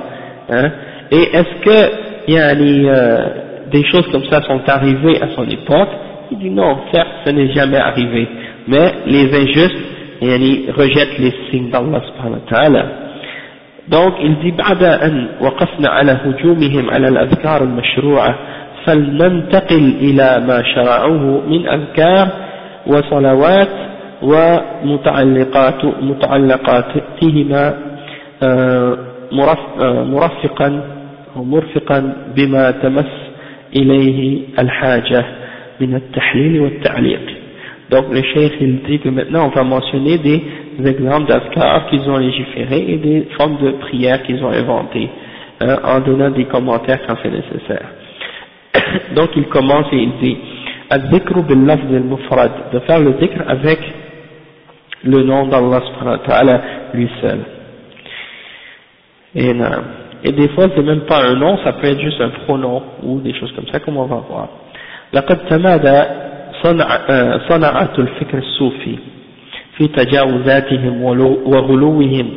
hein, 0.50 0.70
et 1.10 1.22
est-ce 1.36 1.64
que 1.64 1.92
il 2.28 2.34
y 2.34 2.38
a 2.38 2.48
euh, 2.50 3.24
des 3.70 3.84
choses 3.84 4.06
comme 4.12 4.24
ça 4.24 4.42
sont 4.42 4.60
arrivées 4.66 5.20
à 5.22 5.28
son 5.34 5.44
époque 5.48 5.88
il 6.30 6.38
dit 6.38 6.50
non, 6.50 6.76
certes 6.92 7.08
ce 7.24 7.30
n'est 7.30 7.52
jamais 7.52 7.78
arrivé 7.78 8.28
mais 8.66 8.92
les 9.06 9.34
injustes 9.34 9.98
يعني 10.20 10.72
rejettent 10.76 11.18
les 11.18 11.32
signes 11.50 11.70
d'Allah 11.70 12.02
subhanahu 12.08 12.40
wa 12.42 12.50
ta'ala 12.50 12.84
donc 13.88 14.14
il 14.20 14.38
dit 14.40 14.52
بعد 14.52 14.82
أن 14.82 15.28
وقفنا 15.40 15.88
على 15.88 16.12
هجومهم 16.24 16.90
على 16.90 17.08
الأذكار 17.08 17.62
المشروعة 17.62 18.34
فلننتقل 18.84 19.94
إلى 20.00 20.44
ما 20.46 20.62
شرعوه 20.74 21.42
من 21.48 21.68
أذكار 21.68 22.28
وصلوات 22.86 23.68
ومتعلقات 24.22 25.84
متعلقاتهما 25.84 27.74
آه، 28.42 28.98
آه، 29.80 30.04
مرفقا 30.04 30.82
ومرفقا 31.36 32.12
بما 32.36 32.70
تمس 32.70 33.12
إليه 33.76 34.40
الحاجة 34.58 35.24
من 35.80 35.94
التحليل 35.94 36.60
والتعليق 36.60 37.20
Donc 37.90 38.04
le 38.12 38.22
cheikh 38.22 38.52
il 38.60 38.82
dit 38.82 38.98
que 38.98 39.08
maintenant 39.08 39.46
on 39.46 39.48
va 39.48 39.64
mentionner 39.64 40.18
des 40.18 40.42
exemples 40.84 41.26
d'azkar 41.32 41.86
qu'ils 41.88 42.08
ont 42.10 42.18
légiférés 42.18 42.84
et 42.86 42.96
des 42.98 43.28
formes 43.38 43.56
de 43.62 43.70
prières 43.84 44.22
qu'ils 44.24 44.44
ont 44.44 44.50
inventées 44.50 45.08
euh, 45.62 45.76
en 45.84 46.00
donnant 46.00 46.30
des 46.30 46.44
commentaires 46.44 47.00
quand 47.06 47.16
c'est 47.22 47.30
nécessaire. 47.30 47.88
Donc 49.16 49.30
il 49.36 49.46
commence 49.46 49.86
et 49.92 49.96
il 49.96 50.12
dit 50.20 50.36
al-dhikru 50.90 51.42
bil 51.44 51.64
lafz 51.64 51.80
al-mufrad 51.90 52.50
de 52.74 52.78
faire 52.80 53.00
le 53.00 53.12
dhikr 53.12 53.40
avec 53.48 53.78
le 55.03 55.23
nom 55.23 55.47
d'Allah 55.47 55.81
subhanahu 55.87 56.19
wa 56.19 56.27
ta'ala 56.27 56.61
lui 56.93 57.09
seul. 57.21 57.39
Et, 59.35 59.49
euh, 59.49 59.65
et 60.23 60.31
des 60.31 60.49
fois 60.49 60.67
c'est 60.75 60.83
même 60.83 61.01
pas 61.01 61.23
un 61.25 61.35
nom, 61.35 61.57
ça 61.63 61.73
peut 61.73 61.87
être 61.87 61.99
juste 62.01 62.21
un 62.21 62.29
pronom 62.45 62.83
ou 63.03 63.19
des 63.19 63.33
choses 63.33 63.51
comme 63.53 63.67
ça 63.71 63.79
comme 63.79 63.97
on 63.97 64.05
va 64.05 64.23
voir. 64.27 64.49
لقد 65.13 65.37
تمادى 65.45 66.03
صنع 66.63 66.87
صنعة 67.49 67.93
الفكر 67.99 68.37
الصوفي 68.37 68.97
في 69.77 69.87
تجاوزاتهم 69.87 71.01
وغلوهم 71.45 72.29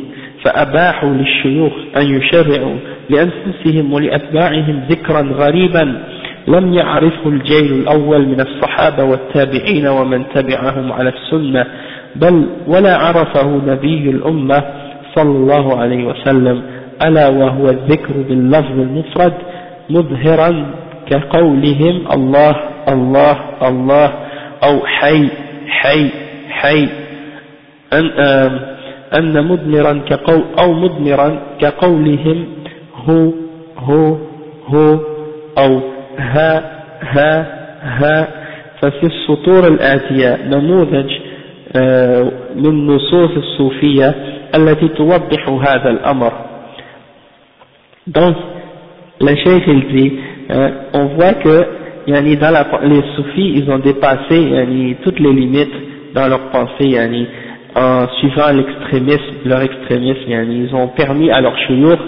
فأباحوا 0.45 1.11
للشيوخ 1.11 1.73
أن 1.97 2.03
يشرعوا 2.17 2.77
لأنفسهم 3.11 3.93
ولأتباعهم 3.93 4.83
ذكرا 4.91 5.21
غريبا 5.21 6.03
لم 6.49 6.75
يعرفه 6.75 7.29
الجيل 7.29 7.73
الأول 7.73 8.27
من 8.27 8.41
الصحابة 8.41 9.05
والتابعين 9.05 9.87
ومن 9.87 10.25
تبعهم 10.35 10.93
على 10.93 11.09
السنة 11.09 11.67
بل 12.21 12.47
ولا 12.67 12.97
عرفه 12.97 13.47
نبي 13.67 14.11
الأمة 14.11 14.62
صلى 15.14 15.31
الله 15.37 15.77
عليه 15.77 16.05
وسلم 16.05 16.62
ألا 17.07 17.29
وهو 17.29 17.69
الذكر 17.69 18.12
باللفظ 18.29 18.79
المفرد 18.81 19.33
مظهرا 19.91 20.67
كقولهم 21.11 22.12
الله 22.12 22.57
الله 22.89 23.37
الله 23.69 24.12
أو 24.64 24.87
حي 24.87 25.29
حي 25.69 26.09
حي 26.49 26.89
أن, 27.93 28.11
أن 29.19 29.45
مدمرا 29.49 29.93
كقول 30.09 30.43
أو 30.59 30.73
مدمرا 30.73 31.39
كقولهم 31.61 32.45
هو 33.09 33.31
هو 33.79 34.17
هو 34.69 34.99
أو 35.59 35.81
ها 36.19 36.62
ها 37.03 37.47
ها. 37.83 38.29
ففي 38.83 39.07
السطور 39.07 39.69
الآتية 39.69 40.39
نموذج 40.47 41.11
من 42.56 42.88
نصوص 42.88 43.32
الصوفية 43.38 44.16
التي 44.56 44.88
توضح 44.88 45.50
هذا 45.50 45.89
الأمر 45.89 46.32
donc 48.08 48.36
le 49.22 49.36
cheikh 49.36 49.64
il 49.68 49.88
dit 49.96 50.14
euh, 50.50 50.70
on 50.94 51.06
voit 51.16 51.34
que 51.36 51.66
yani, 52.08 52.36
dans 52.38 52.50
la, 52.52 52.66
les 52.84 53.02
soufis 53.16 53.54
ils 53.56 53.70
ont 53.70 53.78
dépassé 53.80 54.42
yani, 54.42 54.96
toutes 55.04 55.20
les 55.20 55.32
limites 55.32 55.74
dans 56.16 56.28
leur 56.28 56.50
pensée 56.50 56.88
yani, 56.89 57.28
en 57.76 58.08
suivant 58.20 58.52
l'extrémisme 58.52 59.36
leur 59.46 59.62
extrémisme 59.62 60.30
yani, 60.30 60.66
ils 60.68 60.76
ont 60.76 60.88
permis 60.89 61.30
à 61.32 61.42
leurs 61.42 61.58
chouyours 61.68 62.00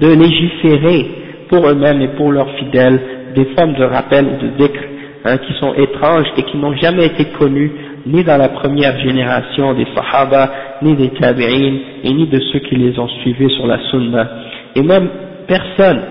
de 0.00 0.08
légiférer 0.08 1.06
pour 1.48 1.66
eux-mêmes 1.68 2.02
et 2.02 2.08
pour 2.08 2.30
leurs 2.30 2.50
fidèles 2.56 3.00
des 3.34 3.46
formes 3.56 3.74
de 3.74 3.84
rappel 3.84 4.26
ou 4.26 4.42
de 4.42 4.48
dhikr 4.58 4.80
hein, 5.24 5.38
qui 5.38 5.52
sont 5.54 5.72
étranges 5.74 6.26
et 6.36 6.42
qui 6.42 6.56
n'ont 6.58 6.74
jamais 6.76 7.06
été 7.06 7.24
connues 7.38 7.72
ni 8.05 8.23
dans 8.23 8.37
la 8.37 8.49
première 8.49 8.99
génération 8.99 9.73
des 9.73 9.87
Sahaba, 9.95 10.49
ni 10.81 10.95
des 10.95 11.09
Tabi'in, 11.09 11.73
et 12.03 12.13
ni 12.13 12.27
de 12.27 12.39
ceux 12.51 12.59
qui 12.59 12.75
les 12.75 12.97
ont 12.99 13.07
suivis 13.07 13.49
sur 13.55 13.67
la 13.67 13.79
Sunna. 13.89 14.27
Et 14.75 14.81
même 14.81 15.09
personne, 15.47 16.01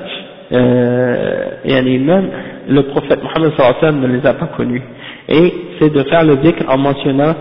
euh, 0.53 1.45
et 1.65 1.99
même 1.99 2.29
le 2.69 2.83
prophète 2.85 3.21
Mohammed 3.23 3.53
sallam 3.57 4.01
ne 4.01 4.07
les 4.07 4.27
a 4.27 4.35
pas 4.35 4.47
connus. 4.57 4.83
Et 5.29 5.53
c'est 5.79 5.93
de 5.93 6.03
faire 6.05 6.25
le 6.25 6.37
dhikr 6.37 6.69
en 6.69 6.79
mentionnant 6.79 7.35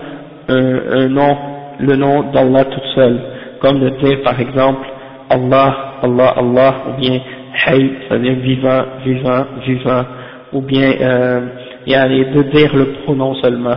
un, 0.48 0.80
un 0.92 1.08
nom, 1.08 1.36
le 1.80 1.96
nom 1.96 2.30
d'Allah 2.32 2.64
tout 2.64 2.80
seul, 2.94 3.18
comme 3.60 3.80
de 3.80 3.90
dire 4.02 4.22
par 4.22 4.38
exemple 4.40 4.86
Allah, 5.30 5.94
Allah, 6.02 6.34
Allah, 6.36 6.74
ou 6.88 7.00
bien 7.00 7.20
Hay, 7.66 7.90
c'est-à-dire 8.08 8.34
vivant, 8.36 8.82
vivant, 9.04 9.44
vivant, 9.66 10.04
ou 10.52 10.62
bien 10.62 10.90
euh, 11.00 11.40
de 11.86 12.42
dire 12.42 12.74
le 12.74 12.86
pronom 13.04 13.34
seulement 13.36 13.76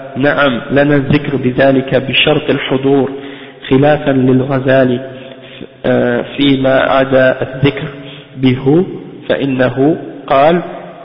نعم 0.17 0.61
لنا 0.71 0.95
الذكر 0.95 1.35
بذلك 1.35 1.95
بشرط 1.95 2.49
الحضور 2.49 3.11
خلافا 3.69 4.11
للغزالي 4.11 5.11
آه، 5.85 6.25
فيما 6.37 6.79
عدا 6.79 7.41
الذكر 7.41 7.87
به 8.37 8.85
فإنه 9.29 9.97
قال 10.27 10.61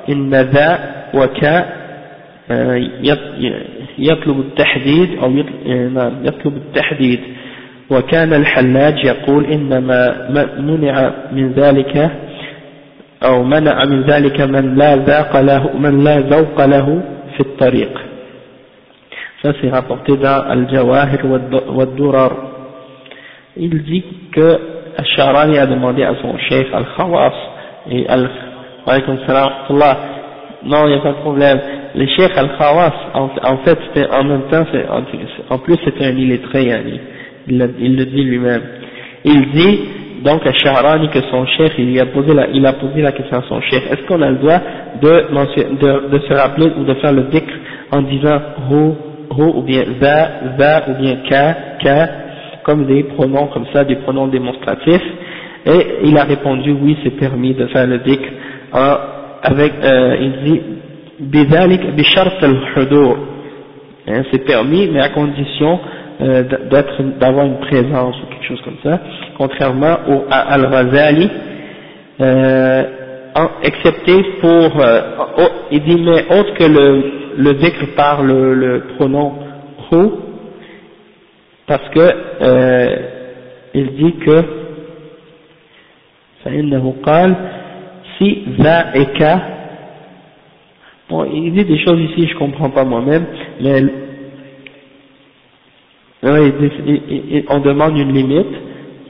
إن 0.09 0.35
ذا 0.35 0.79
وكا 1.15 1.67
آه، 2.51 2.81
يطلب 3.99 4.41
التحديد 4.41 5.19
أو 5.19 5.31
آه، 5.67 5.89
نعم، 5.89 6.13
يطلب 6.25 6.57
التحديد. 6.57 7.21
وكان 7.91 8.33
الحلاج 8.33 9.05
يقول 9.05 9.45
إنما 9.45 10.29
منع 10.59 11.13
من 11.33 11.53
ذلك 11.53 12.11
أو 13.25 13.45
منع 13.45 13.85
من 13.85 14.03
ذلك 14.03 14.41
من 14.41 14.75
لا 14.75 14.97
ذاق 14.97 15.41
له 15.41 15.71
من 15.79 16.05
لا 16.05 16.21
ذوق 16.21 16.65
له 16.65 17.03
في 17.35 17.41
الطريق. 17.41 18.06
Ça 19.43 19.53
c'est 19.61 19.71
rapporté 19.71 20.17
dans 20.17 20.43
Al-Jawahir 20.49 21.25
wa. 21.25 22.31
Il 23.57 23.83
dit 23.85 24.05
que 24.33 24.59
Al-Sharani 24.99 25.59
a 25.59 25.67
demandé 25.67 26.03
à 26.05 26.15
son 26.23 26.37
chef 26.39 26.67
Al-Khawas 26.73 27.33
et 27.91 28.07
al 28.09 28.31
non 30.65 30.87
il 30.87 30.89
n'y 30.89 30.95
a 30.95 30.99
pas 31.01 31.13
de 31.13 31.21
problème. 31.21 31.61
Le 31.95 32.07
chef 32.09 32.37
Al-Khawas, 32.37 32.93
en, 33.15 33.57
fait, 33.59 33.79
c'était 33.87 34.09
en 34.13 34.25
même 34.25 34.43
temps, 34.51 34.65
en, 35.51 35.59
plus 35.59 35.77
c'était 35.85 36.05
un 36.05 36.17
illettré, 36.17 36.69
il, 37.47 37.59
le 37.59 38.05
dit 38.05 38.25
lui-même. 38.25 38.63
Il 39.25 39.51
dit 39.53 39.81
donc 40.25 40.47
à 40.47 40.53
Shahrani 40.53 41.09
que 41.11 41.21
son 41.31 41.47
chef, 41.47 41.73
il, 41.79 41.91
il 41.91 42.01
a 42.01 42.07
posé 42.07 43.03
la 43.03 43.13
question 43.13 43.39
à 43.39 43.43
son 43.49 43.61
chef, 43.61 43.83
est-ce 43.93 44.07
qu'on 44.07 44.23
a 44.23 44.31
le 44.31 44.37
droit 44.37 44.61
de, 45.01 45.09
de, 45.09 46.09
de, 46.09 46.19
se 46.27 46.33
rappeler 46.33 46.73
ou 46.79 46.85
de 46.85 46.95
faire 46.95 47.13
le 47.13 47.23
dhikr 47.25 47.53
en 47.93 48.03
disant 48.03 48.41
Hu, 48.71 48.93
Hu 49.31 49.43
ou 49.43 49.63
bien 49.63 49.85
Za, 50.01 50.29
Za 50.59 50.83
ou 50.89 51.03
bien 51.03 51.17
Ka, 51.29 51.57
Ka, 51.83 52.09
comme 52.65 52.87
des 52.87 53.05
pronoms 53.05 53.47
comme 53.49 53.67
ça, 53.73 53.85
des 53.85 53.97
pronoms 53.97 54.27
démonstratifs 54.29 55.03
Et 55.67 55.87
il 56.05 56.17
a 56.17 56.25
répondu 56.25 56.73
oui, 56.73 56.97
c'est 57.03 57.17
permis 57.19 57.55
de 57.55 57.67
faire 57.67 57.87
le 57.87 57.99
dhikr 57.99 58.29
avec, 59.43 59.73
euh, 59.83 60.17
il 60.21 60.33
dit 60.45 60.61
bishart 61.21 62.33
al-hudur. 62.43 63.17
Hein, 64.09 64.23
c'est 64.31 64.45
permis, 64.45 64.89
mais 64.93 65.01
à 65.01 65.09
condition 65.09 65.81
euh, 66.21 66.43
d'avoir 67.21 67.47
une 67.47 67.59
présence 67.59 68.17
ou 68.23 68.27
quelque 68.31 68.47
chose 68.47 68.61
comme 68.65 68.77
ça, 68.85 69.01
contrairement 69.37 69.97
au, 70.09 70.25
Al-Razali, 70.31 71.29
euh, 72.21 72.83
excepté 73.63 74.23
pour, 74.41 74.81
euh, 74.81 75.01
il 75.73 75.83
dit 75.83 76.01
mais 76.01 76.25
autre 76.39 76.55
que 76.55 76.65
le, 76.65 77.26
le 77.38 77.54
dhikr 77.54 77.96
par 77.96 78.24
le, 78.24 78.54
le 78.54 78.84
pronom 78.96 79.34
hu, 79.92 80.08
parce 81.68 81.88
que 81.90 82.00
euh, 82.42 82.96
il 83.74 83.88
dit 83.96 84.14
que 84.26 84.62
فإنه 86.46 86.94
قال 87.04 87.36
si 88.18 88.44
ذائك 88.58 89.40
bon 91.10 91.26
il 91.26 91.54
dit 91.54 91.66
des 91.66 91.78
choses 91.80 92.00
ici 92.02 92.28
je 92.28 92.36
comprends 92.38 92.70
pas 92.70 92.84
moi-même 92.84 93.26
mais 93.62 93.84
on 97.50 97.60
demande 97.60 97.98
une 97.98 98.14
limite 98.14 98.54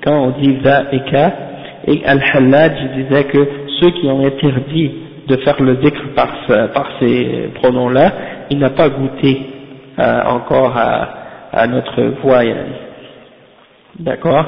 quand 0.04 0.18
on 0.26 0.30
dit 0.40 0.58
ذائك 0.64 1.14
et 1.88 2.06
Al-Hallaj 2.06 2.74
disait 2.96 3.24
que 3.24 3.48
ceux 3.80 3.90
qui 3.92 4.08
ont 4.08 4.24
interdit 4.24 4.92
de 5.27 5.37
faire 5.39 5.61
le 5.61 5.77
dhikr 5.77 6.01
par, 6.15 6.29
par 6.73 6.89
ces 7.01 7.51
pronoms-là, 7.55 8.13
il 8.51 8.59
n'a 8.59 8.71
pas 8.71 8.89
goûté 8.89 9.41
euh, 9.99 10.23
encore 10.27 10.77
à, 10.77 11.09
à, 11.53 11.67
notre 11.67 12.03
voix. 12.23 12.43
D'accord? 13.99 14.45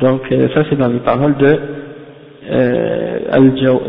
Donc 0.00 0.22
euh, 0.32 0.48
ça 0.54 0.62
c'est 0.68 0.76
dans 0.76 0.88
les 0.88 1.00
paroles 1.00 1.36
de 1.36 1.58
euh, 2.50 3.18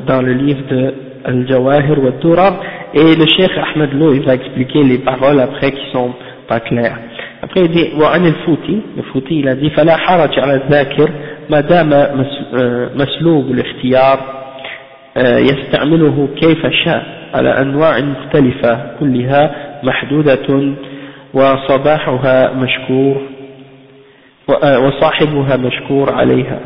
dans 0.08 0.22
le 0.22 0.34
livre 0.34 0.62
de 0.70 0.94
Al-Jawahir 1.24 2.04
wa 2.04 2.12
Turab 2.22 2.54
et 2.94 3.16
le 3.16 3.26
cheikh 3.26 3.52
Ahmed 3.58 3.94
Lou 3.94 4.14
il 4.14 4.24
va 4.24 4.36
expliquer 4.36 4.84
les 4.84 5.00
paroles 5.00 5.40
après 5.40 5.72
qui 5.72 5.92
sont 5.92 6.14
pas 6.48 6.60
claires. 6.62 6.98
Après 7.42 7.62
il 7.62 7.72
dit 7.72 7.90
wa 7.98 8.14
Futi 8.46 8.82
le 8.98 9.04
futi 9.12 9.40
il 9.40 9.48
a 9.48 9.56
dit 9.56 9.70
fala 9.72 9.96
haraj 9.96 10.38
al-dhakir 10.38 11.08
ma 11.50 11.62
dama 11.62 12.10
euh, 12.54 12.90
masloub 12.96 13.52
al-ikhtiyar. 13.52 14.41
يستعمله 15.18 16.28
كيف 16.42 16.68
شاء 16.86 17.04
على 17.34 17.50
أنواع 17.50 18.00
مختلفة 18.00 18.80
كلها 19.00 19.52
محدودة 19.84 20.74
وصباحها 21.34 22.54
مشكور 22.54 23.22
آه، 24.64 24.80
وصاحبها 24.80 25.58
مشكور 25.58 26.14
عليها 26.14 26.60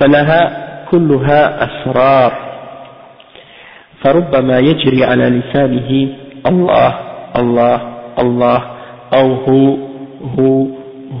فلها 0.00 0.66
كلها 0.90 1.64
أسرار. 1.64 2.32
فربما 4.04 4.58
يجري 4.58 5.04
على 5.04 5.24
لسانه 5.24 6.08
الله 6.46 6.98
الله 7.38 7.80
الله 8.18 8.62
أو 9.14 9.34
هو 9.34 9.76
هو 10.38 10.66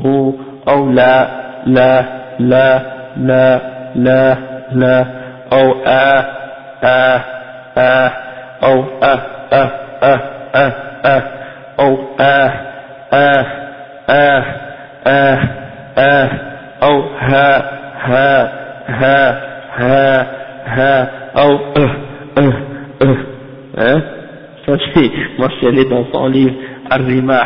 هو 0.04 0.32
أو 0.68 0.90
لا 0.90 1.28
لا 1.66 2.04
لا 2.38 2.82
لا 3.16 3.60
لا, 3.96 4.36
لا 4.72 5.25
أو 5.53 5.71
آ 5.85 6.25
آ 6.83 7.19
آ 7.77 8.11
أو 8.63 8.83
أ 9.03 9.13
أ 9.53 9.63
أ 10.03 10.13
أ 10.55 10.65
أ 11.05 11.21
أو 11.79 11.97
آ 12.19 12.49
آ 13.13 13.45
آ 14.09 14.43
آ 15.07 15.37
آ 15.97 16.29
أو 16.83 17.01
ها 17.19 17.49
ها 18.09 18.51
ها 18.87 19.41
ها 19.77 20.27
ها 20.65 21.09
أو 21.37 21.51
أه 21.77 21.91
أه 22.37 22.53
أه 23.01 23.17
hein 23.77 24.01
ça 24.65 24.73
c'est 24.93 25.11
mentionné 25.39 25.85
dans 25.85 26.05
son 26.13 26.27
livre 26.27 26.53
Ar-Rimah 26.89 27.45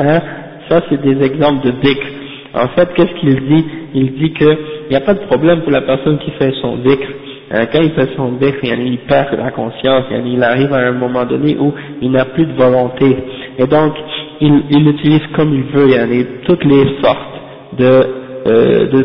hein 0.00 0.20
ça 0.68 0.80
c'est 0.88 1.00
des 1.02 1.22
exemples 1.24 1.66
de 1.66 1.72
dhikr 1.72 2.06
en 2.54 2.68
fait 2.68 2.88
qu'est-ce 2.94 3.14
qu'il 3.20 3.34
dit 3.46 3.64
il 3.94 4.12
dit 4.14 4.32
que 4.32 4.44
il 4.86 4.90
n'y 4.90 4.96
a 4.96 5.00
pas 5.00 5.14
de 5.14 5.24
problème 5.26 5.62
pour 5.62 5.72
la 5.72 5.82
personne 5.82 6.18
qui 6.18 6.30
fait 6.32 6.52
son 6.62 6.76
dhikr 6.76 7.08
euh, 7.51 7.65
quand 7.71 7.81
il 7.81 7.91
fait 7.91 8.09
son 8.15 8.33
déf, 8.33 8.55
il 8.63 8.97
perd 9.07 9.37
la 9.37 9.51
conscience, 9.51 10.05
il 10.11 10.43
arrive 10.43 10.71
à 10.71 10.87
un 10.87 10.91
moment 10.91 11.25
donné 11.25 11.57
où 11.59 11.73
il 12.01 12.11
n'a 12.11 12.25
plus 12.25 12.45
de 12.45 12.53
volonté. 12.53 13.17
Et 13.57 13.65
donc, 13.65 13.93
il, 14.39 14.63
il 14.69 14.87
utilise 14.87 15.25
comme 15.35 15.53
il 15.53 15.63
veut, 15.63 15.89
il 15.89 16.27
toutes 16.45 16.63
les 16.63 17.01
sortes 17.01 17.39
de, 17.77 18.19
euh, 18.47 18.87
de 18.91 19.01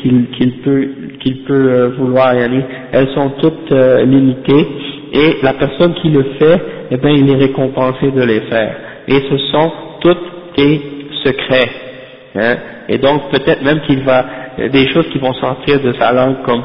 qu'il 0.00 0.26
qu'il 0.30 0.52
peut, 0.60 0.88
qu'il 1.20 1.44
peut 1.44 1.54
euh, 1.54 1.88
vouloir, 1.98 2.34
elles 2.34 3.08
sont 3.14 3.30
toutes 3.40 3.72
euh, 3.72 4.04
limitées, 4.04 4.66
et 5.12 5.36
la 5.42 5.54
personne 5.54 5.94
qui 5.94 6.10
le 6.10 6.22
fait, 6.38 6.60
eh 6.90 6.96
bien, 6.98 7.10
il 7.10 7.30
est 7.30 7.36
récompensé 7.36 8.10
de 8.10 8.22
les 8.22 8.40
faire. 8.42 8.76
Et 9.08 9.20
ce 9.30 9.38
sont 9.52 9.72
toutes 10.00 10.56
des 10.56 10.80
secrets. 11.24 11.70
Hein. 12.36 12.56
Et 12.88 12.98
donc, 12.98 13.30
peut-être 13.30 13.64
même 13.64 13.80
qu'il 13.86 14.04
va, 14.04 14.24
des 14.70 14.88
choses 14.90 15.08
qui 15.08 15.18
vont 15.18 15.32
sortir 15.34 15.80
de 15.80 15.92
sa 15.94 16.12
langue 16.12 16.42
comme 16.44 16.62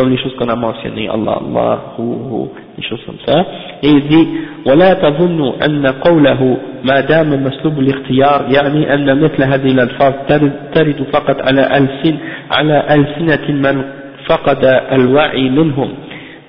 comme 0.00 0.10
les 0.10 0.16
choses 0.16 0.34
qu'on 0.38 0.48
a 0.48 0.56
mentionnées, 0.56 1.10
Allah, 1.10 1.40
Allah, 1.46 1.78
hu, 1.98 2.02
hu, 2.02 2.48
des 2.78 2.82
choses 2.88 3.00
comme 3.04 3.20
ça. 3.26 3.44
Et 3.82 3.88
il 3.88 4.08
dit, 4.08 4.28
ولا 4.66 4.94
تظنوا 4.94 5.64
أن 5.64 5.86
قوله 5.86 6.56
ما 6.84 7.00
دام 7.00 7.44
مسلوب 7.44 7.78
الاختيار 7.78 8.46
يعني 8.56 8.94
أن 8.94 9.20
مثل 9.20 9.42
هذه 9.42 9.70
الألفاظ 9.72 10.12
ترد 10.74 11.06
فقط 11.12 11.36
على 11.48 11.76
ألسن 11.76 12.16
على 12.50 12.84
ألسنة 12.94 13.70
من 13.70 13.84
فقد 14.26 14.64
الوعي 14.92 15.50
منهم. 15.50 15.88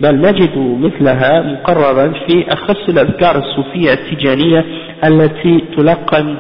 بل 0.01 0.15
نجد 0.15 0.57
مثلها 0.57 1.41
مقررا 1.41 2.13
في 2.27 2.45
أخص 2.53 2.89
الأذكار 2.89 3.37
الصوفية 3.37 3.93
التجانية 3.93 4.65
التي 5.03 5.63
تلقن 5.77 6.35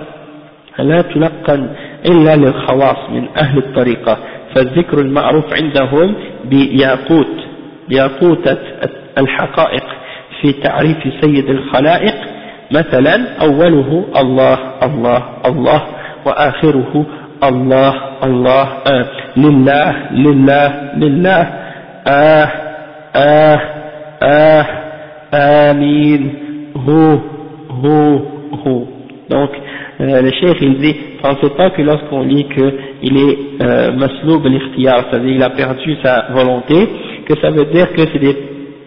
لا 0.79 1.01
تلقن 1.01 1.67
إلا 2.05 2.35
للخواص 2.35 3.09
من 3.09 3.27
أهل 3.37 3.57
الطريقة. 3.57 4.17
فالذكر 4.55 4.99
المعروف 4.99 5.45
عندهم 5.53 6.15
بياقوت 6.45 7.35
بياقوتة 7.89 8.57
الحقائق 9.17 9.83
في 10.41 10.51
تعريف 10.53 10.97
سيد 11.21 11.49
الخلائق. 11.49 12.15
مثلا 12.71 13.41
أوله 13.41 14.05
الله 14.21 14.57
الله 14.83 15.23
الله 15.45 15.81
وآخره 16.25 17.05
الله 17.43 17.93
الله 18.23 18.67
آه 18.87 19.05
لله 19.37 19.95
لله 20.11 20.91
لله 20.97 21.41
آه 22.07 22.49
آه 23.15 23.59
آه 24.23 24.65
آمين 25.33 26.33
هو 26.87 27.17
هو 27.69 28.19
هو. 28.65 28.85
Donc 29.31 29.51
euh, 29.99 30.21
le 30.21 30.31
cheikh 30.31 30.57
il 30.61 30.77
dit 30.77 30.95
pensez 31.21 31.49
pas 31.55 31.69
que 31.71 31.81
lorsqu'on 31.81 32.23
lit 32.23 32.45
qu'il 32.45 33.17
est 33.17 33.37
euh, 33.61 33.91
masloub 33.91 34.41
c'est-à-dire 34.43 35.35
il 35.35 35.43
a 35.43 35.49
perdu 35.49 35.95
sa 36.01 36.27
volonté, 36.31 36.87
que 37.25 37.39
ça 37.39 37.51
veut 37.51 37.65
dire 37.65 37.91
que 37.93 38.01
c'est 38.11 38.19
des 38.19 38.35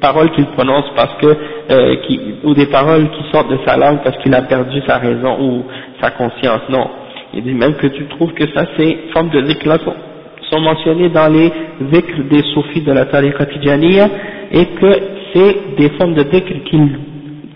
paroles 0.01 0.31
qu'il 0.33 0.47
prononce 0.47 0.85
parce 0.97 1.15
que, 1.21 1.35
euh, 1.71 1.97
ou 2.45 2.55
des 2.55 2.67
paroles 2.67 3.09
qui 3.11 3.23
sortent 3.33 3.51
de 3.51 3.59
sa 3.67 3.77
langue 3.77 4.01
parce 4.05 4.19
qu'il 4.19 4.35
a 4.35 4.43
perdu 4.43 4.81
sa 4.87 4.99
raison 4.99 5.37
ou 5.41 5.65
sa 6.01 6.11
conscience. 6.11 6.61
Non. 6.69 6.87
Il 7.33 7.43
dit 7.43 7.55
même 7.55 7.75
que 7.75 7.87
tu 7.87 8.05
trouves 8.07 8.33
que 8.35 8.45
ça, 8.55 8.67
ces 8.77 8.99
formes 9.13 9.31
de 9.31 9.41
dhikr 9.41 9.69
là 9.69 9.79
sont, 9.79 9.95
sont 10.51 10.61
mentionnées 10.61 11.09
dans 11.09 11.33
les 11.33 11.51
dhikr 11.81 12.23
des 12.31 12.43
soufis 12.53 12.83
de 12.83 12.93
la 12.93 13.07
tariqa 13.07 13.45
et 14.53 14.67
que 14.67 14.93
c'est 15.33 15.77
des 15.79 15.89
formes 15.97 16.15
de 16.15 16.23
dhikr 16.23 16.65
qu'ils 16.65 16.99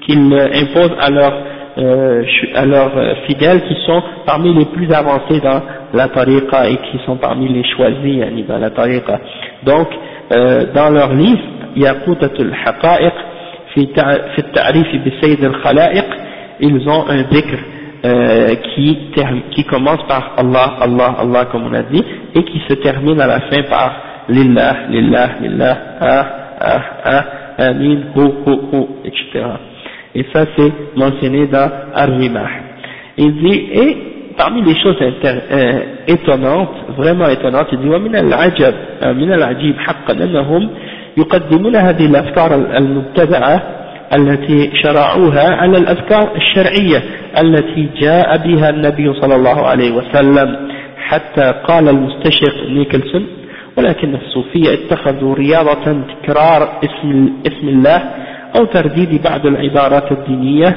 qu'il 0.06 0.32
imposent 0.34 0.96
à 1.00 1.10
leur 1.10 1.32
euh, 1.78 2.22
à 2.54 2.64
leurs 2.66 2.96
euh, 2.96 3.14
fidèles 3.26 3.62
qui 3.68 3.74
sont 3.86 4.02
parmi 4.26 4.54
les 4.54 4.64
plus 4.66 4.90
avancés 4.92 5.40
dans 5.40 5.62
la 5.94 6.08
tariqa 6.08 6.68
et 6.68 6.76
qui 6.76 6.98
sont 7.06 7.16
parmi 7.16 7.48
les 7.48 7.64
choisis 7.64 8.46
dans 8.48 8.58
la 8.58 8.70
tariqa. 8.70 9.20
Donc, 9.64 9.88
euh, 10.32 10.66
dans 10.74 10.90
leur 10.90 11.12
livre, 11.14 11.40
Yaqutatul 11.76 12.52
Haqa'iq, 12.64 13.12
ta'rif 14.54 15.02
bi 15.04 15.12
Sayyid 15.20 15.44
al-Khala'iq, 15.44 16.04
ils 16.60 16.88
ont 16.88 17.04
un 17.08 17.22
dhikr 17.22 17.58
euh, 18.04 18.48
qui, 18.74 18.98
qui 19.52 19.64
commence 19.64 20.02
par 20.08 20.34
Allah, 20.36 20.78
Allah, 20.80 21.16
Allah 21.20 21.44
comme 21.46 21.66
on 21.66 21.74
a 21.74 21.82
dit, 21.82 22.04
et 22.34 22.44
qui 22.44 22.60
se 22.68 22.74
termine 22.74 23.20
à 23.20 23.26
la 23.26 23.40
fin 23.40 23.62
par 23.68 23.92
Lillah, 24.28 24.76
Lillah, 24.90 25.28
Lillah, 25.40 25.76
Ah, 26.00 26.26
Ah, 26.60 26.80
Ah, 27.04 27.24
Amin, 27.58 27.98
Hu, 28.14 28.22
Hu, 28.46 28.52
Hu, 28.72 28.86
etc. 29.04 29.44
Et 30.18 30.24
ça 30.32 30.46
c'est 30.56 30.72
mentionné 30.96 31.46
dans 31.46 31.70
Ar-Rimah. 31.94 32.48
Il 33.18 33.34
dit, 33.36 33.68
et 33.72 33.96
parmi 34.36 34.62
les 34.62 34.74
choses 34.82 34.96
euh, 35.00 35.80
étonnantes, 36.08 36.74
vraiment 36.96 37.28
étonnantes, 37.28 37.68
il 37.72 37.78
dit, 37.78 37.88
ومن 37.88 38.16
العجب 38.16 38.74
من 39.02 39.32
العجيب 39.32 39.78
حقا 39.78 40.12
أنهم 40.12 40.70
يقدمون 41.16 41.76
هذه 41.76 42.06
الأفكار 42.06 42.54
المبتدعة 42.54 43.62
التي 44.14 44.70
شرعوها 44.82 45.54
على 45.54 45.78
الأذكار 45.78 46.36
الشرعية 46.36 47.02
التي 47.38 47.88
جاء 48.00 48.36
بها 48.36 48.70
النبي 48.70 49.14
صلى 49.20 49.36
الله 49.36 49.66
عليه 49.66 49.92
وسلم 49.92 50.68
حتى 50.98 51.54
قال 51.68 51.88
المستشرق 51.88 52.70
نيكلسون 52.70 53.26
ولكن 53.78 54.14
الصوفية 54.14 54.74
اتخذوا 54.74 55.34
رياضة 55.34 55.96
تكرار 56.22 56.80
اسم, 56.84 57.30
اسم 57.46 57.68
الله 57.68 58.02
أو 58.56 58.64
ترديد 58.64 59.22
بعض 59.22 59.46
العبارات 59.46 60.12
الدينية 60.12 60.76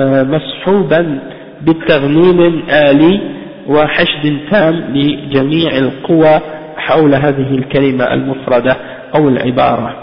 آه، 0.00 0.22
مصحوبا 0.22 1.18
بالتغنيم 1.62 2.62
آلي 2.70 3.20
وحشد 3.68 4.38
تام 4.50 4.74
لجميع 4.74 5.78
القوى 5.78 6.40
حول 6.76 7.14
هذه 7.14 7.54
الكلمة 7.54 8.04
المفردة 8.04 8.76
أو 9.14 9.28
العبارة. 9.28 9.96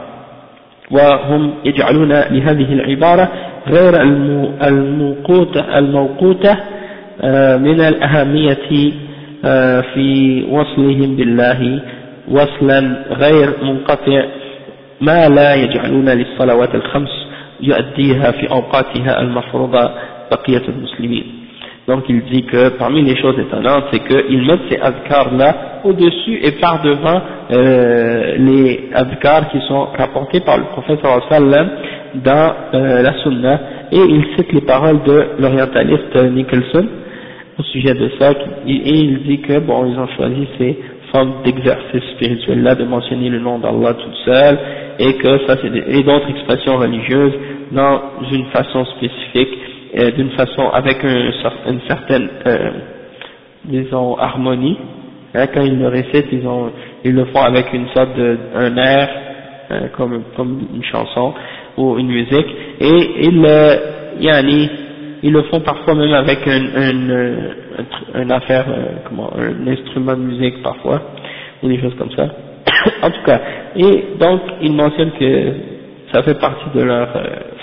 وهم 0.92 1.54
يجعلون 1.66 2.10
لهذه 2.10 2.74
العبارة 2.74 3.30
غير 3.68 4.02
الموقوتة, 4.68 5.78
الموقوتة 5.78 6.58
آه، 7.22 7.58
من 7.58 7.82
الأهمية 7.82 8.58
في 9.94 10.44
وصلهم 10.50 11.16
بالله 11.16 11.80
وصلا 12.32 12.96
غير 13.12 13.50
منقطع 13.64 14.24
ما 15.01 15.29
لا 15.29 15.55
يجعلون 15.55 16.09
للصلوات 16.09 16.75
الخمس 16.75 17.27
يؤديها 17.61 18.31
في 18.31 18.51
أوقاتها 18.51 19.21
المفروضة 19.21 19.91
بقية 20.31 20.63
المسلمين 20.69 21.39
Donc 21.89 22.05
il 22.11 22.21
dit 22.25 22.43
que 22.43 22.69
parmi 22.77 23.01
les 23.01 23.17
choses 23.17 23.39
étonnantes, 23.39 23.85
c'est 23.91 24.01
qu'ils 24.07 24.47
mettent 24.47 24.69
ces 24.71 24.79
adhkars-là 24.79 25.81
au-dessus 25.85 26.39
et 26.43 26.53
par 26.61 26.83
devant 26.83 27.19
euh, 27.51 28.37
les 28.37 28.91
adhkars 28.93 29.49
qui 29.49 29.59
sont 29.67 29.87
rapportés 29.97 30.41
par 30.41 30.59
le 30.59 30.65
prophète 30.65 31.01
sallam 31.31 31.71
dans 32.17 32.53
euh, 32.75 33.01
la 33.03 33.15
sunna 33.23 33.61
et 33.91 34.01
il 34.01 34.23
cite 34.37 34.53
les 34.53 34.61
paroles 34.61 35.03
de 35.05 35.29
l'orientaliste 35.39 36.15
Nicholson 36.31 36.87
au 37.59 37.63
sujet 37.63 37.95
de 37.95 38.11
ça 38.19 38.33
et 38.33 38.37
il 38.67 39.23
dit 39.23 39.41
que 39.41 39.59
bon 39.59 39.87
ils 39.87 39.99
ont 39.99 40.09
choisi 40.09 40.47
ces 40.59 40.79
formes 41.14 41.44
d'exercice 41.44 42.04
spirituel 42.16 42.64
là 42.64 42.76
de 42.76 42.84
mentionner 42.84 43.30
le 43.30 43.40
nom 43.40 43.60
d'Allah 43.60 43.94
tout 43.94 44.16
seul 44.26 44.60
et 45.00 45.14
que 45.18 45.38
ça 45.48 45.58
c'est 45.62 45.68
et 45.68 46.04
d'autres 46.04 46.30
expressions 46.30 46.78
religieuses 46.78 47.34
dans 47.72 48.02
une 48.32 48.46
façon 48.48 48.86
spécifique 48.98 49.58
euh, 49.98 50.12
d'une 50.12 50.32
façon 50.32 50.70
avec 50.70 51.04
une 51.04 51.80
certaine 51.88 52.30
euh, 52.48 52.72
disons 53.66 54.18
harmonie. 54.18 54.78
Hein, 55.36 55.48
quand 55.54 55.62
ils 55.62 55.80
le 55.80 55.88
récitent 55.88 56.28
ils 56.32 56.48
ont 56.48 56.72
ils 57.04 57.14
le 57.14 57.26
font 57.26 57.42
avec 57.42 57.72
une 57.74 57.88
sorte 57.96 58.16
de 58.16 58.38
un 58.56 58.78
air 58.78 59.10
euh, 59.72 59.88
comme 59.96 60.24
comme 60.36 60.68
une 60.74 60.84
chanson 60.84 61.34
ou 61.78 61.98
une 61.98 62.08
musique. 62.08 62.48
Et 62.80 63.26
ils 63.28 63.46
euh, 63.46 63.76
yani, 64.20 64.70
ils 65.23 65.33
le 65.33 65.43
font 65.45 65.61
parfois 65.61 65.95
même 65.95 66.13
avec 66.15 66.47
un, 66.47 68.21
un, 68.21 68.31
affaire 68.31 68.67
euh, 68.69 68.85
comment 69.09 69.31
un 69.37 69.67
instrument 69.67 70.15
de 70.15 70.23
musique 70.23 70.63
parfois 70.63 71.03
ou 71.63 71.69
des 71.69 71.81
choses 71.81 71.95
comme 71.99 72.13
ça 72.13 72.29
en 73.03 73.11
tout 73.11 73.23
cas 73.25 73.41
et 73.77 74.05
donc 74.19 74.41
ils 74.63 74.73
mentionnent 74.73 75.13
que 75.19 75.53
ça 76.13 76.23
fait 76.23 76.39
partie 76.39 76.71
de 76.75 76.83
leur 76.83 77.09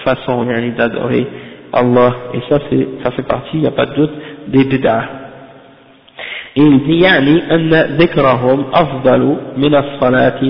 façon 0.04 0.46
yani, 0.50 0.72
d'adorer 0.72 1.26
Allah, 1.76 2.16
et 2.34 2.40
ça, 2.50 2.60
ça 3.04 3.12
fait 3.12 3.28
partie, 3.28 3.52
il 3.56 3.62
n'y 3.62 3.68
a 3.68 3.72
pas 3.72 3.86
de 3.86 3.96
doute, 3.96 4.12
des 4.48 4.64
bid'ah. 4.64 5.04
Et 6.56 6.62
il 6.62 6.84
dit 6.86 7.02
يعني 7.02 7.56
أن 7.56 7.70
ذكرهم 7.98 8.66
أفضل 8.74 9.38
من 9.58 9.76
الصلاة 9.76 10.42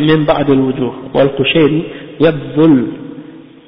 من 0.00 0.24
بعد 0.24 0.50
الوجوه 0.50 0.94
والقشيري 1.14 1.84
يبذل 2.20 2.86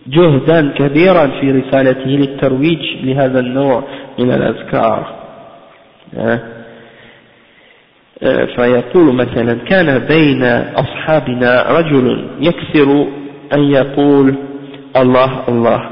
جهدا 0.08 0.72
كبيرا 0.78 1.28
في 1.28 1.52
رسالته 1.52 2.10
للترويج 2.10 2.98
لهذا 3.04 3.40
النوع 3.40 3.84
من 4.20 4.32
الأذكار. 4.32 5.22
فيقول 8.56 9.16
مثلا 9.16 9.54
كان 9.54 10.00
بين 10.00 10.44
أصحابنا 10.76 11.66
رجل 11.80 12.28
يكسر 12.40 13.08
أن 13.54 13.64
يقول 13.64 14.36
الله 14.98 15.44
الله. 15.50 15.90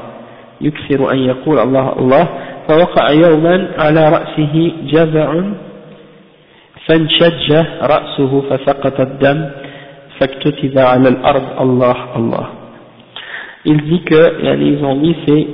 يكثر 0.60 1.12
أن 1.12 1.18
يقول 1.18 1.58
الله 1.58 1.98
الله. 1.98 2.28
فوقع 2.68 3.10
يوما 3.10 3.68
على 3.78 4.08
رأسه 4.08 4.72
جذع 4.84 5.42
فانشج 6.86 7.52
رأسه 7.82 8.40
فسقط 8.50 9.00
الدم 9.00 9.50
فاكتتب 10.18 10.78
على 10.78 11.08
الأرض 11.08 11.60
الله 11.60 12.16
الله. 12.16 12.48
Il 13.64 13.76
dit 13.82 14.00
que 14.04 14.42
yani, 14.42 14.76
ils 14.78 14.84
ont 14.84 14.94
mis 14.96 15.14
ces 15.26 15.46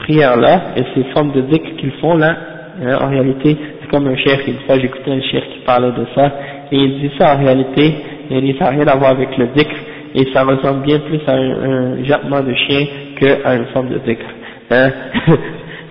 prières-là 0.00 0.74
et 0.76 0.82
ces 0.94 1.04
formes 1.12 1.32
de 1.32 1.42
dhikr 1.42 1.76
qu'ils 1.76 1.92
font 2.00 2.16
là, 2.16 2.36
hein, 2.82 2.98
en 3.00 3.08
réalité, 3.08 3.56
c'est 3.80 3.88
comme 3.88 4.08
un 4.08 4.16
cheikh, 4.16 4.48
une 4.48 4.58
fois 4.66 4.80
j'écoutais 4.80 5.12
un 5.12 5.20
cheikh 5.20 5.44
qui 5.50 5.58
parlait 5.64 5.92
de 5.92 6.04
ça, 6.14 6.32
et 6.72 6.76
il 6.76 7.00
dit 7.00 7.10
ça 7.18 7.36
en 7.36 7.38
réalité, 7.38 7.94
yani, 8.30 8.56
ça 8.58 8.64
n'a 8.64 8.70
rien 8.70 8.86
à 8.88 8.96
voir 8.96 9.10
avec 9.10 9.36
le 9.38 9.46
dhikr, 9.54 9.76
et 10.14 10.26
ça 10.32 10.42
ressemble 10.42 10.82
bien 10.84 10.98
plus 10.98 11.20
à 11.26 11.34
un, 11.34 11.50
un 11.50 12.04
jappement 12.04 12.40
de 12.40 12.52
chien 12.54 12.84
qu'à 13.20 13.54
une 13.54 13.66
forme 13.66 13.90
de 13.90 13.98
dhikr. 13.98 14.26
Hein? 14.72 14.90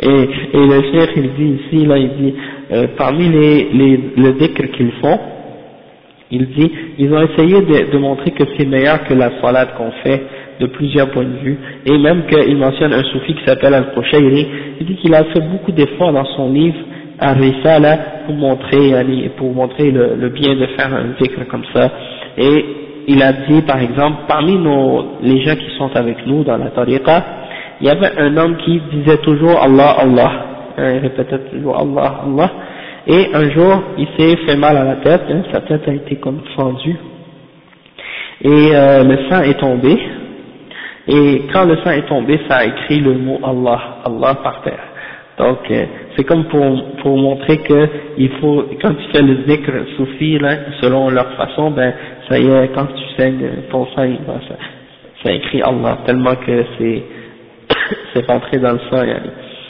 et, 0.02 0.08
et, 0.08 0.68
le 0.68 0.82
cheikh 0.92 1.12
il 1.16 1.34
dit 1.34 1.62
ici, 1.64 1.86
là, 1.86 1.98
il 1.98 2.10
dit, 2.10 2.34
euh, 2.74 2.88
parmi 2.98 3.30
les, 3.30 3.70
les, 3.72 4.00
le 4.18 4.34
dhikr 4.34 4.72
qu'ils 4.72 4.92
font, 5.02 5.20
il 6.32 6.48
dit, 6.48 6.72
ils 6.98 7.14
ont 7.14 7.22
essayé 7.22 7.62
de, 7.62 7.92
de 7.92 7.98
montrer 7.98 8.32
que 8.32 8.44
c'est 8.58 8.66
meilleur 8.66 9.04
que 9.06 9.14
la 9.14 9.32
salade 9.42 9.70
qu'on 9.78 9.92
fait 10.04 10.22
de 10.62 10.68
plusieurs 10.68 11.10
points 11.10 11.24
de 11.24 11.40
vue, 11.44 11.58
et 11.86 11.98
même 11.98 12.24
qu'il 12.28 12.56
mentionne 12.58 12.94
un 12.94 13.04
soufi 13.04 13.34
qui 13.34 13.44
s'appelle 13.46 13.74
Al-Qushairi, 13.74 14.48
il 14.80 14.86
dit 14.86 14.96
qu'il 14.96 15.14
a 15.16 15.24
fait 15.26 15.42
beaucoup 15.42 15.72
d'efforts 15.72 16.14
dans 16.14 16.26
son 16.38 16.54
livre, 16.54 16.78
là 17.20 17.98
pour 18.26 18.36
montrer, 18.36 19.30
pour 19.38 19.54
montrer 19.54 19.92
le, 19.92 20.30
bien 20.30 20.56
de 20.56 20.66
faire 20.78 20.94
un 20.94 21.16
dhikr 21.20 21.48
comme 21.50 21.66
ça, 21.74 21.92
et 22.38 22.66
il 23.08 23.22
a 23.22 23.34
dit 23.34 23.62
par 23.62 23.80
exemple, 23.82 24.18
parmi 24.28 24.56
nos, 24.56 25.18
les 25.24 25.42
gens 25.42 25.56
qui 25.56 25.78
sont 25.78 25.90
avec 25.96 26.26
nous 26.28 26.44
dans 26.44 26.58
la 26.58 26.70
tariqa, 26.70 27.24
il 27.82 27.88
y 27.88 27.90
avait 27.90 28.18
un 28.18 28.38
homme 28.38 28.58
qui 28.58 28.80
disait 28.94 29.18
toujours 29.18 29.60
Allah, 29.62 29.96
Allah, 30.00 30.32
hein, 30.78 30.92
il 30.96 31.00
répétait 31.00 31.40
toujours 31.52 31.80
Allah, 31.80 32.22
Allah, 32.26 32.52
et 33.08 33.30
un 33.34 33.50
jour 33.50 33.84
il 33.98 34.08
s'est 34.18 34.36
fait 34.46 34.56
mal 34.56 34.78
à 34.78 34.84
la 34.84 34.96
tête, 34.98 35.24
hein, 35.30 35.42
sa 35.52 35.62
tête 35.62 35.88
a 35.88 35.94
été 35.94 36.16
comme 36.18 36.42
fendue, 36.56 36.96
et 38.44 38.70
euh, 38.74 39.04
le 39.04 39.30
sang 39.30 39.42
est 39.42 39.60
tombé, 39.60 39.98
et 41.08 41.44
quand 41.52 41.66
le 41.66 41.78
sang 41.78 41.92
est 41.92 42.08
tombé, 42.08 42.40
ça 42.48 42.58
a 42.58 42.66
écrit 42.66 43.00
le 43.00 43.14
mot 43.14 43.40
Allah, 43.44 43.98
Allah 44.06 44.36
par 44.36 44.62
terre. 44.62 44.84
Donc 45.38 45.60
euh, 45.72 45.86
c'est 46.16 46.24
comme 46.24 46.46
pour, 46.46 46.96
pour 47.02 47.18
montrer 47.18 47.58
que 47.58 47.90
il 48.18 48.30
faut, 48.40 48.66
quand 48.82 48.94
tu 48.94 49.12
fais 49.12 49.24
le 49.24 49.44
zikr 49.48 49.72
soufi, 49.98 50.38
là, 50.38 50.56
selon 50.82 51.10
leur 51.10 51.32
façon, 51.34 51.72
ben 51.72 51.94
ça 52.30 52.38
y 52.38 52.48
est, 52.48 52.70
quand 52.76 52.86
tu 52.86 53.04
saignes, 53.18 53.50
ton 53.72 53.86
sang, 53.88 54.08
ça, 54.28 54.56
ça 55.24 55.32
écrit 55.32 55.62
Allah, 55.64 56.00
tellement 56.06 56.36
que 56.36 56.66
c'est 56.78 57.04
c'est 58.14 58.28
rentré 58.28 58.60
dans 58.60 58.74
le 58.74 58.80
sang. 58.92 59.04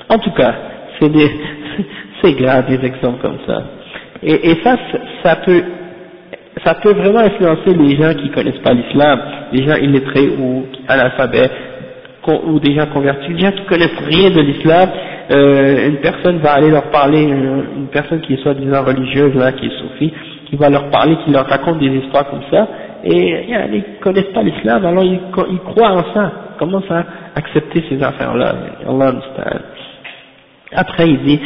En 0.09 0.19
tout 0.19 0.31
cas, 0.31 0.53
c'est 0.99 1.09
des, 1.09 1.29
c'est 2.21 2.33
grave 2.33 2.67
des 2.67 2.85
exemples 2.85 3.21
comme 3.21 3.39
ça. 3.47 3.63
Et, 4.23 4.51
et 4.51 4.55
ça, 4.63 4.77
ça 5.23 5.37
peut, 5.37 5.63
ça 6.63 6.75
peut 6.75 6.93
vraiment 6.93 7.19
influencer 7.19 7.73
les 7.73 7.95
gens 7.95 8.13
qui 8.13 8.29
connaissent 8.29 8.61
pas 8.63 8.73
l'islam, 8.73 9.19
les 9.51 9.67
gens 9.67 9.75
illettrés 9.75 10.29
ou 10.39 10.65
analphabètes, 10.87 11.51
ou 12.27 12.59
des 12.59 12.75
gens 12.75 12.85
convertis, 12.87 13.33
des 13.33 13.39
gens 13.39 13.51
qui 13.51 13.63
connaissent 13.63 13.99
rien 14.07 14.29
de 14.29 14.41
l'islam, 14.41 14.89
euh, 15.31 15.89
une 15.89 15.97
personne 15.97 16.37
va 16.37 16.53
aller 16.53 16.69
leur 16.69 16.91
parler, 16.91 17.23
une, 17.23 17.87
personne 17.91 18.21
qui 18.21 18.33
est 18.33 18.43
soi-disant 18.43 18.83
religieuse, 18.83 19.33
là, 19.35 19.51
qui 19.53 19.65
est 19.65 19.79
soufie, 19.79 20.13
qui 20.45 20.55
va 20.55 20.69
leur 20.69 20.89
parler, 20.89 21.17
qui 21.25 21.31
leur 21.31 21.47
raconte 21.47 21.79
des 21.79 21.87
histoires 21.87 22.29
comme 22.29 22.43
ça, 22.51 22.67
et 23.03 23.45
ils 23.73 23.83
connaissent 23.99 24.31
pas 24.33 24.43
l'islam, 24.43 24.85
alors 24.85 25.03
ils, 25.03 25.19
ils 25.49 25.59
croient 25.59 25.91
en 25.91 26.13
ça, 26.13 26.31
commencent 26.59 26.91
à 26.91 27.03
accepter 27.35 27.83
ces 27.89 28.03
affaires-là. 28.03 28.53
Allah 28.87 29.13
Après, 30.73 31.07
il 31.07 31.19
dit 31.23 31.39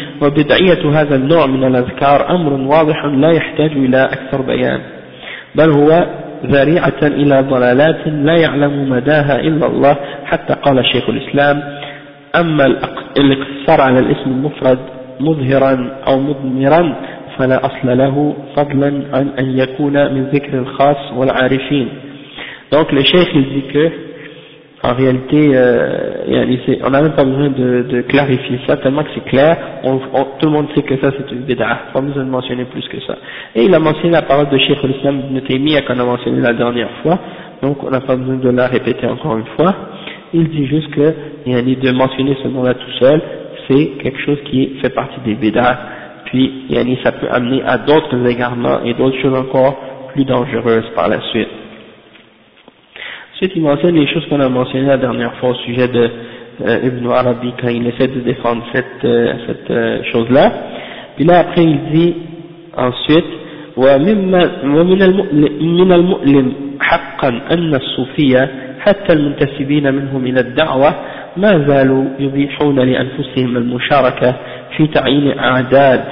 بل 5.56 5.70
هو 5.70 6.06
ذريعة 6.46 7.02
إلى 7.04 7.42
ضلالات 7.42 8.08
لا 8.08 8.38
يعلم 8.38 8.90
مداها 8.90 9.40
إلا 9.40 9.68
الله 9.68 9.96
حتى 10.26 10.54
قال 10.54 10.86
شيخ 10.86 11.10
الإسلام 11.10 11.64
أما 12.36 12.66
الاقتصار 13.18 13.82
على 13.82 14.00
الاسم 14.00 14.30
المفرد 14.32 14.80
مظهرا 15.20 15.92
أو 16.08 16.20
مضمرا 16.20 16.96
فلا 17.38 17.66
أصل 17.66 17.98
له 17.98 18.36
فضلا 18.56 19.02
عن 19.14 19.30
أن 19.40 19.58
يكون 19.58 20.14
من 20.14 20.24
ذكر 20.34 20.60
الخاص 20.60 21.12
والعارفين. 21.18 21.88
Donc 22.72 22.92
le 22.92 23.04
cheikh 23.04 23.30
il 23.36 23.50
dit 23.50 23.68
que 23.74 24.05
en 24.86 24.94
réalité, 24.94 25.52
euh, 25.56 26.82
on 26.84 26.90
n'a 26.92 27.02
même 27.02 27.14
pas 27.14 27.24
besoin 27.24 27.50
de, 27.50 27.86
de, 27.90 28.02
clarifier 28.02 28.60
ça, 28.68 28.78
tellement 28.78 29.04
que 29.04 29.10
c'est 29.16 29.26
clair, 29.26 29.58
on, 29.84 29.98
tout 29.98 30.46
le 30.46 30.50
monde 30.50 30.68
sait 30.76 30.84
que 30.84 30.96
ça 30.98 31.12
c'est 31.18 31.32
une 31.34 31.42
bid'ah, 31.42 31.92
pas 31.92 32.02
besoin 32.02 32.24
de 32.24 32.30
mentionner 32.30 32.66
plus 32.66 32.88
que 32.88 33.00
ça. 33.02 33.16
Et 33.56 33.64
il 33.64 33.74
a 33.74 33.80
mentionné 33.80 34.12
la 34.12 34.22
parole 34.22 34.50
de 34.50 34.58
Sheikh 34.58 34.78
al-Islam 34.84 35.22
ibn 35.28 35.42
Taymiyyah 35.42 35.82
qu'on 35.82 36.00
a 36.00 36.06
mentionné 36.06 36.40
la 36.40 36.54
dernière 36.54 36.90
fois, 37.02 37.18
donc 37.64 37.84
on 37.84 37.90
n'a 37.90 38.02
pas 38.02 38.16
besoin 38.16 38.36
de 38.36 38.50
la 38.50 38.68
répéter 38.68 39.08
encore 39.08 39.38
une 39.38 39.48
fois. 39.58 39.74
Il 40.34 40.50
dit 40.50 40.68
juste 40.68 40.92
que 40.92 41.02
a 41.02 41.62
de 41.62 41.92
mentionner 41.92 42.38
ce 42.44 42.48
nom-là 42.48 42.76
tout 42.76 42.92
seul, 43.00 43.22
c'est 43.68 43.92
quelque 44.04 44.20
chose 44.20 44.38
qui 44.52 44.78
fait 44.82 44.94
partie 44.94 45.20
des 45.26 45.34
bid'ah, 45.34 45.80
puis 46.26 46.68
ça 47.04 47.12
peut 47.12 47.28
amener 47.32 47.64
à 47.66 47.80
d'autres 47.80 48.24
égarements 48.28 48.84
et 48.86 48.94
d'autres 48.94 49.20
choses 49.20 49.36
encore 49.36 49.78
plus 50.14 50.26
dangereuses 50.26 50.86
par 50.96 51.08
la 51.08 51.22
suite. 51.32 51.65
Ensuite, 53.36 53.52
il 53.58 53.64
mentionne 53.64 53.96
les 53.96 54.08
choses 54.08 54.26
qu'on 54.28 54.40
a 54.40 54.48
mentionnées 54.48 54.88
la 54.88 54.96
dernière 54.96 55.36
fois 55.36 55.50
au 55.50 55.56
sujet 55.56 55.90
de 55.90 56.10
euh, 56.66 56.80
Ibn 56.86 57.06
Arabi 57.12 57.52
quand 57.60 57.68
il 57.68 57.86
essaie 57.86 58.08
de 58.08 58.22
défendre 58.22 58.64
cette, 58.74 59.04
euh, 59.04 59.34
cette 59.46 59.70
euh, 59.72 60.04
chose-là. 60.14 60.54
Puis 61.18 61.26
là, 61.26 61.40
après, 61.40 61.64
il 61.64 61.80
dit 61.92 62.16
ensuite, 62.78 63.26
ومن 63.78 64.36
المؤلم 65.92 66.54
حقا 66.80 67.42
أن 67.52 67.76
الصوفية 67.76 68.50
حتى 68.80 69.14
المنتسبين 69.14 69.94
منهم 69.94 70.26
إلى 70.26 70.40
الدعوة 70.40 70.96
ما 71.38 71.66
زالوا 71.68 72.06
يبيحون 72.20 72.80
لأنفسهم 72.80 73.58
المشاركة 73.58 74.36
في 74.78 74.88
تعيين 74.88 75.40
أعداد 75.40 76.04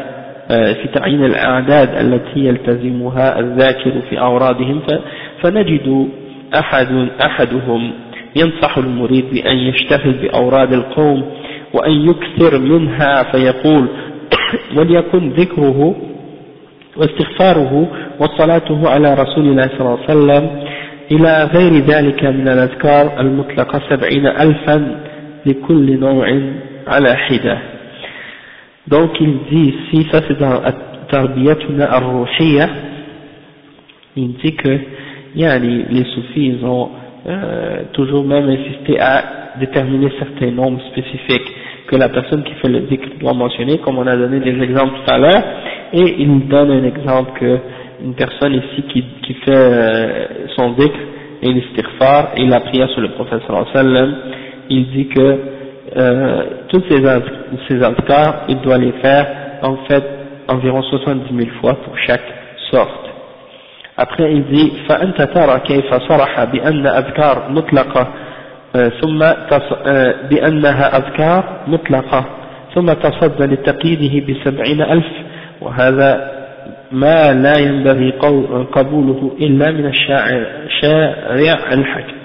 في 0.49 0.87
تعيين 0.93 1.25
الأعداد 1.25 1.89
التي 1.95 2.39
يلتزمها 2.39 3.39
الذاكر 3.39 3.91
في 4.09 4.19
أورادهم 4.19 4.81
فنجد 5.41 6.09
أحد 6.55 7.09
أحدهم 7.21 7.91
ينصح 8.35 8.77
المريد 8.77 9.25
بأن 9.33 9.57
يشتغل 9.57 10.13
بأوراد 10.13 10.73
القوم 10.73 11.23
وأن 11.73 11.91
يكثر 11.91 12.59
منها 12.59 13.23
فيقول 13.23 13.87
وليكن 14.77 15.29
ذكره 15.29 15.95
واستغفاره 16.97 17.87
وصلاته 18.19 18.89
على 18.89 19.13
رسول 19.13 19.45
الله 19.45 19.67
صلى 19.67 19.79
الله 19.81 19.99
عليه 19.99 20.03
وسلم 20.03 20.63
إلى 21.11 21.49
غير 21.53 21.73
ذلك 21.73 22.23
من 22.23 22.47
الأذكار 22.47 23.19
المطلقة 23.19 23.81
سبعين 23.89 24.27
ألفا 24.27 24.99
لكل 25.45 25.99
نوع 25.99 26.41
على 26.87 27.15
حدة. 27.15 27.57
Donc 28.87 29.11
il 29.21 29.37
dit 29.49 29.75
ici 29.93 30.07
ça 30.11 30.19
c'est 30.27 30.37
yani, 35.35 35.85
les 35.89 36.03
soufis 36.13 36.47
ils 36.57 36.65
ont 36.65 36.89
euh, 37.27 37.83
toujours 37.93 38.23
même 38.23 38.49
insisté 38.49 38.99
à 38.99 39.23
déterminer 39.59 40.11
certains 40.19 40.51
nombres 40.51 40.81
spécifiques 40.91 41.51
que 41.87 41.95
la 41.95 42.09
personne 42.09 42.43
qui 42.43 42.53
fait 42.55 42.69
le 42.69 42.81
dhikr 42.81 43.19
doit 43.19 43.33
mentionner, 43.33 43.77
comme 43.79 43.97
on 43.97 44.07
a 44.07 44.15
donné 44.15 44.39
des 44.39 44.61
exemples 44.61 44.93
tout 45.05 45.13
à 45.13 45.17
l'heure, 45.17 45.43
et 45.93 46.15
il 46.19 46.47
donne 46.47 46.71
un 46.71 46.83
exemple 46.83 47.39
que 47.39 47.59
une 48.03 48.15
personne 48.15 48.53
ici 48.53 48.83
qui, 48.91 49.03
qui 49.21 49.33
fait 49.35 49.51
euh, 49.55 50.25
son 50.55 50.71
dhikr 50.71 50.97
et 51.41 51.51
l'istighfar 51.53 52.31
et 52.37 52.45
la 52.45 52.61
prière 52.61 52.89
sur 52.89 53.01
le 53.01 53.09
prophète 53.09 53.41
sallam, 53.73 54.15
il 54.69 54.87
dit 54.91 55.07
que 55.07 55.37
euh, 55.95 56.43
toutes 56.69 56.85
ces, 56.89 57.01
ces 57.69 57.79
il 58.49 58.59
doit 58.61 58.77
les 58.77 58.93
faire 58.93 59.27
en 59.61 59.75
fait 59.87 60.03
environ 60.47 60.81
70 60.81 61.35
000 61.35 61.49
fois 61.61 61.75
pour 61.75 61.97
chaque 61.99 62.23
sorte. 62.71 63.12
Après 63.97 64.31
il 64.33 64.43
dit 64.45 64.71
فأنت 64.89 65.21
ترى 65.21 65.59
كيف 65.59 65.93
صرح 65.93 66.43
بأن 66.43 66.87
أذكار 66.87 67.49
مطلقة 67.49 68.07
ثم 69.01 69.19
بأنها 70.29 70.97
أذكار 70.97 71.43
مطلقة 71.67 72.25
ثم 72.75 72.85
تصدى 72.85 73.45
لتقييده 73.45 74.33
بسبعين 74.33 74.81
ألف 74.81 75.05
وهذا 75.61 76.31
ما 76.91 77.33
لا 77.33 77.59
ينبغي 77.59 78.11
قبوله 78.71 79.31
إلا 79.41 79.71
من 79.71 79.85
الشارع 79.85 80.47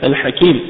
الحكيم. 0.05 0.61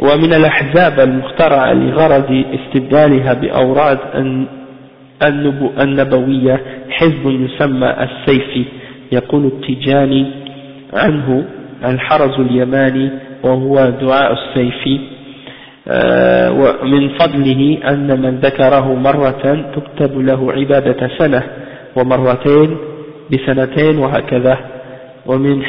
ومن 0.00 0.34
الأحزاب 0.34 1.00
المخترعة 1.00 1.72
لغرض 1.72 2.44
استبدالها 2.54 3.32
بأوراد 3.34 3.98
النبوية 5.80 6.60
حزب 6.90 7.26
يسمى 7.26 7.96
السيفي. 8.00 8.64
يقول 9.12 9.44
التجاني 9.44 10.26
عنه 10.94 11.44
الحرز 11.84 12.40
اليماني 12.40 13.10
وهو 13.44 13.90
دعاء 14.00 14.32
السيف. 14.32 15.00
آه، 15.88 16.52
ومن 16.52 17.08
فضله 17.08 17.78
أن 17.90 18.20
من 18.20 18.36
ذكره 18.36 18.94
مرة 18.94 19.66
تكتب 19.76 20.18
له 20.18 20.52
عبادة 20.52 21.10
سنة 21.18 21.42
ومرتين 21.96 22.76
بسنتين 23.32 23.98
وهكذا. 23.98 24.58
ومن 25.26 25.62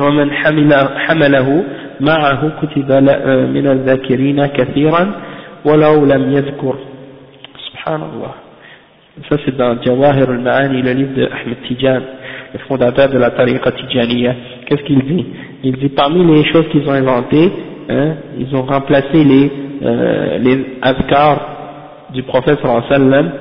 ومن 0.00 0.30
حمل 0.32 0.72
حمله 0.96 1.64
معه 2.00 2.52
كتب 2.62 2.92
من 3.56 3.66
الذاكرين 3.66 4.46
كثيرا 4.46 5.12
ولو 5.64 6.04
لم 6.04 6.32
يذكر. 6.32 6.74
سبحان 7.68 8.02
الله. 8.02 8.34
Ça 9.28 9.36
c'est 9.44 9.54
dans 9.54 9.76
Jawahir 9.82 10.30
al-Ma'ani, 10.30 10.80
le 10.80 10.92
livre 10.92 11.28
le 12.52 12.58
fondateur 12.68 13.08
de 13.08 13.18
la 13.18 13.30
tariqa 13.30 13.72
Tijaniya. 13.72 14.34
Qu'est-ce 14.66 14.82
qu'il 14.82 15.02
dit? 15.02 15.26
Il 15.64 15.76
dit 15.76 15.88
parmi 15.88 16.24
les 16.24 16.44
choses 16.44 16.68
qu'ils 16.70 16.86
ont 16.88 16.92
inventées, 16.92 17.50
hein, 17.88 18.14
ils 18.38 18.54
ont 18.54 18.62
remplacé 18.62 19.24
les, 19.24 19.50
euh, 19.84 20.38
les 20.38 20.66
adhkars 20.82 21.48
du 22.12 22.22
prophète 22.24 22.58
sallam 22.88 23.32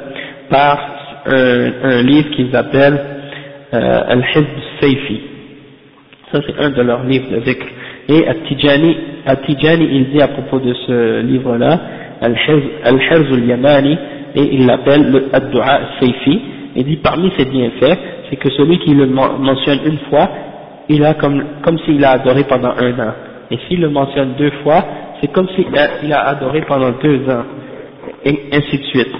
par 0.49 0.79
un, 1.25 1.71
un 1.83 2.01
livre 2.03 2.29
qu'ils 2.31 2.55
appellent 2.55 2.99
euh, 3.73 3.99
Al-Hizb 4.07 4.47
Saifi. 4.79 5.21
Ça 6.31 6.39
c'est 6.45 6.63
un 6.63 6.69
de 6.69 6.81
leurs 6.81 7.03
livres 7.03 7.29
de 7.31 7.41
zikr. 7.41 7.65
Et 8.09 8.27
At-Tijani, 8.27 8.97
At-Tijani 9.25 9.87
il 9.91 10.09
dit 10.11 10.21
à 10.21 10.27
propos 10.29 10.59
de 10.59 10.73
ce 10.73 11.21
livre-là, 11.21 11.79
Al-Hirz 12.21 13.33
al-Yamani, 13.33 13.97
et 14.35 14.55
il 14.55 14.65
l'appelle 14.65 15.11
le 15.11 15.25
Ad-Du'a 15.33 15.79
Saifi, 15.99 16.41
il 16.75 16.85
dit 16.85 16.97
parmi 16.97 17.31
ses 17.37 17.45
bienfaits, 17.45 17.97
c'est 18.31 18.37
que 18.37 18.49
celui 18.51 18.79
qui 18.79 18.93
le 18.93 19.07
mentionne 19.07 19.79
une 19.85 19.99
fois, 20.09 20.29
il 20.87 21.03
a 21.03 21.15
comme, 21.15 21.43
comme 21.63 21.77
s'il 21.79 22.03
a 22.05 22.11
adoré 22.11 22.45
pendant 22.45 22.71
un 22.77 22.99
an. 22.99 23.13
Et 23.51 23.57
s'il 23.67 23.81
le 23.81 23.89
mentionne 23.89 24.35
deux 24.37 24.51
fois, 24.63 24.83
c'est 25.19 25.31
comme 25.33 25.49
s'il 25.49 25.67
a, 25.77 26.17
a 26.17 26.29
adoré 26.29 26.61
pendant 26.61 26.91
deux 26.91 27.29
ans. 27.29 27.43
Et 28.23 28.39
ainsi 28.53 28.77
de 28.77 28.83
suite. 28.85 29.13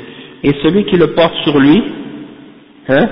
Et 0.43 0.53
celui 0.64 0.86
qui 0.86 0.95
le 0.95 1.07
porte 1.07 1.34
sur 1.43 1.59
lui, 1.59 1.84
hein, 2.88 3.09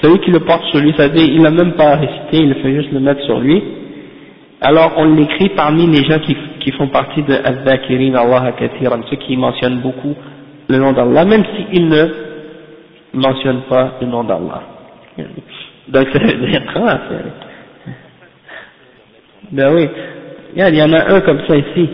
celui 0.00 0.18
qui 0.20 0.30
le 0.30 0.40
porte 0.40 0.64
sur 0.70 0.80
lui, 0.80 0.94
ça 0.96 1.08
veut 1.08 1.14
dire 1.14 1.28
il 1.28 1.42
n'a 1.42 1.50
même 1.50 1.72
pas 1.74 1.96
récité, 1.96 2.38
il 2.38 2.54
fait 2.54 2.74
juste 2.74 2.92
le 2.92 3.00
mettre 3.00 3.22
sur 3.24 3.38
lui. 3.38 3.62
Alors 4.62 4.94
on 4.96 5.14
l'écrit 5.14 5.50
parmi 5.50 5.86
les 5.86 6.04
gens 6.04 6.20
qui, 6.20 6.34
qui 6.60 6.72
font 6.72 6.88
partie 6.88 7.22
de 7.22 7.34
Al-Dhakirin 7.34 8.14
Allah 8.14 8.54
ceux 9.10 9.16
qui 9.16 9.36
mentionnent 9.36 9.80
beaucoup 9.80 10.14
le 10.68 10.78
nom 10.78 10.92
d'Allah, 10.92 11.26
même 11.26 11.44
s'ils 11.70 11.86
ne 11.86 12.06
mentionnent 13.12 13.64
pas 13.68 13.98
le 14.00 14.06
nom 14.06 14.24
d'Allah. 14.24 14.75
Donc 15.88 16.08
ça 16.12 16.18
veut 16.18 16.46
dire 16.46 16.62
quoi 16.72 17.00
Ben 19.52 19.74
oui, 19.74 19.88
il 20.56 20.74
y 20.74 20.82
en 20.82 20.92
a 20.92 21.14
un 21.14 21.20
comme 21.20 21.40
ça 21.46 21.56
ici. 21.56 21.88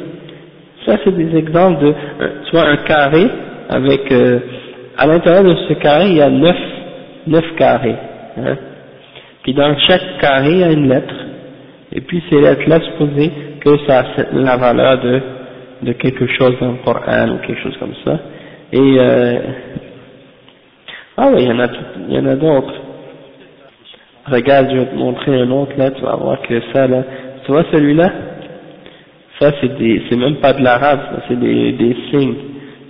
Ça 0.86 0.96
c'est 1.04 1.14
des 1.14 1.36
exemples 1.36 1.84
de, 1.84 1.94
soit 2.50 2.66
un 2.66 2.76
carré 2.78 3.28
avec, 3.68 4.10
euh, 4.10 4.40
à 4.96 5.06
l'intérieur 5.06 5.44
de 5.44 5.56
ce 5.68 5.74
carré 5.74 6.06
il 6.08 6.16
y 6.16 6.22
a 6.22 6.30
neuf, 6.30 6.56
neuf 7.26 7.44
carrés. 7.56 7.96
Hein. 8.38 8.56
Puis 9.42 9.54
dans 9.54 9.76
chaque 9.78 10.18
carré 10.20 10.50
il 10.50 10.58
y 10.58 10.64
a 10.64 10.72
une 10.72 10.88
lettre. 10.88 11.14
Et 11.92 12.00
puis 12.00 12.22
ces 12.30 12.40
lettres-là 12.40 12.80
supposées 12.80 13.30
que 13.60 13.78
ça 13.86 14.00
a 14.00 14.04
la 14.32 14.56
valeur 14.56 15.00
de, 15.00 15.20
de 15.82 15.92
quelque 15.92 16.26
chose 16.26 16.54
dans 16.60 16.72
le 16.72 16.78
Coran 16.84 17.28
ou 17.28 17.46
quelque 17.46 17.62
chose 17.62 17.76
comme 17.78 17.94
ça. 18.04 18.18
Et 18.72 18.96
euh, 18.98 19.38
ah 21.18 21.28
oui, 21.32 21.42
il 21.42 21.48
y 21.48 21.52
en 21.52 21.58
a, 21.60 21.66
il 22.08 22.14
y 22.14 22.18
en 22.18 22.26
a 22.26 22.36
d'autres. 22.36 22.72
Regarde, 24.26 24.70
je 24.70 24.76
vais 24.76 24.86
te 24.86 24.94
montrer 24.94 25.40
un 25.40 25.50
autre 25.50 25.72
là, 25.76 25.90
tu 25.90 26.02
vas 26.02 26.16
voir 26.16 26.40
que 26.42 26.60
ça 26.72 26.86
là, 26.86 27.02
tu 27.44 27.52
vois 27.52 27.64
celui-là? 27.72 28.10
Ça 29.40 29.52
c'est 29.60 29.76
des, 29.78 30.02
c'est 30.08 30.16
même 30.16 30.36
pas 30.36 30.52
de 30.52 30.62
l'arabe, 30.62 31.00
c'est 31.28 31.38
des, 31.38 31.72
des 31.72 31.96
signes, 32.10 32.34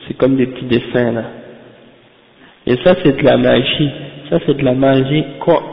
c'est 0.07 0.16
comme 0.16 0.37
des 0.37 0.47
petits 0.47 0.66
dessins 0.66 1.12
là. 1.12 1.24
Et 2.66 2.76
ça 2.85 2.95
c'est 3.03 3.16
de 3.16 3.24
la 3.24 3.39
magie, 3.39 3.91
ça 4.28 4.39
c'est 4.45 4.57
de 4.57 4.64
la 4.64 4.74
magie, 4.74 5.24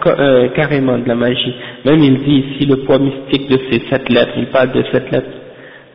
euh, 0.07 0.47
carrément 0.55 0.97
de 0.97 1.07
la 1.07 1.15
magie. 1.15 1.53
Même 1.85 2.03
il 2.03 2.17
dit 2.19 2.45
ici 2.47 2.65
le 2.65 2.77
poids 2.85 2.99
mystique 2.99 3.49
de 3.49 3.59
ces 3.69 3.79
sept 3.89 4.09
lettres, 4.09 4.33
il 4.37 4.47
parle 4.47 4.71
de 4.71 4.83
sept 4.93 5.11
lettres. 5.11 5.27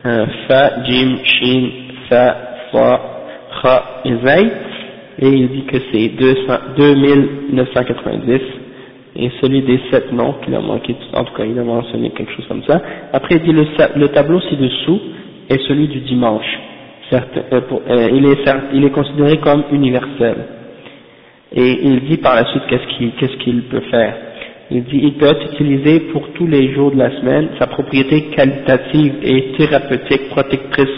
Euh, 0.05 0.25
fa, 0.47 0.83
Jim, 0.83 1.17
Shin, 1.23 1.69
Sa, 2.07 2.37
Fa, 2.71 3.01
Kha 3.61 3.83
et 4.05 4.13
Zay 4.23 4.51
et 5.17 5.29
il 5.29 5.47
dit 5.49 5.63
que 5.65 5.77
c'est 5.91 6.09
2990, 6.09 8.39
et 9.15 9.31
celui 9.41 9.61
des 9.61 9.79
sept 9.91 10.11
noms 10.11 10.35
qu'il 10.43 10.53
a 10.55 10.59
manqué, 10.59 10.95
en 11.13 11.23
tout 11.23 11.33
cas 11.33 11.45
il 11.45 11.57
a 11.57 11.63
mentionné 11.63 12.09
quelque 12.11 12.31
chose 12.33 12.45
comme 12.47 12.63
ça. 12.63 12.81
Après 13.13 13.35
il 13.35 13.41
dit 13.43 13.51
le, 13.53 13.65
le 13.95 14.07
tableau 14.09 14.39
ci-dessous 14.41 14.99
est 15.49 15.59
celui 15.67 15.87
du 15.87 15.99
dimanche, 16.01 16.59
euh, 17.13 17.19
euh, 17.53 18.09
il, 18.13 18.25
est, 18.25 18.49
il 18.73 18.83
est 18.83 18.89
considéré 18.89 19.37
comme 19.37 19.63
universel. 19.71 20.35
Et 21.53 21.79
il 21.83 22.01
dit 22.09 22.17
par 22.17 22.35
la 22.35 22.45
suite 22.45 22.63
qu'est-ce 22.67 23.37
qu'il 23.37 23.63
peut 23.63 23.83
faire. 23.91 24.15
Il 24.71 24.83
dit 24.83 24.99
il 25.03 25.13
peut 25.13 25.27
être 25.27 25.53
utilisé 25.53 25.99
pour 26.11 26.27
tous 26.33 26.47
les 26.47 26.73
jours 26.73 26.91
de 26.91 26.97
la 26.97 27.11
semaine, 27.19 27.49
sa 27.59 27.67
propriété 27.67 28.23
qualitative 28.35 29.13
et 29.23 29.53
thérapeutique, 29.57 30.29
protectrice 30.29 30.89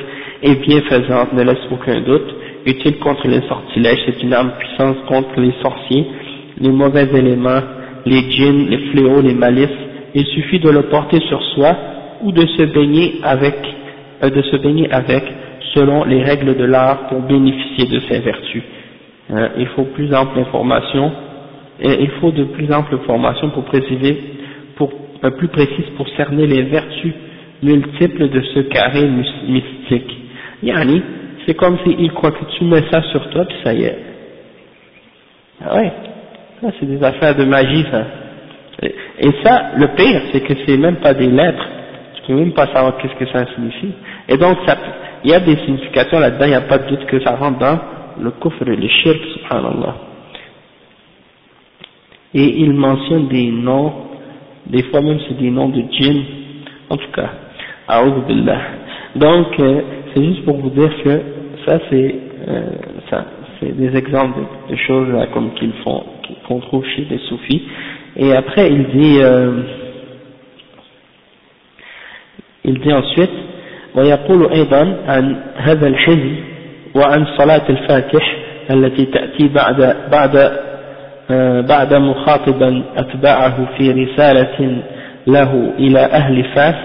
et 0.41 0.55
bienfaisante 0.55 1.33
ne 1.33 1.43
laisse 1.43 1.67
aucun 1.71 1.99
doute 2.01 2.33
utile 2.65 2.97
contre 2.99 3.27
les 3.27 3.41
sortilèges, 3.47 3.99
c'est 4.05 4.21
une 4.23 4.33
arme 4.33 4.51
puissante 4.59 5.05
contre 5.05 5.39
les 5.39 5.53
sorciers, 5.61 6.05
les 6.59 6.69
mauvais 6.69 7.07
éléments, 7.17 7.61
les 8.07 8.31
djinns, 8.31 8.67
les 8.69 8.77
fléaux, 8.89 9.21
les 9.21 9.33
malices. 9.33 9.69
Il 10.15 10.25
suffit 10.25 10.59
de 10.59 10.69
le 10.69 10.83
porter 10.83 11.19
sur 11.21 11.41
soi 11.53 11.75
ou 12.23 12.31
de 12.31 12.45
se 12.45 12.63
baigner 12.63 13.19
avec, 13.23 13.55
euh, 14.23 14.29
de 14.29 14.41
se 14.41 14.55
baigner 14.57 14.91
avec, 14.91 15.23
selon 15.75 16.03
les 16.05 16.23
règles 16.23 16.55
de 16.55 16.63
l'art 16.65 17.07
pour 17.09 17.21
bénéficier 17.21 17.85
de 17.85 17.99
ses 18.09 18.19
vertus. 18.19 18.63
Euh, 19.31 19.49
il 19.57 19.67
faut 19.67 19.83
plus 19.83 20.13
ample 20.13 20.39
information, 20.39 21.11
et 21.81 22.01
il 22.01 22.09
faut 22.21 22.31
de 22.31 22.45
plus 22.45 22.71
ample 22.73 22.95
information 22.95 23.49
pour 23.49 23.65
préciser, 23.65 24.17
pour, 24.75 24.91
euh, 25.23 25.29
plus 25.31 25.49
précise 25.49 25.85
pour 25.97 26.07
cerner 26.15 26.47
les 26.47 26.63
vertus 26.63 27.13
multiples 27.61 28.29
de 28.29 28.41
ce 28.53 28.59
carré 28.61 29.07
mystique. 29.47 30.17
Yani, 30.63 31.01
c'est 31.45 31.55
comme 31.55 31.77
s'il 31.85 32.11
croit 32.13 32.31
que 32.31 32.45
tu 32.57 32.63
mets 32.63 32.83
ça 32.91 33.01
sur 33.11 33.29
toi, 33.29 33.45
puis 33.45 33.57
ça 33.63 33.73
y 33.73 33.83
est. 33.83 33.97
Ah 35.63 35.75
ouais, 35.75 35.91
Ça, 36.61 36.67
c'est 36.79 36.85
des 36.85 37.03
affaires 37.03 37.35
de 37.35 37.45
magie, 37.45 37.85
ça. 37.91 38.03
Et 39.19 39.31
ça, 39.43 39.71
le 39.77 39.87
pire, 39.95 40.21
c'est 40.31 40.41
que 40.41 40.53
c'est 40.65 40.77
même 40.77 40.97
pas 40.97 41.13
des 41.13 41.27
lettres. 41.27 41.65
Tu 42.15 42.21
peux 42.27 42.35
même 42.35 42.53
pas 42.53 42.67
savoir 42.67 42.97
qu'est-ce 42.97 43.15
que 43.15 43.31
ça 43.31 43.45
signifie. 43.55 43.93
Et 44.29 44.37
donc, 44.37 44.57
il 45.23 45.31
y 45.31 45.33
a 45.33 45.39
des 45.39 45.55
significations 45.57 46.19
là-dedans, 46.19 46.45
il 46.45 46.49
n'y 46.49 46.55
a 46.55 46.61
pas 46.61 46.77
de 46.77 46.87
doute 46.89 47.05
que 47.05 47.19
ça 47.23 47.35
rentre 47.35 47.59
dans 47.59 47.79
le 48.21 48.31
kufr 48.31 48.67
et 48.67 48.75
le 48.75 48.87
shirk, 48.87 49.17
subhanallah. 49.33 49.95
Et 52.33 52.61
il 52.61 52.73
mentionne 52.73 53.27
des 53.29 53.49
noms, 53.51 53.93
des 54.65 54.83
fois 54.83 55.01
même 55.01 55.19
c'est 55.27 55.37
des 55.37 55.49
noms 55.49 55.69
de 55.69 55.83
djinn, 55.91 56.23
en 56.89 56.97
tout 56.97 57.11
cas, 57.13 57.29
billah. 58.27 58.61
Donc, 59.15 59.59
euh, 59.59 59.81
c'est 60.13 60.23
juste 60.23 60.45
pour 60.45 60.57
vous 60.57 60.69
dire 60.69 60.91
que 61.03 61.21
ça 61.65 61.79
c'est, 61.89 62.15
euh, 62.47 62.69
ça, 63.09 63.25
c'est 63.59 63.75
des 63.75 63.95
exemples 63.97 64.39
de, 64.69 64.75
choses 64.75 65.07
comme 65.33 65.53
qu'ils 65.53 65.73
font, 65.83 66.03
qu'on 66.47 66.59
trouve 66.59 66.85
chez 66.95 67.05
les 67.09 67.19
soufis. 67.29 67.61
Et 68.15 68.35
après, 68.35 68.67
il 68.71 68.87
dit, 68.87 69.17
euh, 69.21 69.51
il 72.65 72.79
dit 72.79 72.93
ensuite, 72.93 73.31
ويقول 73.95 74.51
أيضا 74.53 74.97
عن 75.07 75.35
هذا 75.55 75.87
الحزب 75.87 76.35
وعن 76.95 77.25
صلاة 77.37 77.61
الفاتح 77.69 78.35
التي 78.71 79.05
تأتي 79.05 79.47
بعد 79.47 79.95
بعد 80.11 80.51
بعد 81.67 81.93
مخاطبا 81.93 82.83
أتباعه 82.97 83.67
في 83.77 83.91
رسالة 83.91 84.81
له 85.27 85.73
إلى 85.79 85.99
أهل 85.99 86.43
فاس 86.55 86.75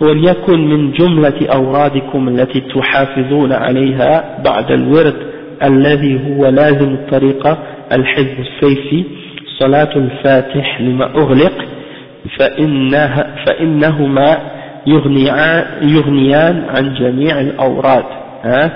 وليكن 0.00 0.68
من 0.68 0.92
جملة 0.92 1.46
أورادكم 1.54 2.28
التي 2.28 2.60
تحافظون 2.60 3.52
عليها 3.52 4.38
بعد 4.44 4.70
الورد 4.72 5.33
الذي 5.63 6.19
هو 6.27 6.45
لازم 6.45 6.93
الطريقة 6.93 7.57
الحزب 7.91 8.39
السيفي 8.39 9.03
صلاة 9.59 9.89
الفاتح 9.95 10.81
لما 10.81 11.05
أغلق 11.05 11.53
فإنها 12.37 13.35
فإنهما 13.45 14.37
يغنيان 15.81 16.63
عن 16.69 16.93
جميع 16.93 17.39
الأوراد 17.41 18.03
hein 18.43 18.69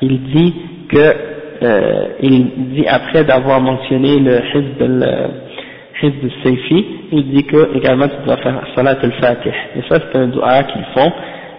il 0.00 0.22
dit 0.32 0.54
que 0.88 1.14
euh, 1.62 2.06
il 2.20 2.50
dit 2.74 2.86
après 2.88 3.24
d'avoir 3.24 3.60
mentionné 3.60 4.18
le 4.18 4.40
Hizb 4.54 4.80
al-Hizb 4.80 6.24
al-Sayfi 6.24 6.86
il 7.12 7.28
dit 7.28 7.44
que 7.44 7.76
également 7.76 8.08
tu 8.08 8.16
dois 8.26 8.38
faire 8.38 8.60
Salat 8.74 8.96
al-Fatih 9.02 9.50
et 9.76 9.82
ça 9.88 10.00
c'est 10.00 10.18
un 10.18 10.28
dua 10.28 10.62
qu'ils 10.64 10.86
font 10.94 11.12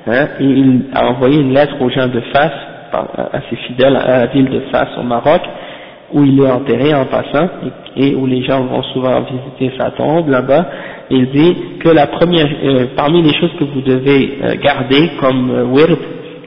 hein, 0.08 0.28
et 0.40 0.44
il 0.44 0.82
a 0.94 1.08
envoyé 1.08 1.40
une 1.40 1.54
lettre 1.54 1.76
aux 1.82 1.90
gens 1.90 2.08
de 2.08 2.20
Fas 2.34 2.52
à 2.93 3.41
ses 3.49 3.57
fidèles 3.57 3.97
à 3.97 4.21
la 4.21 4.27
ville 4.27 4.49
de 4.49 4.61
Fas 4.73 4.89
au 4.99 5.03
Maroc 5.03 5.43
où 6.13 6.25
il 6.25 6.41
est 6.41 6.51
enterré 6.51 6.95
en 6.95 7.07
passant 7.07 7.49
et, 7.97 8.15
où 8.15 8.27
les 8.27 8.43
gens 8.43 8.65
vont 8.65 8.83
souvent 8.95 9.23
visiter 9.23 9.77
sa 9.79 9.91
tombe 9.93 10.29
là-bas. 10.29 10.67
Il 11.11 11.31
dit 11.31 11.57
que 11.81 11.89
la 11.89 12.07
première, 12.07 12.49
euh, 12.65 12.87
parmi 12.97 13.23
les 13.23 13.35
choses 13.35 13.53
que 13.59 13.65
vous 13.65 13.81
devez 13.81 14.39
euh, 14.43 14.55
garder 14.63 15.11
comme 15.21 15.51
euh, 15.51 15.65
wird, 15.65 15.99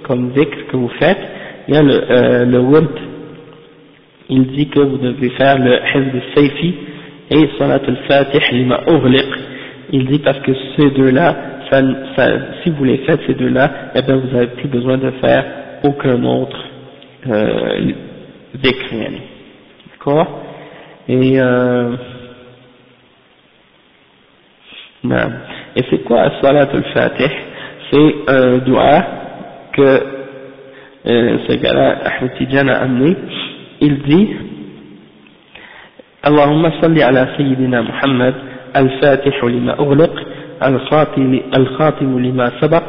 comme 0.04 0.32
zikr 0.36 0.68
que 0.72 0.78
vous 0.78 0.92
faites, 1.00 1.20
il 1.68 1.76
y 1.76 1.78
a 1.78 1.84
le, 1.84 1.94
euh, 1.94 2.46
le 2.46 2.60
wird. 2.60 2.90
Il 4.30 4.48
dit 4.48 4.68
que 4.68 4.80
vous 4.80 4.98
devez 4.98 5.30
faire 5.32 5.58
le 5.60 5.76
hizb 5.76 6.16
saifi 6.36 6.76
et 7.32 7.50
salat 7.58 7.82
al-fatih 7.88 8.54
lima 8.54 8.82
ughliq. 8.88 9.28
Il 9.92 10.06
dit 10.08 10.20
parce 10.20 10.40
que 10.40 10.52
ces 10.78 10.90
deux-là, 10.92 11.36
ça, 11.70 11.82
ça, 12.16 12.28
si 12.64 12.70
vous 12.70 12.84
les 12.84 12.98
faites 13.00 13.20
ces 13.28 13.34
deux-là, 13.34 13.70
eh 13.96 14.02
bien 14.02 14.16
vous 14.16 14.28
n'avez 14.34 14.48
plus 14.48 14.68
besoin 14.68 14.98
de 14.98 15.12
faire 15.22 15.46
aucun 15.85 16.25
autre 16.25 16.59
euh, 17.29 17.93
zikr. 18.63 18.89
D'accord 19.93 20.43
Et, 21.09 21.41
euh, 21.41 21.97
et 25.77 25.83
c'est 25.91 26.05
quoi 26.05 26.31
Salat 26.43 26.69
al-Fatih 26.73 27.31
C'est 27.91 28.15
un 28.29 28.59
dua 28.59 29.07
que 29.73 30.03
euh, 31.07 31.39
ce 31.49 31.57
gars-là, 31.57 31.99
Ahmed 32.05 32.35
Tijan, 32.37 32.69
a 32.69 32.75
amené. 32.83 33.17
Il 33.81 34.03
dit 34.03 34.29
اللهم 36.27 36.71
صل 36.83 37.03
على 37.03 37.29
سيدنا 37.37 37.83
محمد 37.83 38.35
الفاتح 38.77 39.45
لما 39.45 39.73
أغلق 39.79 40.15
الخاتم, 40.63 41.41
الخاتم 41.57 42.19
لما 42.19 42.53
سبق 42.61 42.83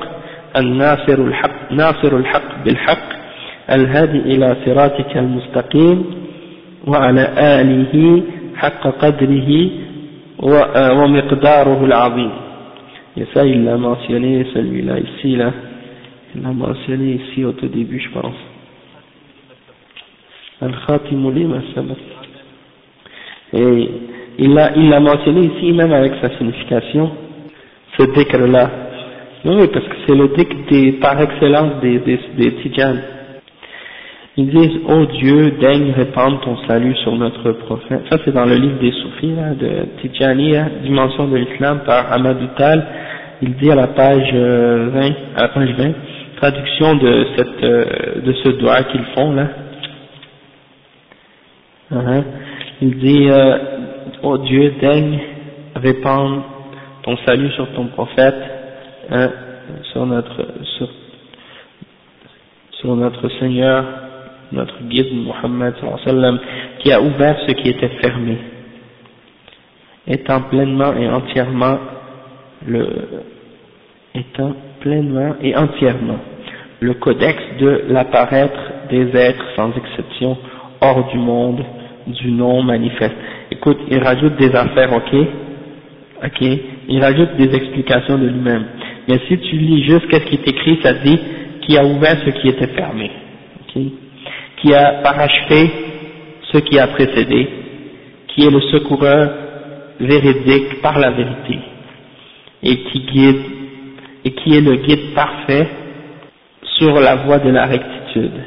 الناصر 0.57 1.19
الحق 1.19 1.73
ناصر 1.73 2.17
الحق 2.17 2.65
بالحق 2.65 3.09
الهادي 3.71 4.19
إلى 4.19 4.57
صراطك 4.67 5.17
المستقيم 5.17 6.05
وعلى 6.87 7.35
آله 7.39 8.23
حق 8.57 8.83
قدره 8.89 9.71
ومقداره 10.99 11.85
العظيم. 11.85 12.31
يسأل 13.17 13.53
الله 13.53 13.77
ما 13.77 13.97
سيني 14.07 14.45
سلوي 14.55 14.81
لا 14.81 14.97
يسيلة 14.99 15.53
الله 16.37 16.53
ما 16.53 16.75
سيني 16.87 17.19
سيو 17.35 17.55
الخاتم 20.63 21.31
لما 21.31 21.61
سبب 21.75 21.97
Et 23.57 23.89
il 24.39 24.53
l'a 24.53 25.01
mentionné 25.01 25.47
ici, 25.47 25.73
même 25.73 25.93
avec 25.93 26.15
sa 26.21 26.29
oui 29.53 29.69
parce 29.73 29.87
que 29.87 29.95
c'est 30.07 30.15
le 30.15 30.29
des, 30.71 30.93
par 30.93 31.21
excellence 31.21 31.81
des, 31.83 31.99
des, 31.99 32.21
des 32.37 32.53
tijanes 32.57 33.03
Ils 34.37 34.49
disent, 34.49 34.81
oh 34.89 35.05
Dieu, 35.07 35.53
daigne 35.61 35.93
répandre 35.93 36.41
ton 36.41 36.57
salut 36.67 36.95
sur 36.97 37.15
notre 37.15 37.53
prophète. 37.53 38.03
Ça 38.11 38.19
c'est 38.25 38.33
dans 38.33 38.47
le 38.47 38.57
livre 38.57 38.79
des 38.81 38.91
soufis, 38.91 39.35
là, 39.35 39.55
de 39.55 39.87
Tijani, 40.01 40.55
Dimension 40.83 41.29
de 41.29 41.37
l'Islam 41.37 41.81
par 41.87 42.13
Amadou 42.13 42.49
Tal. 42.57 42.85
Il 43.43 43.55
dit 43.57 43.71
à 43.71 43.75
la 43.75 43.89
page 43.89 44.33
20, 44.33 44.37
euh, 44.37 45.11
à 45.37 45.43
la 45.43 45.49
page 45.49 45.75
20, 45.77 45.93
traduction 46.37 46.95
de 46.97 47.27
cette, 47.37 47.63
euh, 47.63 47.85
de 48.25 48.33
ce 48.33 48.49
doigt 48.51 48.83
qu'ils 48.85 49.05
font 49.15 49.33
là. 49.33 49.49
Uh-huh. 51.93 52.23
Il 52.83 52.99
dit, 52.99 53.29
euh, 53.31 53.59
oh 54.23 54.39
Dieu, 54.39 54.75
daigne 54.81 55.19
répandre 55.77 56.43
ton 57.03 57.17
salut 57.19 57.51
sur 57.51 57.69
ton 57.75 57.87
prophète, 57.87 58.35
hein, 59.11 59.31
sur 59.93 60.07
notre, 60.07 60.47
sur, 60.77 60.89
sur 62.73 62.97
notre 62.97 63.29
Seigneur, 63.41 63.85
notre 64.53 64.83
guide 64.85 65.13
Muhammad 65.13 65.75
qui 66.81 66.93
a 66.93 67.01
ouvert 67.01 67.37
ce 67.47 67.53
qui 67.55 67.69
était 67.71 67.97
fermé, 68.01 68.39
étant 70.07 70.43
pleinement 70.43 70.95
et 70.95 71.09
entièrement 71.09 71.79
le, 72.67 72.87
étant 74.15 74.55
pleinement 74.81 75.35
et 75.41 75.57
entièrement 75.57 76.19
le 76.81 76.95
codex 76.95 77.43
de 77.59 77.85
l'apparaître 77.89 78.61
des 78.91 79.17
êtres 79.17 79.45
sans 79.57 79.71
exception 79.75 80.37
hors 80.81 81.11
du 81.11 81.19
monde 81.19 81.65
du 82.07 82.31
non 82.31 82.63
manifeste. 82.63 83.17
Écoute, 83.51 83.79
il 83.89 83.99
rajoute 84.03 84.37
des 84.37 84.55
affaires, 84.55 84.93
ok, 84.93 85.15
ok, 86.25 86.49
il 86.89 87.01
rajoute 87.03 87.37
des 87.37 87.55
explications 87.55 88.19
de 88.19 88.27
lui-même. 88.27 88.65
Mais 89.09 89.21
si 89.29 89.39
tu 89.39 89.57
lis 89.57 89.85
juste 89.85 90.07
qu'est-ce 90.09 90.25
qui 90.25 90.37
est 90.37 90.49
écrit, 90.49 90.79
ça 90.83 90.95
dit 90.95 91.19
qui 91.63 91.77
a 91.77 91.85
ouvert 91.85 92.17
ce 92.25 92.31
qui 92.31 92.49
était 92.49 92.69
fermé, 92.69 93.11
ok? 93.61 93.83
Qui 94.57 94.75
a 94.75 95.01
parachevé 95.03 95.71
ce 96.53 96.59
qui 96.59 96.79
a 96.79 96.87
précédé, 96.89 97.49
qui 98.29 98.47
est 98.47 98.51
le 98.51 98.61
secoureur 98.61 99.31
véridique 100.01 100.81
par 100.83 100.99
la 100.99 101.11
vérité, 101.11 101.59
et 102.63 102.77
qui 102.77 103.01
guide, 103.01 103.43
et 104.25 104.31
qui 104.33 104.57
est 104.57 104.61
le 104.61 104.77
guide 104.77 105.15
parfait 105.15 105.69
sur 106.79 106.99
la 107.01 107.17
voie 107.17 107.39
de 107.39 107.51
la 107.51 107.67
rectitude. 107.67 108.41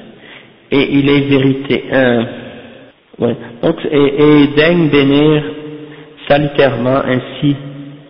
Et 0.71 0.97
il 0.97 1.09
est 1.09 1.21
vérité, 1.21 1.83
euh, 1.91 2.23
ouais. 3.19 3.35
Donc, 3.61 3.77
et, 3.89 4.43
et 4.43 4.47
daigne 4.55 4.89
bénir 4.89 5.43
salutairement 6.27 7.01
ainsi 7.05 7.55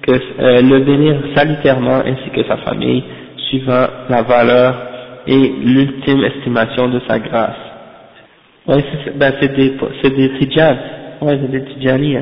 que, 0.07 0.13
euh, 0.13 0.61
le 0.61 0.79
bénir 0.79 1.15
salutairement 1.35 2.01
ainsi 2.05 2.29
que 2.33 2.43
sa 2.47 2.57
famille, 2.57 3.03
suivant 3.49 3.87
la 4.09 4.21
valeur 4.23 4.75
et 5.27 5.53
l'ultime 5.63 6.23
estimation 6.23 6.87
de 6.89 7.01
sa 7.07 7.19
grâce. 7.19 7.55
Ben 8.67 9.33
c'est 9.39 9.55
des, 9.55 9.73
c'est 10.01 10.13
des 10.13 10.29
tijab, 10.39 10.77
ouais, 11.21 11.39
c'est 11.41 11.51
des 11.51 11.63
tijaniya. 11.63 12.21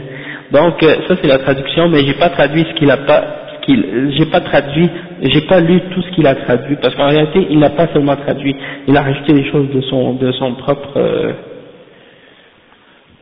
Donc 0.51 0.81
euh, 0.83 0.95
ça 1.07 1.15
c'est 1.19 1.27
la 1.27 1.39
traduction, 1.39 1.89
mais 1.89 2.05
j'ai 2.05 2.13
pas 2.13 2.29
traduit 2.29 2.65
ce 2.69 2.75
qu'il 2.75 2.91
a 2.91 2.97
pas, 2.97 3.23
ce 3.55 3.65
qu'il, 3.65 4.13
j'ai 4.15 4.25
pas 4.27 4.41
traduit, 4.41 4.89
j'ai 5.21 5.41
pas 5.41 5.59
lu 5.59 5.81
tout 5.91 6.01
ce 6.03 6.11
qu'il 6.11 6.27
a 6.27 6.35
traduit, 6.35 6.75
parce 6.81 6.93
qu'en 6.95 7.07
réalité 7.07 7.47
il 7.49 7.57
n'a 7.57 7.71
pas 7.71 7.87
seulement 7.93 8.15
traduit, 8.15 8.55
il 8.87 8.95
a 8.95 9.01
rajouté 9.01 9.33
des 9.33 9.49
choses 9.49 9.69
de 9.71 9.81
son, 9.81 10.13
de 10.13 10.31
son 10.33 10.53
propre, 10.53 10.97
euh, 10.97 11.33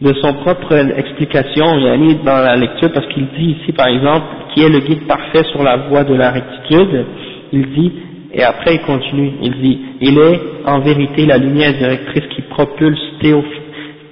de 0.03 0.13
son 0.21 0.34
propre 0.34 0.73
explication, 0.97 1.77
mis 1.97 2.15
dans 2.15 2.43
la 2.43 2.57
lecture, 2.57 2.91
parce 2.91 3.07
qu'il 3.07 3.25
dit 3.38 3.57
ici 3.61 3.71
par 3.71 3.88
exemple, 3.88 4.25
qui 4.53 4.61
est 4.61 4.69
le 4.69 4.80
guide 4.80 5.07
parfait 5.07 5.43
sur 5.51 5.63
la 5.63 5.77
voie 5.77 6.03
de 6.03 6.13
la 6.13 6.31
rectitude, 6.31 7.05
il 7.53 7.71
dit 7.71 7.91
et 8.34 8.43
après 8.43 8.75
il 8.75 8.81
continue, 8.81 9.31
il 9.41 9.61
dit, 9.61 9.80
il 10.01 10.17
est 10.17 10.41
en 10.65 10.80
vérité 10.80 11.25
la 11.25 11.38
lumière 11.38 11.73
directrice 11.73 12.25
qui 12.35 12.41
propulse 12.41 12.99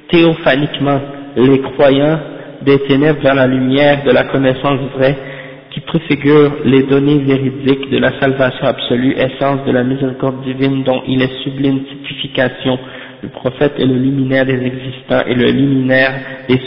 théophaniquement 0.09 1.01
les 1.35 1.59
croyants 1.59 2.19
des 2.61 2.79
ténèbres 2.87 3.21
vers 3.21 3.35
la 3.35 3.47
lumière 3.47 4.03
de 4.05 4.11
la 4.11 4.25
connaissance 4.25 4.79
vraie, 4.95 5.17
qui 5.71 5.79
préfigure 5.81 6.53
les 6.65 6.83
données 6.83 7.19
véridiques 7.19 7.89
de 7.89 7.97
la 7.97 8.19
salvation 8.19 8.65
absolue, 8.65 9.15
essence 9.17 9.65
de 9.65 9.71
la 9.71 9.83
miséricorde 9.83 10.43
divine 10.43 10.83
dont 10.83 11.01
il 11.07 11.21
est 11.21 11.43
sublime 11.43 11.83
typification. 11.85 12.77
Le 13.23 13.29
prophète 13.29 13.73
est 13.77 13.85
le 13.85 13.95
luminaire 13.95 14.45
des 14.45 14.59
existants 14.65 15.23
et 15.27 15.35
le 15.35 15.51
luminaire 15.51 16.13
des 16.47 16.59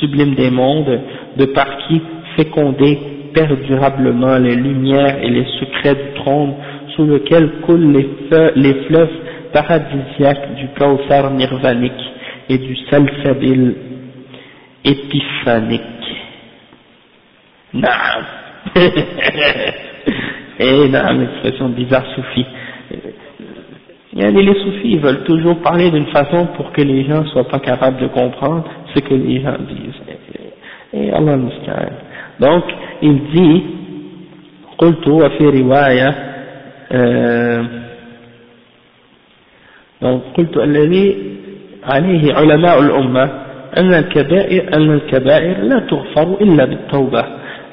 sublimes 0.00 0.34
des 0.34 0.50
mondes, 0.50 1.00
de 1.36 1.44
par 1.46 1.78
qui 1.86 2.00
féconder 2.36 2.98
perdurablement 3.34 4.38
les 4.38 4.56
lumières 4.56 5.22
et 5.22 5.28
les 5.28 5.44
secrets 5.60 5.94
du 5.94 6.14
trône 6.14 6.54
sous 6.96 7.04
lequel 7.04 7.60
coulent 7.60 7.92
les, 7.92 8.74
fleuves 8.86 9.12
paradisiaques 9.52 10.54
du 10.56 10.68
Kawthar 10.78 11.30
nirvanique 11.32 11.92
et 12.48 12.58
du 12.58 12.76
Salsabil 12.90 13.74
épiphanique. 14.84 15.82
Et 20.60 20.88
naam, 20.88 21.20
l'expression 21.20 21.68
bizarre 21.68 22.04
soufi 22.14 22.44
Les 24.15 24.53
soufis 24.53 24.91
ils 24.91 24.99
veulent 24.99 25.23
toujours 25.23 25.57
parler 25.61 25.89
d'une 25.89 26.05
façon 26.07 26.47
pour 26.55 26.71
que 26.71 26.81
les 26.81 27.03
gens 27.05 27.21
ne 27.21 27.27
soient 27.27 27.47
pas 27.47 27.59
capables 27.59 27.97
de 27.97 28.07
comprendre 28.07 28.63
ce 28.93 28.99
que 28.99 29.13
les 29.13 29.41
gens 29.41 29.57
disent. 29.67 30.01
Et 30.93 31.11
Allah 31.11 31.35
nous 31.37 31.49
Donc, 32.39 32.63
il 33.01 33.23
dit, 33.33 33.63
قلت 34.77 35.07
وفي 35.07 35.45
رواية 35.61 36.09
donc 40.01 40.21
قلت 40.37 40.57
الذي 40.57 41.15
عليه 41.83 42.33
علماء 42.33 42.81
الأمة 42.81 43.23
أن 43.77 43.93
الكبائر 43.93 44.75
أن 44.75 44.91
الكبائر 44.91 45.57
لا 45.57 45.79
تغفر 45.79 46.41
إلا 46.41 46.65
بالتوبة 46.65 47.25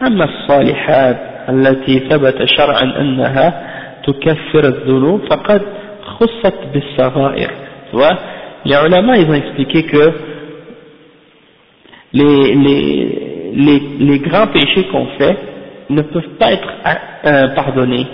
أما 0.06 0.24
الصالحات 0.24 1.16
التي 1.48 1.98
ثبت 1.98 2.44
شرعا 2.44 3.00
أنها 3.00 3.62
تكفر 4.06 4.64
الذنوب 4.64 5.20
فقد 5.30 5.62
خصت 6.04 6.54
بالصغائر 6.72 7.50
tu 7.90 7.96
vois 7.96 8.16
les 8.64 8.74
ulama 8.86 9.16
ils 9.18 9.28
ont 9.30 9.34
expliqué 9.34 9.82
que 9.84 10.12
les, 12.12 12.54
les, 12.54 13.52
les, 13.54 13.80
les 14.08 14.18
grands 14.18 14.48
péchés 14.48 14.84
qu'on 14.90 15.06
fait 15.18 15.36
ne 15.90 16.02
peuvent 16.02 16.34
pas 16.38 16.52
être 16.52 16.72
euh, 17.26 17.48
pardonnés 17.54 18.06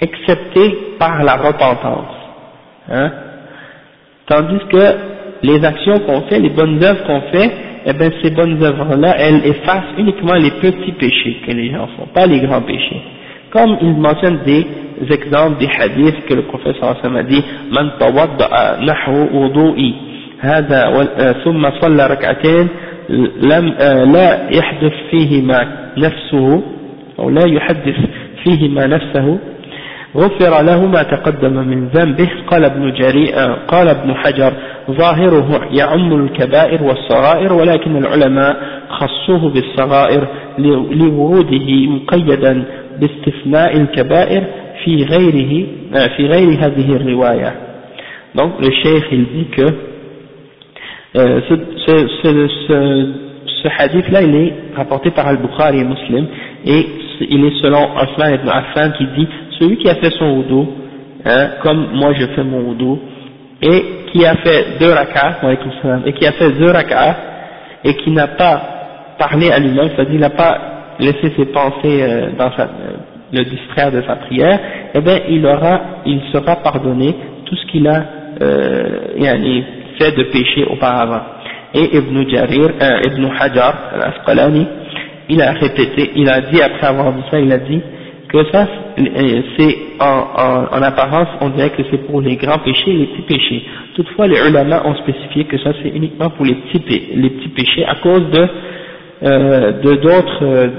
excepté 0.00 0.76
par 0.98 1.22
la 1.22 1.36
repentance 1.36 2.16
hein 2.90 3.10
tandis 4.26 4.60
que 4.72 4.84
les 5.42 5.62
actions 5.64 5.98
qu'on 6.00 6.22
fait, 6.22 6.40
les 6.40 6.50
bonnes 6.50 6.82
œuvres 6.82 7.04
qu'on 7.04 7.20
fait, 7.32 7.50
eh 7.86 7.92
bien 7.92 8.10
ces 8.22 8.30
bonnes 8.30 8.62
œuvres-là, 8.62 9.14
elles 9.18 9.46
effacent 9.46 9.92
uniquement 9.98 10.34
les 10.34 10.50
petits 10.52 10.92
péchés 10.92 11.36
que 11.46 11.52
les 11.52 11.70
gens 11.70 11.86
font, 11.96 12.06
pas 12.06 12.26
les 12.26 12.40
grands 12.40 12.62
péchés. 12.62 13.02
Comme 13.50 13.76
il 13.82 13.94
mentionne 13.94 14.38
des 14.46 14.66
exemples 15.09 15.57
des 15.59 15.69
hadiths 15.79 16.25
que 16.27 16.33
le 16.33 16.43
professeur 16.43 16.97
Hassan 16.97 17.15
a 17.15 17.23
dit, 17.23 17.43
من 17.71 17.89
توضأ 17.99 18.79
نحو 18.81 19.27
وضوئي 19.33 19.93
هذا 20.39 20.81
ثم 21.43 21.69
صلى 21.81 22.07
ركعتين 22.07 22.67
لم 23.41 23.65
لا 24.13 24.49
يحدث 24.51 24.93
فيهما 25.11 25.67
نفسه 25.97 26.63
أو 27.19 27.29
لا 27.29 27.47
يحدث 27.47 27.95
فيهما 28.43 28.87
نفسه 28.87 29.39
غفر 30.15 30.61
له 30.61 30.85
ما 30.85 31.03
تقدم 31.03 31.53
من 31.53 31.87
ذنبه. 31.87 32.29
قال 32.47 32.65
ابن 32.65 32.93
جريء 32.93 33.35
قال 33.67 33.87
ابن 33.87 34.15
حجر 34.15 34.53
ظاهره 34.91 35.61
يعم 35.71 36.25
الكبائر 36.25 36.83
والصغائر 36.83 37.53
ولكن 37.53 37.97
العلماء 37.97 38.57
خصوه 38.89 39.53
بالصغائر 39.53 40.27
لوروده 40.91 41.87
مقيدا 41.87 42.63
باستثناء 42.99 43.77
الكبائر. 43.77 44.43
في 44.84 45.04
غيره 45.04 45.66
في 46.16 46.26
غير 46.26 46.48
هذه 46.48 46.96
الرواية 46.96 47.52
donc 48.34 48.52
le 48.60 48.70
cheikh 48.82 49.04
il 49.12 49.26
dit 49.26 49.46
que 49.56 49.66
euh, 51.16 51.40
ce, 51.48 51.54
ce, 51.86 52.08
ce, 52.22 52.48
ce, 52.66 53.12
ce 53.62 53.68
hadith 53.78 54.08
là 54.10 54.22
il 54.22 54.34
est 54.34 54.52
rapporté 54.76 55.10
par 55.12 55.28
Al-Bukhari 55.28 55.78
et 55.78 55.84
Muslim 55.84 56.26
et 56.66 56.86
il 57.20 57.44
est 57.44 57.62
selon 57.62 57.90
Osman 57.96 58.34
ibn 58.34 58.48
Affan 58.48 58.90
qui 58.98 59.06
dit 59.16 59.28
celui 59.58 59.76
qui 59.76 59.88
a 59.88 59.94
fait 59.96 60.10
son 60.10 60.30
wudu, 60.36 60.68
hein, 61.24 61.48
comme 61.62 61.88
moi 61.94 62.12
je 62.14 62.26
fais 62.26 62.42
mon 62.42 62.60
wudu, 62.60 63.00
et 63.62 63.84
qui 64.12 64.24
a 64.24 64.34
fait 64.36 64.78
deux 64.80 64.90
rak'ah, 64.92 65.38
et 66.06 66.12
qui 66.12 66.26
a 66.26 66.32
fait 66.32 66.50
deux 66.52 66.70
rak'ah, 66.70 67.16
et 67.84 67.94
qui 67.94 68.10
n'a 68.10 68.28
pas 68.28 68.62
parlé 69.18 69.50
à 69.50 69.58
lui-même, 69.58 69.90
c'est-à-dire 69.94 70.14
il 70.14 70.20
n'a 70.20 70.30
pas 70.30 70.58
laissé 70.98 71.32
ses 71.36 71.46
pensées 71.46 72.02
euh, 72.02 72.30
dans 72.38 72.50
sa, 72.56 72.62
euh, 72.62 72.96
le 73.31 73.43
distraire 73.43 73.91
de 73.91 74.01
sa 74.01 74.15
prière, 74.15 74.59
eh 74.93 75.01
bien 75.01 75.19
il 75.29 75.45
aura, 75.45 75.81
il 76.05 76.21
sera 76.33 76.57
pardonné 76.57 77.15
tout 77.45 77.55
ce 77.55 77.65
qu'il 77.67 77.87
a 77.87 78.03
euh, 78.41 79.61
fait 79.99 80.15
de 80.15 80.23
péché 80.31 80.65
auparavant. 80.65 81.21
Et 81.73 81.97
Ibn 81.97 82.29
Jarir, 82.29 82.71
euh, 82.81 83.01
Ibn 83.05 83.25
Hajar, 83.39 83.73
al-Asqalani, 83.93 84.67
il 85.29 85.41
a 85.41 85.51
répété, 85.51 86.11
il 86.15 86.27
a 86.29 86.41
dit 86.41 86.61
après 86.61 86.87
avoir 86.87 87.13
dit 87.13 87.21
ça, 87.29 87.39
il 87.39 87.51
a 87.51 87.59
dit 87.59 87.81
que 88.29 88.43
ça, 88.51 88.67
c'est 89.57 89.77
en, 89.99 90.65
en, 90.71 90.81
apparence, 90.83 91.27
on 91.41 91.49
dirait 91.49 91.71
que 91.71 91.81
c'est 91.89 92.05
pour 92.07 92.21
les 92.21 92.35
grands 92.35 92.59
péchés 92.59 92.91
et 92.91 92.97
les 92.97 93.05
petits 93.07 93.21
péchés. 93.23 93.63
Toutefois, 93.95 94.27
les 94.27 94.37
ulama 94.47 94.83
ont 94.85 94.95
spécifié 94.95 95.45
que 95.45 95.57
ça, 95.57 95.71
c'est 95.81 95.89
uniquement 95.89 96.29
pour 96.29 96.45
les 96.45 96.55
petits, 96.55 97.07
les 97.15 97.29
petits 97.29 97.49
péchés 97.49 97.85
à 97.85 97.95
cause 97.95 98.29
de 98.31 98.47
euh, 99.21 99.81
de 99.81 99.95
d'autres 99.95 100.69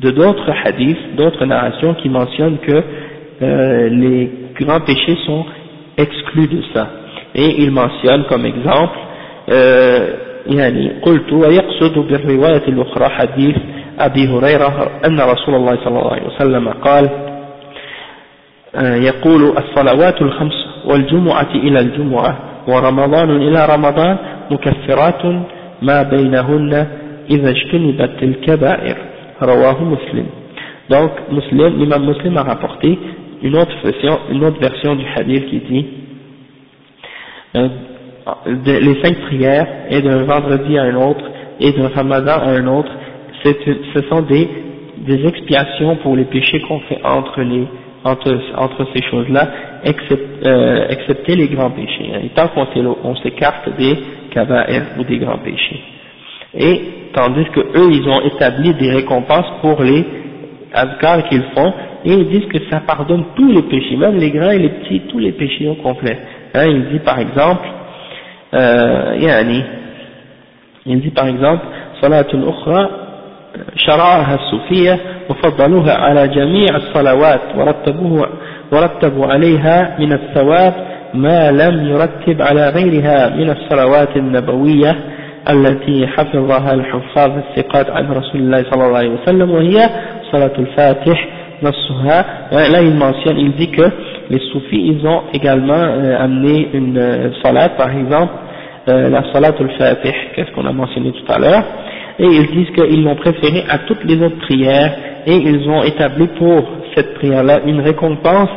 de 0.00 0.10
d'autres 0.10 0.50
hadiths, 0.64 1.16
d'autres 1.16 1.44
narrations 1.44 1.94
qui 1.94 2.08
mentionnent 2.08 2.58
que 2.58 2.82
euh, 3.42 3.88
les 3.88 4.30
grands 4.60 4.80
péchés 4.80 5.16
sont 5.26 5.44
exclus 5.96 6.48
de 6.48 6.62
ça. 6.74 6.88
Et 7.34 7.62
il 7.62 7.70
mentionne 7.70 8.24
comme 8.24 8.46
exemple, 8.46 8.98
euh, 9.50 10.06
يعني 10.46 10.90
قلت 11.02 11.32
ويقصد 11.32 11.98
بالرواية 11.98 12.62
الأخرى 12.68 13.08
حديث 13.08 13.56
أبي 13.98 14.28
هريرة 14.28 14.90
أن 15.06 15.20
رسول 15.20 15.54
الله 15.54 15.76
صلى 15.84 15.98
الله 15.98 16.12
عليه 16.12 16.26
وسلم 16.26 16.68
قال 16.68 17.08
آه، 18.76 18.94
يقول 18.94 19.54
الصلوات 19.58 20.22
الخمس 20.22 20.66
والجمعة 20.84 21.50
إلى 21.54 21.80
الجمعة 21.80 22.38
ورمضان 22.68 23.30
إلى 23.30 23.66
رمضان 23.66 24.16
مكفرات 24.50 25.24
ما 25.82 26.02
بينهن 26.02 26.86
إذا 27.30 27.50
اجتنبت 27.50 28.22
الكبائر 28.22 28.96
Rawahu 29.45 29.85
Muslim. 29.85 30.25
Donc, 30.89 31.11
Muslim, 31.31 31.79
l'imam 31.79 32.05
Muslim 32.05 32.37
a 32.37 32.43
rapporté 32.43 32.97
une 33.41 33.55
autre 33.55 33.75
version, 33.83 34.19
une 34.29 34.43
autre 34.43 34.59
version 34.59 34.95
du 34.95 35.05
hadith 35.15 35.45
qui 35.47 35.59
dit 35.59 35.85
euh, 37.55 37.67
les 38.55 39.01
cinq 39.01 39.19
prières 39.21 39.67
et 39.89 40.01
d'un 40.01 40.23
vendredi 40.23 40.77
à 40.77 40.83
un 40.83 40.95
autre 40.95 41.23
et 41.59 41.71
d'un 41.71 41.89
ramadan 41.89 42.39
à 42.39 42.49
un 42.51 42.67
autre, 42.67 42.91
ce 43.43 44.01
sont 44.09 44.21
des, 44.21 44.47
expiations 45.07 45.95
pour 45.97 46.15
les 46.15 46.25
péchés 46.25 46.61
qu'on 46.61 46.79
fait 46.81 46.99
entre 47.03 48.87
ces 48.93 49.01
choses-là, 49.09 49.47
except, 49.83 50.45
euh, 50.45 50.87
excepté 50.89 51.35
les 51.35 51.47
grands 51.47 51.71
péchés. 51.71 52.11
Hein, 52.13 52.19
et 52.23 52.29
tant 52.29 52.47
qu'on 52.49 53.15
s'écarte 53.17 53.69
des 53.77 53.97
kaba'ir 54.31 54.83
ou 54.99 55.03
des 55.03 55.17
grands 55.17 55.39
péchés 55.39 55.81
tandis 57.12 57.46
que 57.46 57.60
eux, 57.60 57.90
ils 57.92 58.08
ont 58.08 58.20
établi 58.22 58.74
des 58.74 58.90
récompenses 58.90 59.46
pour 59.60 59.82
les 59.82 60.04
azkars 60.72 61.28
qu'ils 61.28 61.44
font, 61.54 61.72
et 62.04 62.12
ils 62.12 62.28
disent 62.28 62.46
que 62.46 62.58
ça 62.70 62.80
pardonne 62.86 63.24
tous 63.34 63.50
les 63.50 63.62
péchés, 63.62 63.96
même 63.96 64.16
les 64.16 64.30
grands 64.30 64.50
et 64.50 64.58
les 64.58 64.68
petits, 64.68 65.02
tous 65.08 65.18
les 65.18 65.32
péchés 65.32 65.68
au 65.68 65.74
complet. 65.74 66.18
Hein, 66.54 66.66
il 66.68 66.88
dit 66.90 66.98
par 67.00 67.18
exemple, 67.18 67.66
euh, 68.54 69.16
yani, 69.18 69.64
il 70.86 71.00
dit 71.00 71.10
par 71.10 71.26
exemple, 71.26 71.64
salatul 72.00 72.44
ukhra 72.48 73.06
شرعها 73.76 74.34
الصوفية 74.34 75.00
وفضلوها 75.30 75.94
على 75.94 76.28
جميع 76.28 76.76
الصلوات 76.76 77.40
ورتبوه 77.56 78.28
ورتبوا 78.72 79.26
عليها 79.26 79.96
من 79.98 80.12
الثواب 80.12 80.74
ما 81.14 81.50
لم 81.50 81.88
يرتب 81.88 82.42
على 82.42 82.68
غيرها 82.68 83.28
من 83.28 83.50
الصلوات 83.50 84.16
النبوية 84.16 84.96
التي 85.50 86.06
حفظها 86.06 86.74
الحفاظ 86.74 87.30
الثقات 87.38 87.90
عن 87.90 88.10
رسول 88.12 88.40
الله 88.40 88.64
صلى 88.70 88.86
الله 88.86 88.98
عليه 88.98 89.10
وسلم 89.22 89.50
وهي 89.50 89.80
صلاة 90.32 90.52
الفاتح 90.58 91.28
نصها 91.62 92.24
là 92.52 92.82
il 92.82 92.94
mentionne 92.94 93.38
il 93.38 93.52
dit 93.52 93.70
que 93.70 93.82
les 94.30 94.40
soufis 94.52 94.82
ils 94.92 95.06
ont 95.06 95.22
également 95.32 95.74
euh, 95.74 96.18
amené 96.24 96.68
une 96.74 96.98
euh, 96.98 97.30
salat 97.42 97.70
par 97.70 97.90
exemple 97.96 98.32
euh, 98.88 99.08
la 99.08 99.22
salat 99.32 99.52
al-fatih 99.58 100.14
qu'est-ce 100.34 100.50
qu'on 100.52 100.66
a 100.66 100.72
mentionné 100.72 101.12
tout 101.12 101.32
à 101.32 101.38
l'heure 101.38 101.64
et 102.18 102.24
ils 102.26 102.46
disent 102.56 102.70
qu'ils 102.74 103.02
l'ont 103.04 103.16
préféré 103.16 103.64
à 103.68 103.78
toutes 103.78 104.04
les 104.04 104.20
autres 104.22 104.38
prières 104.38 104.92
et 105.26 105.36
ils 105.36 105.68
ont 105.68 105.82
établi 105.82 106.26
pour 106.38 106.62
cette 106.94 107.14
prière-là 107.14 107.60
une 107.66 107.80
récompense 107.80 108.50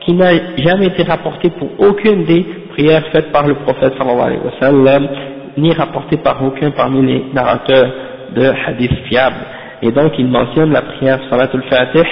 qui 0.00 0.12
n'a 0.14 0.30
jamais 0.58 0.86
été 0.86 1.02
rapportée 1.02 1.50
pour 1.50 1.68
aucune 1.78 2.24
des 2.24 2.44
prières 2.70 3.04
faites 3.12 3.32
par 3.32 3.46
le 3.46 3.54
prophète 3.56 3.94
sallallahu 3.98 4.26
alayhi 4.26 4.40
wa 4.44 4.52
sallam 4.60 5.08
Ni 5.57 5.73
rapporté 5.73 6.17
par 6.17 6.43
aucun 6.43 6.71
parmi 6.71 7.05
les 7.05 7.25
narrateurs 7.33 7.89
de 8.35 8.51
hadith 8.65 8.93
fiables. 9.09 9.35
Et 9.81 9.91
donc 9.91 10.11
il 10.17 10.27
mentionne 10.27 10.71
la 10.71 10.81
prière 10.81 11.19
Salat 11.29 11.49
al-Fatih, 11.53 12.07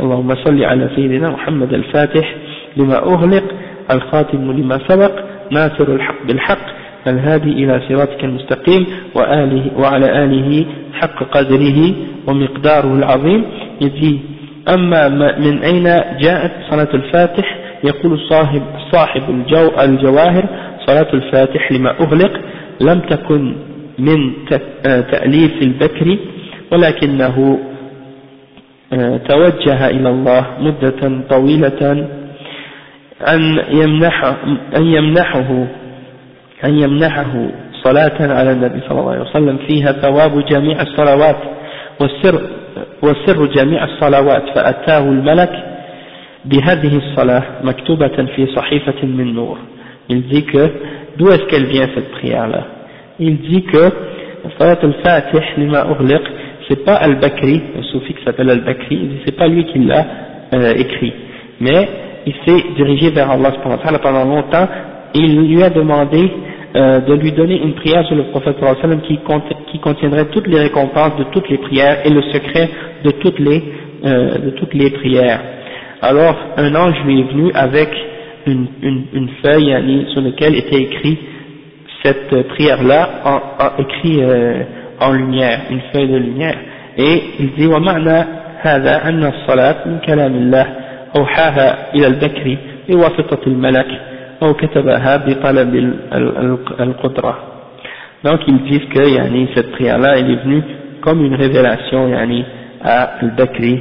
Allahumma 0.00 0.34
salli 0.44 0.64
ala 0.64 0.88
Sayyidina 0.94 1.30
Muhammad 1.30 1.72
al-Fatih, 1.72 2.24
lima 2.76 3.02
ughliq, 3.06 3.44
al-Khatim 3.88 4.50
lima 4.52 4.78
sabaq, 4.88 5.12
nasir 5.50 5.88
al-haq 5.88 6.26
bil-haq, 6.26 6.58
الهادي 7.06 7.52
إلى 7.52 7.80
صراطك 7.88 8.24
المستقيم 8.24 8.86
وآله 9.14 9.70
وعلى 9.78 10.24
آله 10.24 10.66
حق 10.92 11.24
قدره 11.24 11.94
ومقداره 12.28 12.94
العظيم 12.94 13.44
يجي 13.80 14.20
أما 14.74 15.08
من 15.38 15.62
أين 15.62 15.84
جاءت 16.20 16.52
صلاة 16.70 16.88
الفاتح 16.94 17.58
يقول 17.84 18.20
صاحب, 18.28 18.62
صاحب 18.92 19.22
الجو 19.28 19.70
الجواهر 19.80 20.44
صلاة 20.86 21.06
الفاتح 21.14 21.72
لما 21.72 21.90
أغلق 22.00 22.40
لم 22.80 23.00
تكن 23.00 23.56
من 23.98 24.32
تأليف 24.84 25.62
البكري 25.62 26.18
ولكنه 26.72 27.58
توجه 29.28 29.88
إلى 29.88 30.08
الله 30.08 30.46
مدة 30.60 31.20
طويلة 31.30 32.06
أن 33.28 33.58
يمنحه, 33.70 34.36
أن 34.76 34.86
يمنحه 34.86 35.66
أن 36.64 36.78
يمنحه 36.78 37.48
صلاة 37.84 38.32
على 38.38 38.52
النبي 38.52 38.80
صلى 38.80 39.00
الله 39.00 39.10
عليه 39.10 39.20
وسلم 39.20 39.58
فيها 39.68 39.92
ثواب 39.92 40.46
جميع 40.46 40.82
الصلوات 40.82 41.36
والسر, 42.00 42.42
والسر 43.02 43.46
جميع 43.46 43.84
الصلوات 43.84 44.42
فأتاه 44.54 44.98
الملك 45.08 45.50
بهذه 46.44 46.96
الصلاة 46.98 47.42
مكتوبة 47.62 48.26
في 48.36 48.46
صحيفة 48.56 49.06
من 49.06 49.34
نور. 49.34 49.58
Il 50.10 50.22
dit 50.28 50.44
que 50.44 50.70
d'où 51.16 51.28
est-ce 51.28 51.44
qu'elle 51.46 51.66
vient 51.66 51.88
cette 51.94 52.10
prière 52.10 52.46
là 52.48 52.66
il 53.18 53.38
dit 53.38 53.62
que 53.64 53.90
Salat 54.58 54.78
al-Fatih 54.82 55.38
c'est 56.68 56.84
pas 56.84 56.94
al-Bakri 56.94 57.62
le 57.76 57.82
soufi 57.84 58.14
qui 58.14 58.24
s'appelle 58.24 58.50
al-Bakri 58.50 59.20
c'est 59.24 59.36
pas 59.36 59.48
lui 59.48 59.64
qui 59.64 59.78
l'a 59.78 60.06
euh, 60.52 60.74
écrit. 60.74 61.12
Mais 61.60 61.88
il 62.26 62.34
s'est 62.44 62.64
dirigé 62.74 63.10
vers 63.10 63.30
Allah 63.30 63.52
pendant 64.02 64.24
longtemps. 64.24 64.66
Et 65.14 65.20
il 65.20 65.48
lui 65.48 65.62
a 65.62 65.70
demandé 65.70 66.28
euh, 66.74 67.00
de 67.00 67.14
lui 67.14 67.30
donner 67.30 67.62
une 67.62 67.74
prière 67.74 68.04
sur 68.06 68.16
le 68.16 68.24
prophète 68.24 68.56
qui, 69.06 69.20
qui 69.70 69.78
contiendrait 69.78 70.24
toutes 70.26 70.48
les 70.48 70.58
récompenses 70.58 71.16
de 71.18 71.24
toutes 71.32 71.48
les 71.48 71.58
prières 71.58 71.98
et 72.04 72.10
le 72.10 72.22
secret 72.22 72.68
de 73.04 73.10
toutes 73.12 73.38
les, 73.38 73.62
euh, 74.04 74.38
de 74.38 74.50
toutes 74.50 74.74
les 74.74 74.90
prières. 74.90 75.40
Alors 76.02 76.34
un 76.56 76.74
ange 76.74 76.96
lui 77.04 77.20
est 77.20 77.32
venu 77.32 77.52
avec 77.54 77.90
une, 78.47 78.67
une, 78.81 79.03
une 79.13 79.29
feuille 79.43 79.73
sur 80.13 80.21
laquelle 80.21 80.55
était 80.55 80.81
écrit 80.81 81.17
cette 82.03 82.47
prière-là, 82.49 83.09
en, 83.25 83.35
en, 83.63 83.81
écrit 83.81 84.21
euh, 84.21 84.63
en 84.99 85.11
lumière, 85.13 85.61
une 85.71 85.81
feuille 85.91 86.07
de 86.07 86.17
lumière. 86.17 86.57
Et 86.97 87.23
il 87.39 87.51
dit 87.57 87.67
ومعنى 87.67 88.25
هذا 88.61 89.09
أن 89.09 89.23
الصلاة 89.23 89.75
من 89.87 89.99
كلام 89.99 90.35
الله 90.35 90.65
أوحاها 91.17 91.95
إلى 91.95 92.07
البكر 92.07 92.57
بواسطة 92.89 93.39
الملك 93.47 93.87
donc 94.41 94.57
ils 98.47 98.63
disent 98.63 98.85
que 98.89 99.09
yani, 99.09 99.47
cette 99.55 99.71
prière-là 99.71 100.17
elle 100.17 100.29
est 100.29 100.43
venue 100.43 100.61
comme 101.01 101.23
une 101.23 101.35
révélation 101.35 102.09
yani, 102.09 102.43
à 102.83 103.17
Al-Bakri 103.21 103.79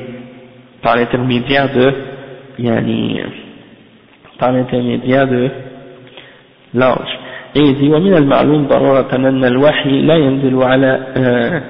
par 0.80 0.96
l'intermédiaire 0.96 1.72
de 1.74 1.92
yani, 2.58 3.20
par 4.39 4.51
l'intermédiaire 4.51 5.27
de 5.27 5.49
l'ange 6.73 7.19
et 7.55 7.61
il 7.61 7.75
dit 7.75 7.89
ومن 7.89 8.13
المعلوم 8.13 8.67
ضرورة 8.67 9.07
أن 9.15 9.45
الوحي 9.45 10.01
لا 10.01 10.15
ينزل 10.15 10.63
على 10.63 10.99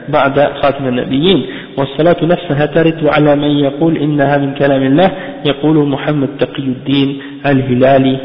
بعد 0.09 0.39
خاتم 0.61 0.87
النبيين 0.87 1.45
والصلاة 1.77 2.17
نفسها 2.23 2.65
ترد 2.65 3.07
على 3.07 3.35
من 3.35 3.51
يقول 3.67 3.97
إنها 3.97 4.37
من 4.37 4.53
كلام 4.53 4.83
الله 4.83 5.11
يقول 5.45 5.89
محمد 5.89 6.29
تقي 6.39 6.63
الدين 6.63 7.21
الهلالي. 7.45 8.17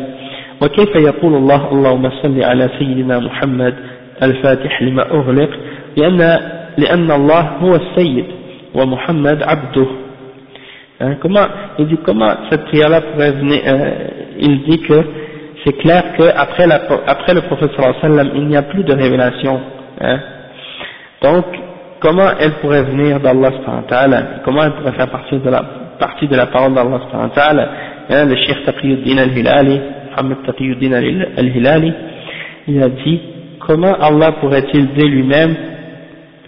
وكيف 0.62 0.96
يقول 0.96 1.34
الله 1.34 1.72
اللهم 1.72 2.10
صل 2.22 2.42
على 2.42 2.68
سيدنا 2.78 3.18
محمد 3.18 3.74
الفاتح 4.22 4.82
لما 4.82 5.10
أغلق؟ 5.10 5.50
لأن, 5.96 6.40
لأن 6.78 7.10
الله 7.10 7.40
هو 7.40 7.74
السيد 7.74 8.24
ومحمد 8.74 9.42
عبده. 9.42 9.86
Hein, 11.00 11.16
comment, 11.20 11.46
il 11.78 11.86
dit 11.86 11.98
comment 12.04 12.30
cette 12.50 12.64
prière-là 12.66 13.00
pourrait 13.00 13.32
venir, 13.32 13.60
euh, 13.66 13.90
il 14.38 14.62
dit 14.64 14.80
que 14.80 15.02
c'est 15.64 15.72
clair 15.78 16.04
qu'après 16.16 16.66
après 17.06 17.34
le 17.34 17.40
prophète 17.42 17.70
sallam, 18.00 18.30
il 18.34 18.46
n'y 18.46 18.56
a 18.56 18.62
plus 18.62 18.84
de 18.84 18.92
révélation. 18.92 19.60
Hein. 20.00 20.18
Donc, 21.22 21.44
comment 22.00 22.28
elle 22.38 22.52
pourrait 22.60 22.82
venir 22.82 23.18
d'Allah 23.20 23.50
Comment 24.44 24.64
elle 24.64 24.72
pourrait 24.72 24.92
faire 24.92 25.10
partie 25.10 25.38
de 25.38 25.48
la, 25.48 25.62
partie 25.98 26.28
de 26.28 26.36
la 26.36 26.46
parole 26.46 26.74
d'Allah 26.74 27.00
hein, 28.10 28.26
Le 28.26 28.36
Cheikh 28.36 28.64
Taqiyuddin 28.66 29.18
al-Hilali, 29.18 29.80
Muhammad 30.10 30.38
Taqiyuddin 30.46 30.92
al-Hilali, 30.92 31.92
il 32.68 32.82
a 32.82 32.88
dit 32.88 33.20
comment 33.66 33.94
Allah 33.94 34.32
pourrait-il 34.40 34.88
dire 34.94 35.06
lui-même 35.06 35.54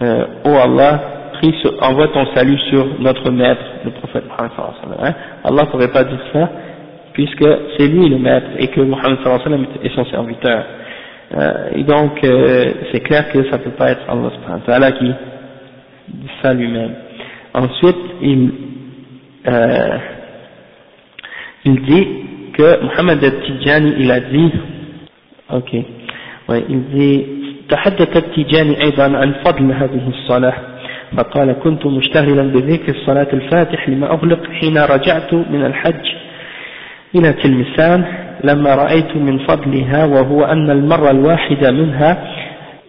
euh, 0.01 0.25
Oh 0.45 0.55
Allah, 0.63 1.01
prie 1.36 1.54
envoie 1.80 2.08
ton 2.08 2.26
salut 2.34 2.58
sur 2.70 2.86
notre 3.00 3.30
maître, 3.30 3.62
le 3.84 3.90
prophète 3.90 4.24
Muhammad 4.26 4.50
sallallahu 4.56 5.06
hein? 5.08 5.14
Allah 5.44 5.62
ne 5.62 5.68
pourrait 5.68 5.92
pas 5.92 6.04
dire 6.04 6.20
ça 6.32 6.50
puisque 7.12 7.44
c'est 7.76 7.88
lui 7.88 8.08
le 8.08 8.18
maître 8.18 8.46
et 8.58 8.68
que 8.68 8.80
Muhammad 8.80 9.18
sallallahu 9.22 9.66
est 9.82 9.94
son 9.94 10.04
serviteur. 10.06 10.64
Euh, 11.34 11.52
et 11.74 11.84
donc 11.84 12.22
euh, 12.24 12.72
c'est 12.92 13.00
clair 13.00 13.30
que 13.32 13.44
ça 13.50 13.58
ne 13.58 13.62
peut 13.62 13.70
pas 13.70 13.90
être 13.90 14.02
Allah 14.68 14.92
qui 14.92 15.04
dit 15.04 16.28
ça 16.42 16.52
lui-même. 16.52 16.94
Ensuite, 17.54 17.96
il, 18.22 18.50
euh, 19.46 19.98
il 21.64 21.82
dit 21.82 22.08
que 22.52 22.82
Mohamed 22.84 23.24
al-Tijani 23.24 23.94
il 23.98 24.10
a 24.10 24.20
dit 24.20 24.52
ok 25.50 25.72
ouais, 26.48 26.64
il 26.68 26.84
dit 26.90 27.26
تحدث 27.72 28.16
التجاني 28.16 28.82
أيضا 28.82 29.16
عن 29.16 29.32
فضل 29.44 29.72
هذه 29.72 30.08
الصلاة 30.08 30.54
فقال 31.17 31.51
كنت 31.63 31.85
مشتغلا 31.85 32.41
بذكر 32.43 32.95
الصلاة 32.95 33.27
الفاتح 33.33 33.89
لما 33.89 34.07
أغلق 34.13 34.51
حين 34.51 34.77
رجعت 34.77 35.33
من 35.33 35.65
الحج 35.65 36.05
إلى 37.15 37.33
تلمسان 37.33 38.05
لما 38.43 38.75
رأيت 38.75 39.15
من 39.15 39.37
فضلها 39.37 40.05
وهو 40.05 40.43
أن 40.43 40.69
المرة 40.71 41.11
الواحدة 41.11 41.71
منها 41.71 42.17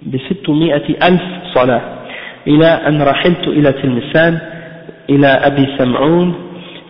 بستمائة 0.02 0.88
ألف 1.08 1.22
صلاة 1.54 1.82
إلى 2.46 2.66
أن 2.66 3.02
رحلت 3.02 3.48
إلى 3.48 3.72
تلمسان 3.72 4.38
إلى 5.10 5.26
أبي 5.26 5.66
سمعون 5.78 6.34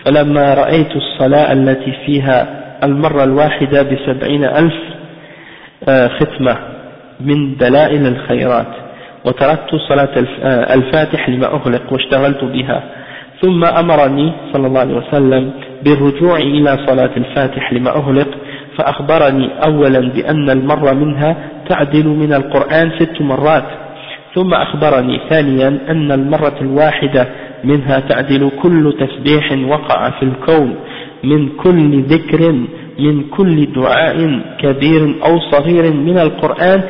فلما 0.04 0.54
رأيت 0.54 0.96
الصلاة 0.96 1.52
التي 1.52 1.92
فيها 2.06 2.58
المرة 2.84 3.24
الواحدة 3.24 3.82
بسبعين 3.82 4.44
ألف 4.44 4.74
آه، 5.88 6.08
ختمة 6.08 6.56
من 7.20 7.56
دلائل 7.56 8.06
الخيرات. 8.06 8.87
وتركت 9.24 9.74
صلاة 9.88 10.26
آه، 10.42 10.74
الفاتح 10.74 11.28
لما 11.28 11.46
أغلق 11.46 11.92
واشتغلت 11.92 12.44
بها. 12.44 12.82
ثم 13.42 13.64
أمرني 13.64 14.32
صلى 14.52 14.66
الله 14.66 14.80
عليه 14.80 14.94
وسلم 14.94 15.50
بالرجوع 15.84 16.36
إلى 16.36 16.78
صلاة 16.86 17.10
الفاتح 17.16 17.72
لما 17.72 17.90
أغلق 17.90 18.28
فأخبرني 18.78 19.50
أولا 19.64 20.00
بأن 20.00 20.50
المرة 20.50 20.92
منها 20.92 21.36
تعدل 21.68 22.06
من 22.06 22.32
القرآن 22.32 22.90
ست 22.98 23.20
مرات. 23.20 23.64
ثم 24.34 24.54
أخبرني 24.54 25.20
ثانيا 25.30 25.68
أن 25.88 26.12
المرة 26.12 26.54
الواحدة 26.60 27.28
منها 27.64 28.00
تعدل 28.00 28.50
كل 28.62 28.94
تسبيح 29.00 29.52
وقع 29.68 30.10
في 30.10 30.22
الكون 30.22 30.74
من 31.24 31.48
كل 31.48 32.02
ذكر 32.02 32.52
من 32.98 33.24
كل 33.30 33.72
دعاء 33.72 34.40
كبير 34.58 35.14
أو 35.24 35.40
صغير 35.40 35.92
من 35.92 36.18
القرآن 36.18 36.82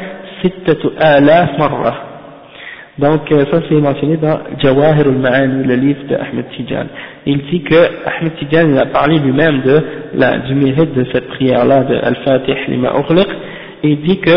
ستة 0.43 0.91
آلاف 1.17 1.61
مرة. 1.61 2.08
Donc 2.99 3.21
ça 3.31 3.61
c'est 3.69 3.75
mentionné 3.77 4.17
dans 4.17 4.41
Jawahir 4.61 5.07
al-Ma'ani, 5.07 5.65
le 5.65 5.75
livre 5.77 6.01
de 6.09 6.17
Ahmed 6.17 6.47
Tijan. 6.57 6.87
Il 7.27 7.39
dit 7.43 7.63
que 7.63 7.77
Ahmed 7.77 8.35
Tijan 8.39 8.69
il 8.71 8.79
a 8.79 8.87
parlé 8.87 9.21
lui-même 9.21 9.63
de 9.63 9.81
la, 10.15 10.39
du 10.39 10.55
mérite 10.55 10.95
de 10.95 11.07
cette 11.13 11.29
prière-là 11.29 11.85
de 11.85 11.95
Al-Fatih 11.95 12.57
lima 12.67 12.93
ughliq, 12.99 13.29
et 13.85 13.89
il 13.91 14.01
dit 14.01 14.19
que 14.19 14.31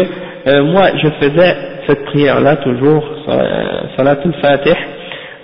euh, 0.48 0.64
moi 0.64 0.90
je 1.02 1.08
faisais 1.20 1.56
cette 1.88 2.06
prière-là 2.06 2.58
toujours, 2.58 3.04
Salat 3.98 4.20
al-Fatih, 4.24 4.78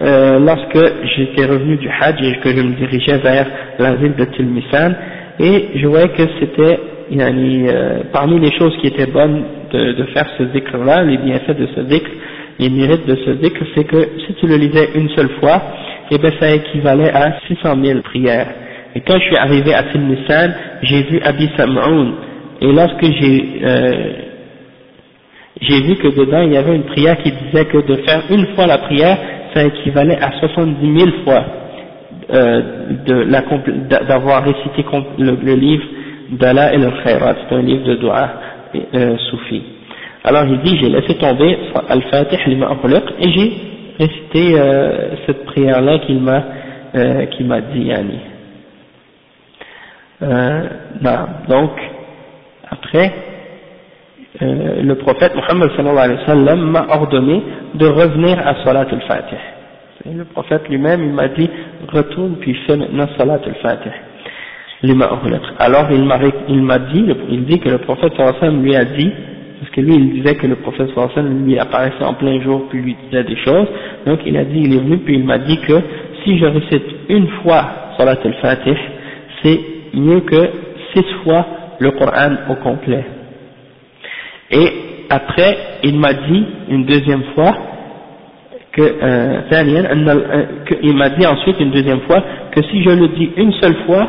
euh, 0.04 0.40
lorsque 0.40 0.94
j'étais 1.16 1.46
revenu 1.46 1.78
du 1.78 1.90
Hajj 1.90 2.22
et 2.22 2.40
que 2.40 2.50
je 2.50 2.62
me 2.62 2.76
dirigeais 2.76 3.18
vers 3.18 3.48
la 3.80 3.96
ville 3.96 4.16
de 4.16 4.26
Tilmisan 4.26 4.92
et 5.40 5.70
je 5.76 5.88
voyais 5.88 6.10
que 6.10 6.24
c'était 6.40 6.80
euh, 7.20 8.00
parmi 8.14 8.40
les 8.40 8.52
choses 8.60 8.78
qui 8.80 8.88
étaient 8.88 9.08
bonnes 9.08 9.44
de, 9.72 9.94
de 9.94 10.04
faire 10.14 10.28
ce 10.38 10.44
dhikr-là, 10.44 11.04
les 11.04 11.18
bienfaits 11.18 11.58
de 11.58 11.68
ce 11.76 11.80
dhikr, 11.82 12.10
les 12.60 12.70
mérites 12.70 13.06
de 13.06 13.16
ce 13.16 13.32
dhikr, 13.32 13.64
c'est 13.76 13.84
que 13.84 13.98
si 14.26 14.34
tu 14.36 14.48
le 14.48 14.56
lisais 14.56 14.90
une 14.96 15.10
seule 15.10 15.30
fois, 15.40 15.62
eh 16.12 16.18
bien 16.18 16.32
ça 16.40 16.50
équivalait 16.50 17.12
à 17.14 17.40
600 17.48 17.76
000 17.84 18.02
prières. 18.02 18.48
Et 18.96 19.02
quand 19.02 19.20
je 19.20 19.26
suis 19.26 19.38
arrivé 19.38 19.74
à 19.74 19.84
Tilmisan, 19.84 20.50
j'ai 20.82 21.04
vu 21.04 21.20
Abi 21.24 21.50
Sam'oun, 21.56 22.14
et 22.62 22.72
lorsque 22.72 23.04
j'ai 23.04 23.62
euh, 23.64 24.14
j'ai 25.62 25.82
vu 25.82 25.96
que 25.96 26.08
dedans 26.08 26.42
il 26.42 26.54
y 26.54 26.58
avait 26.58 26.76
une 26.76 26.86
prière 26.86 27.18
qui 27.24 27.32
disait 27.32 27.66
que 27.66 27.78
de 27.78 27.96
faire 28.04 28.22
une 28.30 28.48
fois 28.56 28.68
la 28.68 28.80
prière, 28.80 29.18
ça 29.54 29.64
équivalait 29.64 30.18
à 30.22 30.32
70 30.40 31.00
000 31.00 31.12
fois 31.24 31.46
euh, 32.34 32.62
d'avoir 34.08 34.44
récité 34.44 34.86
le, 35.18 35.54
livre 35.56 35.86
d'Allah 36.32 36.74
et 36.74 36.78
le 36.78 36.92
Khairat, 37.04 37.36
c'est 37.48 37.56
un 37.56 37.62
livre 37.62 37.86
de 37.86 37.96
doua 37.96 38.30
euh, 38.94 39.18
soufi. 39.30 39.64
Alors 40.28 40.44
il 40.44 40.60
dit, 40.60 40.78
j'ai 40.82 40.90
laissé 40.90 41.16
tomber 41.16 41.58
Al-Fatih 41.88 42.36
et 42.46 43.30
j'ai 43.32 43.54
récité 43.98 44.60
euh, 44.60 45.12
cette 45.26 45.46
prière-là 45.46 46.00
qu'il 46.00 46.20
m'a 46.20 46.44
euh, 46.94 47.62
dit, 47.74 47.84
Yani. 47.84 48.20
Euh, 50.22 50.64
donc, 51.48 51.72
après, 52.70 53.14
euh, 54.42 54.82
le 54.82 54.96
prophète 54.96 55.34
Mohammed 55.34 55.72
sallallahu 55.78 55.98
alayhi 55.98 56.20
wa 56.20 56.26
sallam 56.26 56.72
m'a 56.72 56.88
ordonné 56.90 57.42
de 57.76 57.88
revenir 57.88 58.38
à 58.46 58.66
Salat 58.66 58.88
al-Fatih. 58.92 59.38
Le 60.14 60.26
prophète 60.26 60.68
lui-même, 60.68 61.06
il 61.06 61.14
m'a 61.14 61.30
dit, 61.30 61.50
retourne 61.88 62.36
puis 62.42 62.54
fais 62.68 62.76
maintenant 62.76 63.08
Salat 63.18 63.40
al-Fatih. 63.46 63.92
Alors 65.58 65.88
il 65.90 66.04
m'a 66.64 66.80
dit, 66.80 67.06
il 67.30 67.46
dit 67.46 67.60
que 67.62 67.70
le 67.70 67.78
prophète 67.78 68.12
sallallahu 68.18 68.36
alayhi 68.36 68.36
wa 68.36 68.40
sallam 68.42 68.64
lui 68.64 68.76
a 68.76 68.84
dit, 68.84 69.14
parce 69.60 69.72
que 69.72 69.82
lui 69.82 69.96
il 69.96 70.14
disait 70.14 70.36
que 70.36 70.48
le 70.48 70.56
prophète 70.56 70.90
sallam 70.96 71.46
lui 71.46 71.58
apparaissait 71.58 72.04
en 72.04 72.14
plein 72.14 72.40
jour 72.42 72.68
puis 72.70 72.82
lui 72.82 72.96
disait 73.06 73.24
des 73.24 73.38
choses, 73.38 73.68
donc 74.06 74.20
il 74.26 74.38
a 74.38 74.44
dit, 74.44 74.60
il 74.60 74.74
est 74.74 74.80
venu 74.80 74.98
puis 75.00 75.16
il 75.16 75.24
m'a 75.24 75.40
dit 75.40 75.58
que 75.60 75.74
si 76.24 76.38
je 76.38 76.46
récite 76.46 76.84
une 77.10 77.28
fois 77.42 77.66
Salat 77.98 78.20
al-Fatih, 78.24 78.78
c'est 79.42 79.60
mieux 79.94 80.22
que 80.22 80.50
six 80.94 81.06
fois 81.24 81.46
le 81.80 81.92
Coran 81.92 82.36
au 82.50 82.56
complet. 82.56 83.06
Et 84.52 84.72
après, 85.10 85.58
il 85.84 86.00
m'a 86.00 86.14
dit 86.14 86.46
une 86.70 86.86
deuxième 86.86 87.24
fois 87.36 87.54
que, 88.72 88.82
euh, 88.82 89.42
euh 89.52 90.44
il 90.84 90.96
m'a 90.96 91.10
dit 91.10 91.26
ensuite 91.26 91.60
une 91.60 91.72
deuxième 91.72 92.02
fois 92.02 92.24
que 92.52 92.62
si 92.64 92.84
je 92.84 92.90
le 92.90 93.08
dis 93.10 93.32
une 93.38 93.54
seule 93.54 93.76
fois, 93.86 94.08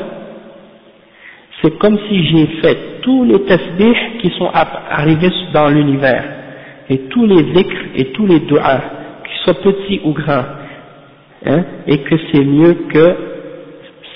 c'est 1.63 1.77
comme 1.79 1.99
si 2.09 2.25
j'ai 2.25 2.47
fait 2.63 3.01
tous 3.03 3.25
les 3.25 3.41
tasbihs 3.43 4.19
qui 4.21 4.31
sont 4.39 4.51
arrivés 4.53 5.33
dans 5.53 5.69
l'univers, 5.69 6.25
et 6.89 6.99
tous 7.11 7.27
les 7.27 7.53
zikrs 7.55 7.87
et 7.97 8.05
tous 8.13 8.27
les 8.27 8.41
du'as, 8.41 8.81
qu'ils 9.25 9.39
soient 9.45 9.63
petits 9.63 10.01
ou 10.05 10.13
grands, 10.13 10.45
hein, 11.47 11.65
et 11.87 11.99
que 11.99 12.15
c'est 12.31 12.45
mieux 12.45 12.75
que 12.89 13.17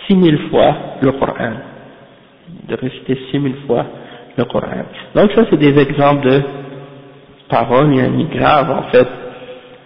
six 0.06 0.16
mille 0.16 0.38
fois 0.50 0.74
le 1.00 1.12
Coran, 1.12 1.52
de 2.68 2.76
réciter 2.76 3.18
six 3.30 3.38
mille 3.38 3.56
fois 3.66 3.86
le 4.36 4.44
Coran. 4.44 4.84
Donc 5.14 5.32
ça 5.32 5.44
c'est 5.50 5.58
des 5.58 5.76
exemples 5.78 6.28
de 6.28 6.40
paroles 7.48 7.92
graves 8.32 8.70
en 8.70 8.82
fait, 8.90 9.08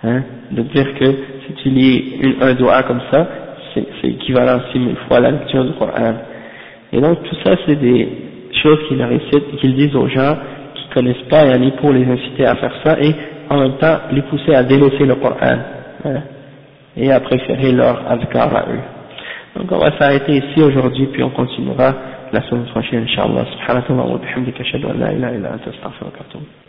hein, 0.05 0.23
de 0.51 0.63
dire 0.63 0.95
que 0.99 1.07
si 1.47 1.53
tu 1.63 1.69
lis 1.71 2.37
un 2.41 2.55
doigt 2.55 2.83
comme 2.83 3.01
ça, 3.11 3.27
c'est 3.75 4.09
équivalent 4.09 4.59
à 4.59 4.73
six 4.73 4.79
mille 4.79 4.97
fois 5.09 5.21
la 5.21 5.31
lecture 5.33 5.65
du 5.65 5.73
Coran. 5.73 6.15
Et 6.97 7.01
donc 7.01 7.23
tout 7.23 7.37
ça 7.45 7.55
c'est 7.67 7.77
des 7.77 8.09
choses 8.63 8.79
qu'ils 9.61 9.75
disent 9.75 9.95
aux 9.95 10.09
gens 10.09 10.37
qui 10.75 10.89
connaissent 10.95 11.29
pas 11.29 11.45
yani, 11.45 11.73
pour 11.73 11.93
les 11.93 12.07
inciter 12.07 12.47
à 12.47 12.55
faire 12.57 12.73
ça 12.83 12.97
et 13.01 13.15
en 13.51 13.59
même 13.61 13.77
temps 13.77 13.99
les 14.13 14.23
pousser 14.23 14.55
à 14.55 14.63
délaisser 14.63 15.05
le 15.05 15.15
Coran 15.17 15.59
et 16.97 17.13
à 17.13 17.21
préférer 17.21 17.73
leur 17.73 18.11
adhkar 18.11 18.57
à 18.57 18.65
eux. 18.73 18.81
Donc 19.57 19.71
on 19.71 19.79
va 19.79 19.97
s'arrêter 19.99 20.39
ici 20.39 20.63
aujourd'hui 20.63 21.07
puis 21.13 21.23
on 21.23 21.31
continuera 21.31 21.93
la 22.33 22.41
semaine 22.43 22.65
prochaine, 22.67 23.05
Inch'Allah. 23.05 23.45